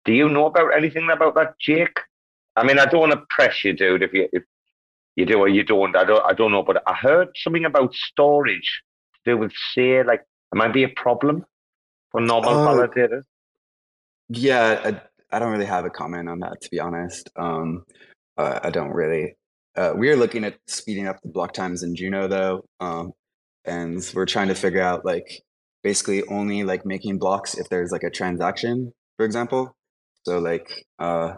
[0.04, 1.98] do you know about anything about that, Jake?
[2.56, 4.02] I mean, I don't want to press you, dude.
[4.02, 4.42] If you if
[5.16, 6.24] you do or you don't, I don't.
[6.24, 6.62] I don't know.
[6.62, 8.82] But I heard something about storage
[9.14, 11.44] to do with Sei, like, it might be a problem
[12.10, 13.22] for normal Uh, validators.
[14.28, 17.30] Yeah, I, I don't really have a comment on that, to be honest.
[17.36, 17.84] Um,
[18.36, 19.36] uh, I don't really.
[19.76, 23.12] Uh, we are looking at speeding up the block times in Juno, though, um,
[23.64, 25.42] and we're trying to figure out like
[25.82, 29.76] basically only like making blocks if there's like a transaction, for example.
[30.24, 31.34] So like uh,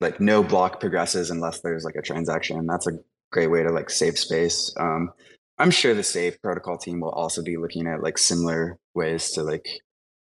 [0.00, 2.66] like no block progresses unless there's like a transaction.
[2.66, 2.98] That's a
[3.32, 4.74] great way to like save space.
[4.78, 5.10] Um,
[5.58, 9.42] I'm sure the Safe protocol team will also be looking at like similar ways to
[9.42, 9.66] like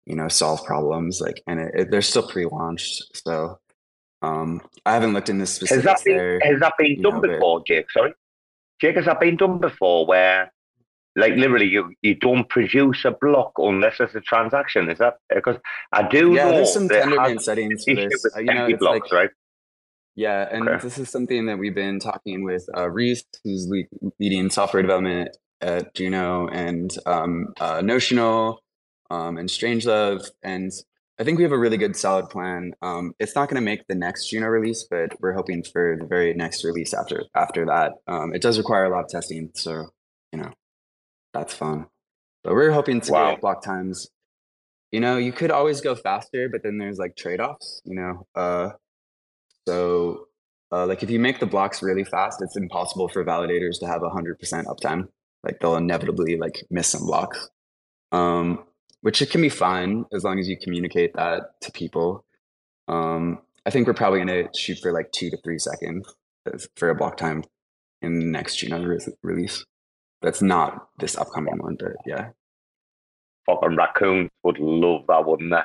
[0.06, 3.58] you know solve problems like and it, it, they're still pre-launched so
[4.22, 7.10] um i haven't looked into Has specifics that been there has that been you know
[7.10, 7.90] done but before, Jake?
[7.90, 8.14] Sorry,
[8.80, 10.06] Jake, has that been done before?
[10.06, 10.52] Where
[11.16, 14.90] like literally you you don't produce a block unless there's a transaction.
[14.90, 15.56] Is that because
[15.92, 19.10] I do yeah know there's some tendermint settings for this uh, you know it's blocks,
[19.10, 19.30] like right?
[20.14, 20.78] yeah and Okay.
[20.82, 25.36] this is something that we've been talking with uh reese who's le- leading software development
[25.60, 28.60] at juno and um uh, notional
[29.10, 30.72] um and strangelove and
[31.18, 32.74] I think we have a really good solid plan.
[32.82, 36.06] Um, it's not going to make the next Juno release, but we're hoping for the
[36.06, 37.92] very next release after after that.
[38.06, 39.86] Um, it does require a lot of testing, so
[40.32, 40.52] you know
[41.38, 41.86] that's fun.
[42.44, 43.30] But we're hoping to Wow.
[43.32, 44.08] get block times.
[44.92, 47.82] You know, you could always go faster, but then there's like trade offs.
[47.84, 48.70] You know, uh,
[49.68, 50.28] so
[50.72, 54.02] uh, like if you make the blocks really fast, it's impossible for validators to have
[54.02, 55.08] hundred percent uptime.
[55.42, 57.48] Like they'll inevitably like miss some blocks.
[58.12, 58.64] Um,
[59.02, 62.24] which it can be fine as long as you communicate that to people.
[62.88, 66.14] Um, I think we're probably going to shoot for like two to three seconds
[66.76, 67.44] for a block time
[68.02, 69.64] in the next Juno re- release.
[70.22, 72.30] That's not this upcoming one, but yeah.
[73.46, 75.62] Fucking raccoons would love that, wouldn't they?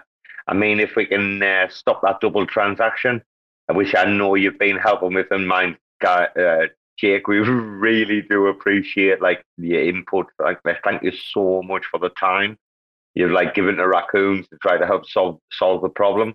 [0.48, 3.22] I mean, if we can uh, stop that double transaction,
[3.70, 6.68] which I know you've been helping with in mind, Guy- uh,
[6.98, 10.28] Jake, we really do appreciate like your input.
[10.40, 12.58] Like, thank you so much for the time
[13.14, 16.34] you've like given to raccoons to try to help solve solve the problem.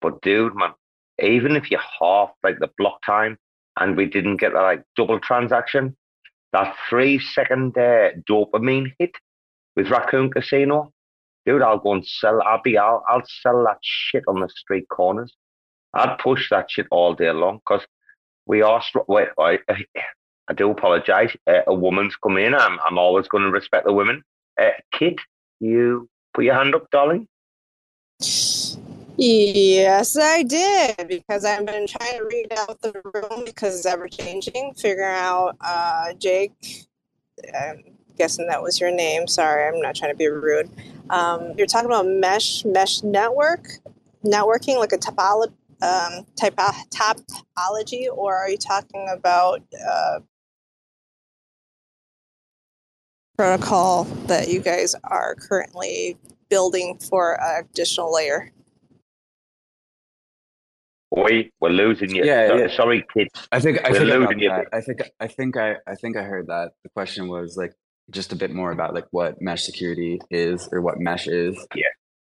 [0.00, 0.72] But dude, man,
[1.20, 3.38] even if you half like the block time
[3.78, 5.96] and we didn't get that like double transaction,
[6.52, 9.12] that three second uh, dopamine hit
[9.76, 10.92] with Raccoon Casino,
[11.46, 12.42] dude, I'll go and sell.
[12.42, 15.34] I'll be, I'll, I'll sell that shit on the street corners.
[15.94, 17.86] I'd push that shit all day long because
[18.46, 18.82] we are.
[19.06, 19.58] Wait, I,
[20.48, 21.34] I do apologize.
[21.46, 22.54] Uh, a woman's come in.
[22.54, 24.22] I'm, I'm always going to respect the women.
[24.60, 25.18] Uh, kid,
[25.60, 27.28] you put your hand up, darling.
[29.20, 34.06] Yes, I did because I've been trying to read out the room because it's ever
[34.06, 36.52] changing, figuring out uh, Jake.
[37.52, 37.82] I'm
[38.16, 39.26] guessing that was your name.
[39.26, 40.70] Sorry, I'm not trying to be rude.
[41.10, 43.66] Um, you're talking about mesh mesh network
[44.24, 50.20] networking, like a topolo- um, type topology, or are you talking about uh,
[53.36, 56.16] protocol that you guys are currently
[56.48, 58.52] building for an additional layer?
[61.22, 62.24] Wait, we're losing you.
[62.24, 62.76] Yeah, sorry, yeah.
[62.76, 63.28] sorry, kid.
[63.52, 64.50] I think I We're think losing you.
[64.50, 66.72] I think I think I I think I heard that.
[66.84, 67.72] The question was like
[68.10, 71.54] just a bit more about like what mesh security is or what mesh is.
[71.74, 71.86] Yeah.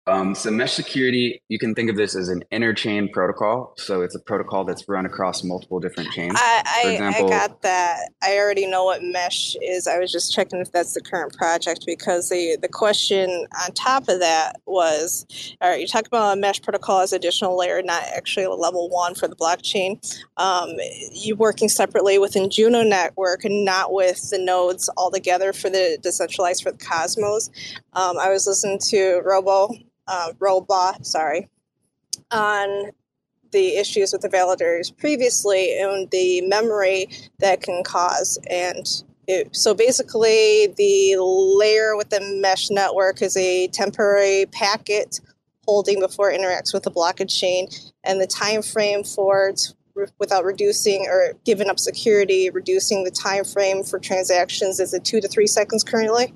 [0.06, 3.72] Um, so mesh security, you can think of this as an interchain protocol.
[3.78, 6.34] So it's a protocol that's run across multiple different chains.
[6.36, 8.10] I, For I, example- I got that.
[8.22, 9.86] I already know what mesh is.
[9.86, 14.08] I was just checking if that's the current project because the, the question on top
[14.08, 15.26] of that was
[15.62, 18.90] all right, you talk about a mesh protocol as additional layer, not actually a level
[18.90, 19.98] one for the blockchain.
[20.36, 20.70] Um,
[21.12, 25.98] you working separately within Juno network and not with the nodes all together for the
[26.02, 27.48] decentralized for the Cosmos.
[27.94, 29.70] Um, I was listening to Robo,
[30.06, 31.48] uh, Robo, sorry,
[32.30, 32.90] on
[33.52, 37.08] the issues with the validators previously and the memory
[37.38, 38.38] that can cause.
[38.50, 38.86] And
[39.26, 45.20] it, so basically, the layer with the mesh network is a temporary packet
[45.66, 47.68] holding before it interacts with the blockage chain,
[48.02, 49.72] and the time frame for it
[50.18, 55.20] without reducing or giving up security, reducing the time frame for transactions is it two
[55.20, 56.34] to three seconds currently.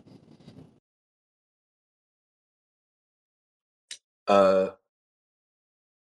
[4.29, 4.69] Uh,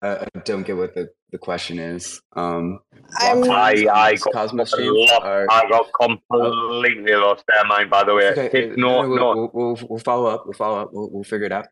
[0.02, 2.20] I, I don't get what the, the question is.
[2.34, 2.80] Um,
[3.20, 5.12] I'm I, I got Cosmos lost.
[5.22, 7.90] are- I got completely lost their mind.
[7.90, 9.34] By the way, Okay, Kid, uh, no, we'll, no.
[9.34, 10.44] We'll, we'll, we'll follow up.
[10.46, 10.90] We'll follow up.
[10.92, 11.66] We'll, we'll figure it out.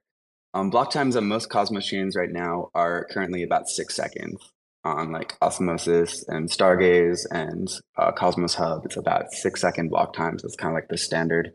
[0.55, 4.37] Um, block times on most Cosmos chains right now are currently about six seconds.
[4.85, 10.43] On like Osmosis and Stargaze and uh, Cosmos Hub, it's about six second block times.
[10.43, 11.53] It's kind of like the standard.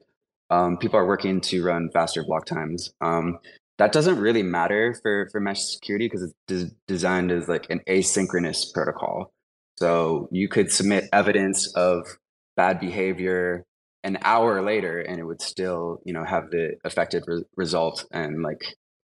[0.49, 2.93] Um, people are working to run faster block times.
[3.01, 3.39] Um,
[3.77, 7.81] that doesn't really matter for for mesh security because it's de- designed as like an
[7.87, 9.31] asynchronous protocol.
[9.77, 12.07] So you could submit evidence of
[12.55, 13.65] bad behavior
[14.03, 18.41] an hour later, and it would still, you know, have the affected re- result and
[18.41, 18.61] like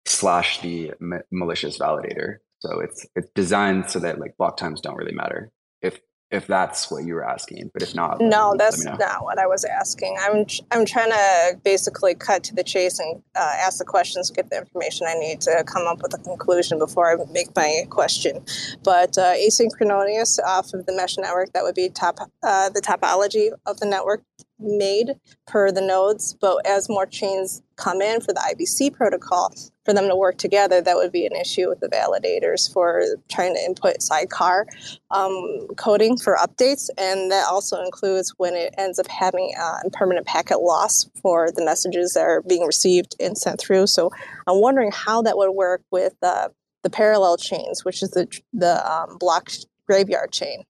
[0.05, 2.37] slash the ma- malicious validator.
[2.59, 5.51] So it's it's designed so that like block times don't really matter.
[5.81, 5.99] If
[6.31, 9.05] if that's what you were asking, but if not, No, that's let me know.
[9.05, 10.15] not what I was asking.
[10.21, 14.49] I'm I'm trying to basically cut to the chase and uh, ask the questions, get
[14.49, 18.43] the information I need to come up with a conclusion before I make my question.
[18.83, 23.49] But uh, asynchronous off of the mesh network, that would be top uh, the topology
[23.65, 24.23] of the network
[24.59, 25.15] made
[25.47, 26.35] per the nodes.
[26.39, 29.53] But as more chains come in for the IBC protocol,
[29.83, 33.55] for them to work together, that would be an issue with the validators for trying
[33.55, 34.67] to input sidecar
[35.09, 40.27] um, coding for updates, and that also includes when it ends up having uh, permanent
[40.27, 43.87] packet loss for the messages that are being received and sent through.
[43.87, 44.11] So
[44.47, 46.49] I'm wondering how that would work with uh,
[46.83, 49.49] the parallel chains, which is the the um, block
[49.87, 50.63] graveyard chain.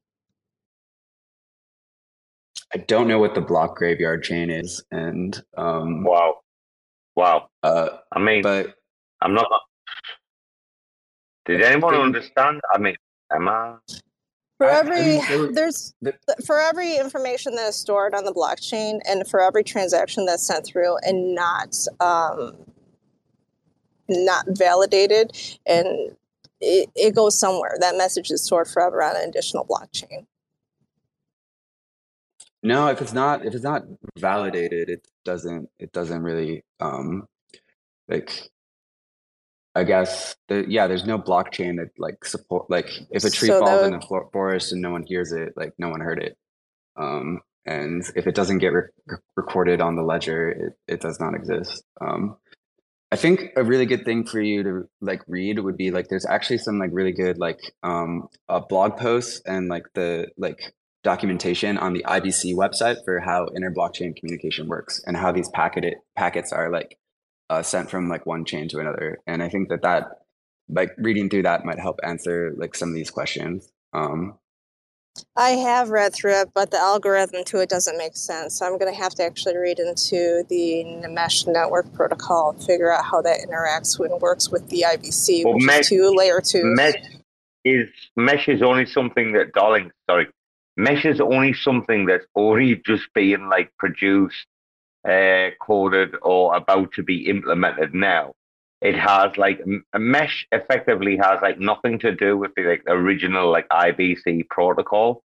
[2.73, 6.38] I don't know what the block graveyard chain is, and um, Wow,
[7.15, 7.49] wow.
[7.64, 8.76] uh, I mean, but
[9.22, 9.48] I'm not.
[11.45, 12.61] Did anyone Didn't- understand?
[12.73, 12.95] I mean,
[13.34, 13.76] am I?
[14.57, 18.34] For I- I every mean, there's there- for every information that is stored on the
[18.34, 22.56] blockchain, and for every transaction that's sent through and not um,
[24.07, 25.31] not validated,
[25.65, 26.15] and
[26.61, 27.76] it, it goes somewhere.
[27.80, 30.26] That message is stored forever on an additional blockchain.
[32.63, 33.83] No, if it's not if it's not
[34.17, 37.27] validated, it doesn't it doesn't really um
[38.07, 38.49] like
[39.73, 43.59] I guess the, yeah, there's no blockchain that like support like if a tree So
[43.59, 46.38] falls would- in the forest and no one hears it, like no one heard it.
[46.97, 51.33] Um and if it doesn't get re- recorded on the ledger, it, it does not
[51.35, 51.83] exist.
[51.99, 52.38] Um
[53.13, 56.25] I think a really good thing for you to like read would be like there's
[56.25, 60.73] actually some like really good like um uh, blog posts and like the like
[61.03, 65.95] documentation on the IBC website for how inter blockchain communication works and how these packet
[66.15, 66.98] packets are like
[67.49, 69.19] uh, sent from like one chain to another.
[69.28, 70.10] And I think that that
[70.69, 73.69] like reading through that might help answer like some of these questions.
[73.94, 74.38] Um,
[75.36, 78.57] I have read through it, but the algorithm to it doesn't make sense.
[78.57, 82.91] So I'm going to have to actually read into the mesh network protocol and figure
[82.94, 86.40] out how that interacts and works with the IBC, Well, which mesh- is two layer
[86.40, 86.61] two.
[86.64, 86.95] Mesh
[87.65, 89.91] is mesh is only something that, darling.
[90.10, 90.28] Sorry,
[90.77, 94.45] mesh is only something that's already just being like produced,
[95.07, 98.34] uh, coded, or about to be implemented now.
[98.81, 99.61] It has like
[99.95, 105.23] mesh effectively has like nothing to do with the like original like IBC protocol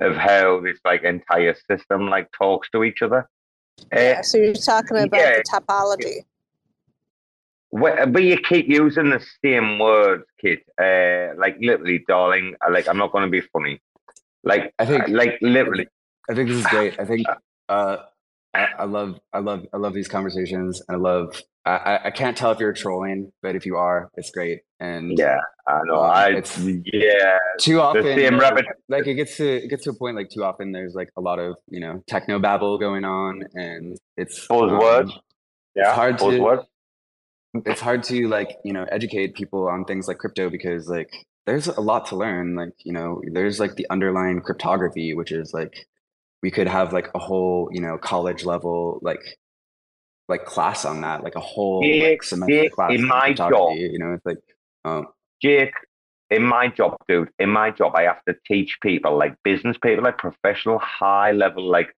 [0.00, 3.28] of how this like entire system like talks to each other.
[3.94, 5.36] Uh, yeah, so you're talking about yeah.
[5.36, 6.24] the topology.
[7.70, 10.60] Well, but you keep using the same words, kid.
[10.80, 12.54] Uh, like literally, darling.
[12.66, 13.80] uh, Like I'm not going to be funny.
[14.44, 15.86] Like I think- like literally.
[16.30, 16.98] I think this is great.
[17.00, 17.26] I think
[17.68, 17.96] uh,
[18.54, 20.82] I, I love I love I love these conversations.
[20.88, 24.60] I love I, I- can't tell if you're trolling, but if you are, it's great.
[24.80, 25.38] And Yeah,
[25.68, 26.02] I know.
[26.02, 27.36] um, I it's yeah.
[27.58, 28.04] too often
[28.38, 31.10] rabbit- like it gets to it gets to a point like too often there's like
[31.16, 35.12] a lot of you know techno babble going on and it's Buzzwords.
[35.12, 35.20] um,
[35.74, 36.64] Yeah, it's hard to buzzwords.
[37.66, 41.10] it's hard to like you know educate people on things like crypto because like
[41.50, 45.52] there's a lot to learn like you know there's like the underlying cryptography which is
[45.52, 45.86] like
[46.42, 49.22] we could have like a whole you know college level like
[50.28, 53.76] like class on that like a whole Jake, like semester Jake, class in my job-
[53.76, 54.38] you know it's like
[54.84, 55.06] um
[55.42, 55.74] Jake,
[56.30, 60.04] in my job, dude, in my job, I have to teach people, like business people,
[60.04, 61.94] like professional, high level, like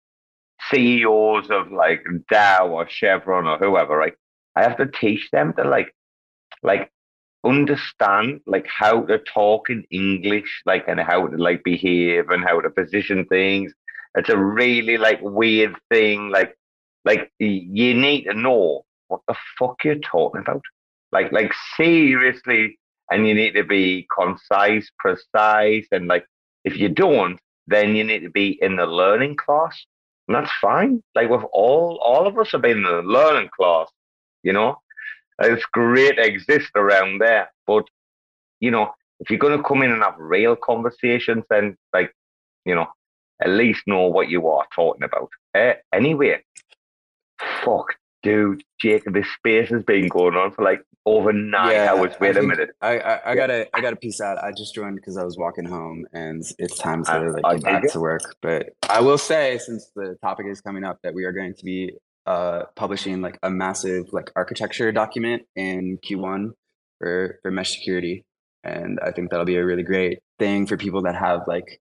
[0.70, 4.14] CEOs of like Dow or Chevron or whoever, right?
[4.56, 5.94] I have to teach them to like,
[6.62, 6.90] like
[7.44, 12.60] understand like how to talk in English, like and how to like behave and how
[12.60, 13.72] to position things.
[14.14, 16.30] It's a really like weird thing.
[16.30, 16.56] Like,
[17.04, 20.62] like you need to know what the fuck you're talking about.
[21.10, 22.78] Like, like seriously,
[23.10, 26.26] and you need to be concise, precise, and like
[26.64, 29.84] if you don't, then you need to be in the learning class,
[30.28, 31.02] and that's fine.
[31.14, 33.88] Like with all all of us have been in the learning class,
[34.42, 34.81] you know.
[35.42, 37.84] It's great to exist around there, but
[38.60, 42.14] you know, if you're gonna come in and have real conversations, then like,
[42.64, 42.86] you know,
[43.40, 45.30] at least know what you are talking about.
[45.54, 46.42] Uh, anyway,
[47.64, 47.86] fuck,
[48.22, 52.12] dude, Jake, this space has been going on for like over nine Yeah, hours.
[52.14, 52.70] I Wait a minute.
[52.80, 54.38] I, I, I gotta I gotta peace out.
[54.38, 57.84] I just joined because I was walking home and it's time to like get back
[57.84, 57.92] it.
[57.92, 58.36] to work.
[58.40, 61.64] But I will say, since the topic is coming up, that we are going to
[61.64, 61.96] be
[62.26, 66.52] uh publishing like a massive like architecture document in Q1
[66.98, 68.24] for for mesh security.
[68.64, 71.80] And I think that'll be a really great thing for people that have like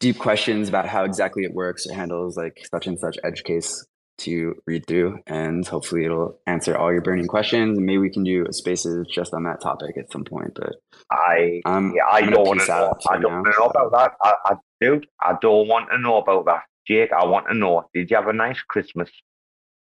[0.00, 3.84] deep questions about how exactly it works or handles like such and such edge case
[4.16, 8.22] to read through and hopefully it'll answer all your burning questions and maybe we can
[8.22, 10.76] do a spaces just on that topic at some point but
[11.10, 12.92] I um yeah, I I'm don't want to know.
[13.10, 14.12] I don't want to know about that.
[14.22, 16.62] I, I dude, I don't want to know about that.
[16.86, 17.88] Jake, I want to know.
[17.94, 19.10] Did you have a nice Christmas?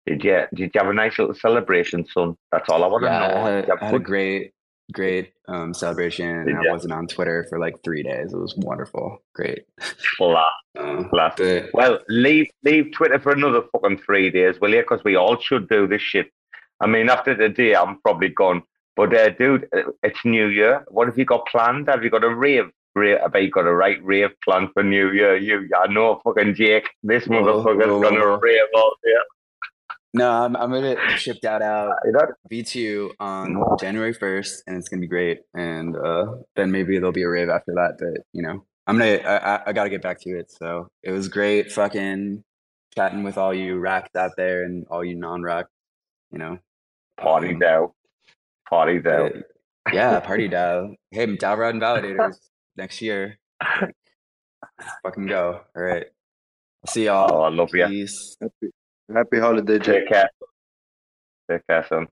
[0.07, 2.37] Did you did you have a nice little celebration, son?
[2.53, 3.17] That's all I want to know.
[3.17, 4.53] I had, have I had a great
[4.93, 9.21] great um celebration Did I wasn't on Twitter for like three days it was wonderful
[9.35, 9.65] great
[10.17, 10.45] Blah,
[10.79, 11.41] uh, but
[11.75, 14.83] Well, leave leave Twitter for another fucking three days, will you?
[14.83, 16.31] Because we all should do this shit.
[16.81, 18.63] I mean, after the day, I'm probably gone.
[18.95, 20.85] But uh, dude, uh, it's New Year.
[20.89, 21.89] What have you got planned?
[21.89, 22.71] Have you got a rave?
[22.95, 25.37] rave I bet you got a right rave planned for New Year.
[25.37, 26.89] You, I know, fucking Jake.
[27.03, 28.39] This Whoa, motherfucker's whoa, gonna whoa.
[28.39, 29.23] rave all year.
[30.17, 32.13] No I'm, I'm gonna ship that out You?
[32.51, 35.41] V2 on January 1st, and it's gonna be great.
[35.55, 37.97] And uh, then maybe there'll be a rave after that.
[37.99, 40.51] But you know, I'm gonna I, I, I gotta get back to it.
[40.51, 42.43] So it was great, fucking
[42.95, 45.67] chatting with all you racks out there and all you non-rack.
[46.33, 46.59] You know,
[47.17, 47.89] Party um, down.
[48.69, 49.43] Party down.
[49.87, 50.95] uh, yeah, party Dow.
[51.11, 52.37] Hey, Dow Rod and Validators
[52.77, 53.39] next year.
[53.81, 55.61] Let's fucking go.
[55.75, 56.07] All right.
[56.85, 57.33] I'll see y'all.
[57.33, 57.87] Oh, I love you.
[57.87, 58.37] Peace.
[59.13, 60.09] Happy, holiday, Jake.
[61.49, 62.09] Take care, son.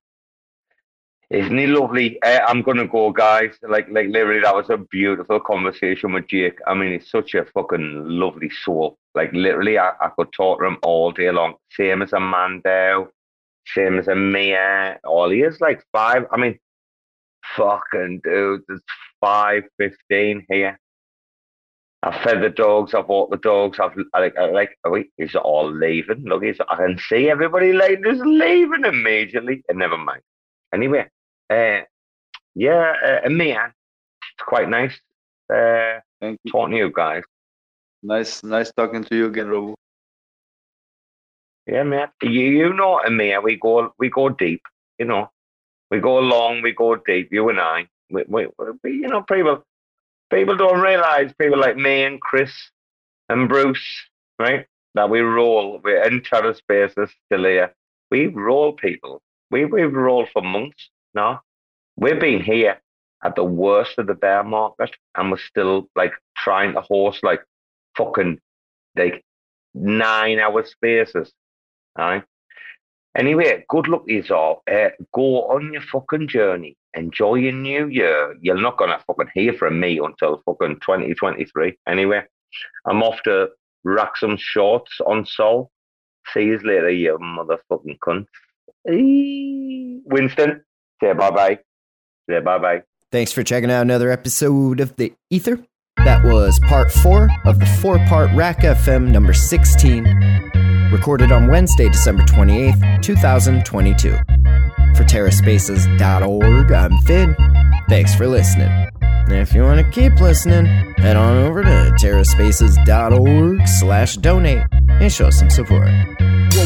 [1.30, 2.22] Isn't he lovely?
[2.22, 3.56] Uh, I'm gonna go, guys.
[3.62, 6.58] Like, like literally, that was a beautiful conversation with Jake.
[6.66, 8.96] I mean, he's such a fucking lovely soul.
[9.14, 11.54] Like, literally, I, I could talk to him all day long.
[11.72, 13.08] Same as a Mandel,
[13.66, 15.00] same as a Mia.
[15.04, 16.26] All he is like five.
[16.30, 16.58] I mean,
[17.56, 18.82] fucking dude, there's
[19.20, 20.78] five fifteen here.
[22.04, 22.92] I've fed the dogs.
[22.92, 23.80] I've walked the dogs.
[23.80, 24.78] I've I like, I like.
[24.84, 26.24] Oh wait, he's all leaving.
[26.24, 26.58] Look, he's.
[26.68, 29.64] I can see everybody like just leaving immediately.
[29.68, 30.20] And never mind.
[30.74, 31.06] Anyway,
[31.48, 31.80] uh,
[32.54, 33.72] yeah, uh, and Mia,
[34.36, 34.92] it's quite nice.
[35.52, 36.52] Uh, Thank you.
[36.52, 37.22] talking to you guys.
[38.02, 39.74] Nice, nice talking to you again, Robo.
[41.66, 42.08] Yeah, man.
[42.22, 44.60] You you know, and Mia, we go we go deep.
[44.98, 45.30] You know,
[45.90, 47.30] we go long, we go deep.
[47.32, 48.48] You and I, we, we,
[48.82, 49.64] we you know, people
[50.32, 52.52] people don't realize people like me and Chris
[53.28, 53.84] and Bruce,
[54.38, 54.66] right?
[54.94, 55.80] That we roll.
[55.82, 57.74] We're in Twitter spaces still here.
[58.10, 59.22] We roll people.
[59.50, 61.42] We we've rolled for months now.
[61.96, 62.80] We've been here
[63.24, 67.42] at the worst of the bear market, and we're still like trying to host like
[67.96, 68.38] fucking
[68.96, 69.24] like
[69.74, 71.32] nine hour spaces.
[71.98, 72.24] All right.
[73.16, 74.62] Anyway, good luck you all.
[74.70, 76.76] Uh, go on your fucking journey.
[76.96, 78.36] Enjoy your new year.
[78.40, 81.76] You're not gonna fucking hear from me until fucking 2023.
[81.88, 82.22] Anyway,
[82.86, 83.48] I'm off to
[83.84, 85.70] rack some shorts on Sol.
[86.32, 88.26] See you later, you motherfucking cunt.
[88.86, 90.64] Winston,
[91.02, 91.58] say bye bye.
[92.28, 92.82] Say bye bye.
[93.10, 95.58] Thanks for checking out another episode of The Ether.
[95.98, 100.04] That was part four of the four part RAC FM number 16,
[100.94, 104.12] recorded on Wednesday, December 28th, 2022.
[104.94, 107.36] For TerraSpaces.org, I'm Finn.
[107.88, 108.70] Thanks for listening.
[109.02, 110.66] And if you want to keep listening,
[110.98, 115.88] head on over to TerraSpaces.org slash donate and show some support.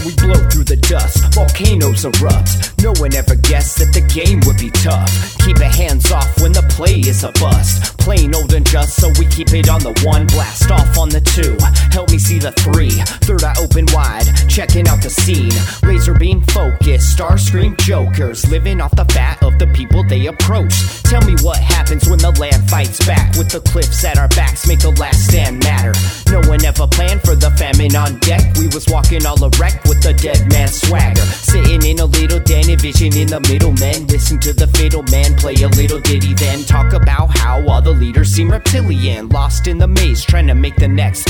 [0.04, 2.80] We blow through the dust, volcanoes erupt.
[2.82, 5.10] No one ever guessed that the game would be tough.
[5.44, 7.98] Keep it hands off when the play is a bust.
[7.98, 10.26] Plain old and just, so we keep it on the one.
[10.28, 11.56] Blast off on the two.
[11.90, 12.90] Help me see the three.
[13.26, 15.52] Third eye open wide, checking out the scene.
[15.82, 18.48] Laser beam focus, star scream jokers.
[18.48, 21.02] Living off the fat of the people they approach.
[21.02, 23.34] Tell me what happens when the land fights back.
[23.36, 25.92] With the cliffs at our backs, make the last stand matter.
[26.30, 28.56] No one ever planned for the famine on deck.
[28.56, 31.22] We was walking all erect with the dead man swagger.
[31.22, 33.72] Sitting in a little den, vision in the middle.
[33.72, 37.80] Men listen to the fiddle man play a little ditty, then talk about how all
[37.80, 39.28] the leaders seem reptilian.
[39.30, 41.26] Lost in the maze, trying to make the next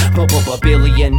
[0.61, 1.13] billion.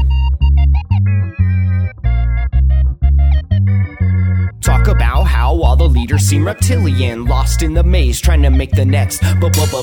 [4.62, 7.26] Talk about how all the leaders seem reptilian.
[7.26, 9.22] Lost in the maze, trying to make the next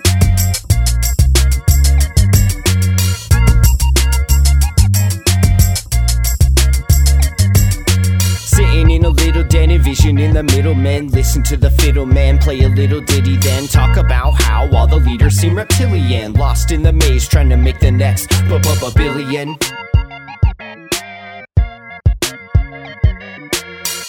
[9.51, 11.07] den, envision in the middle men.
[11.07, 14.95] Listen to the fiddle man play a little ditty, then talk about how all the
[14.95, 16.33] leaders seem reptilian.
[16.33, 19.57] Lost in the maze, trying to make the next b- b- billion.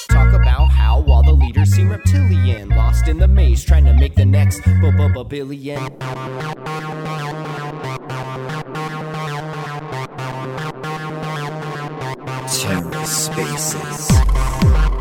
[0.08, 2.68] Talk about how all the leaders seem reptilian.
[2.70, 5.80] Lost in the maze, trying to make the next b- b- billion.
[12.48, 14.91] Terra Spaces.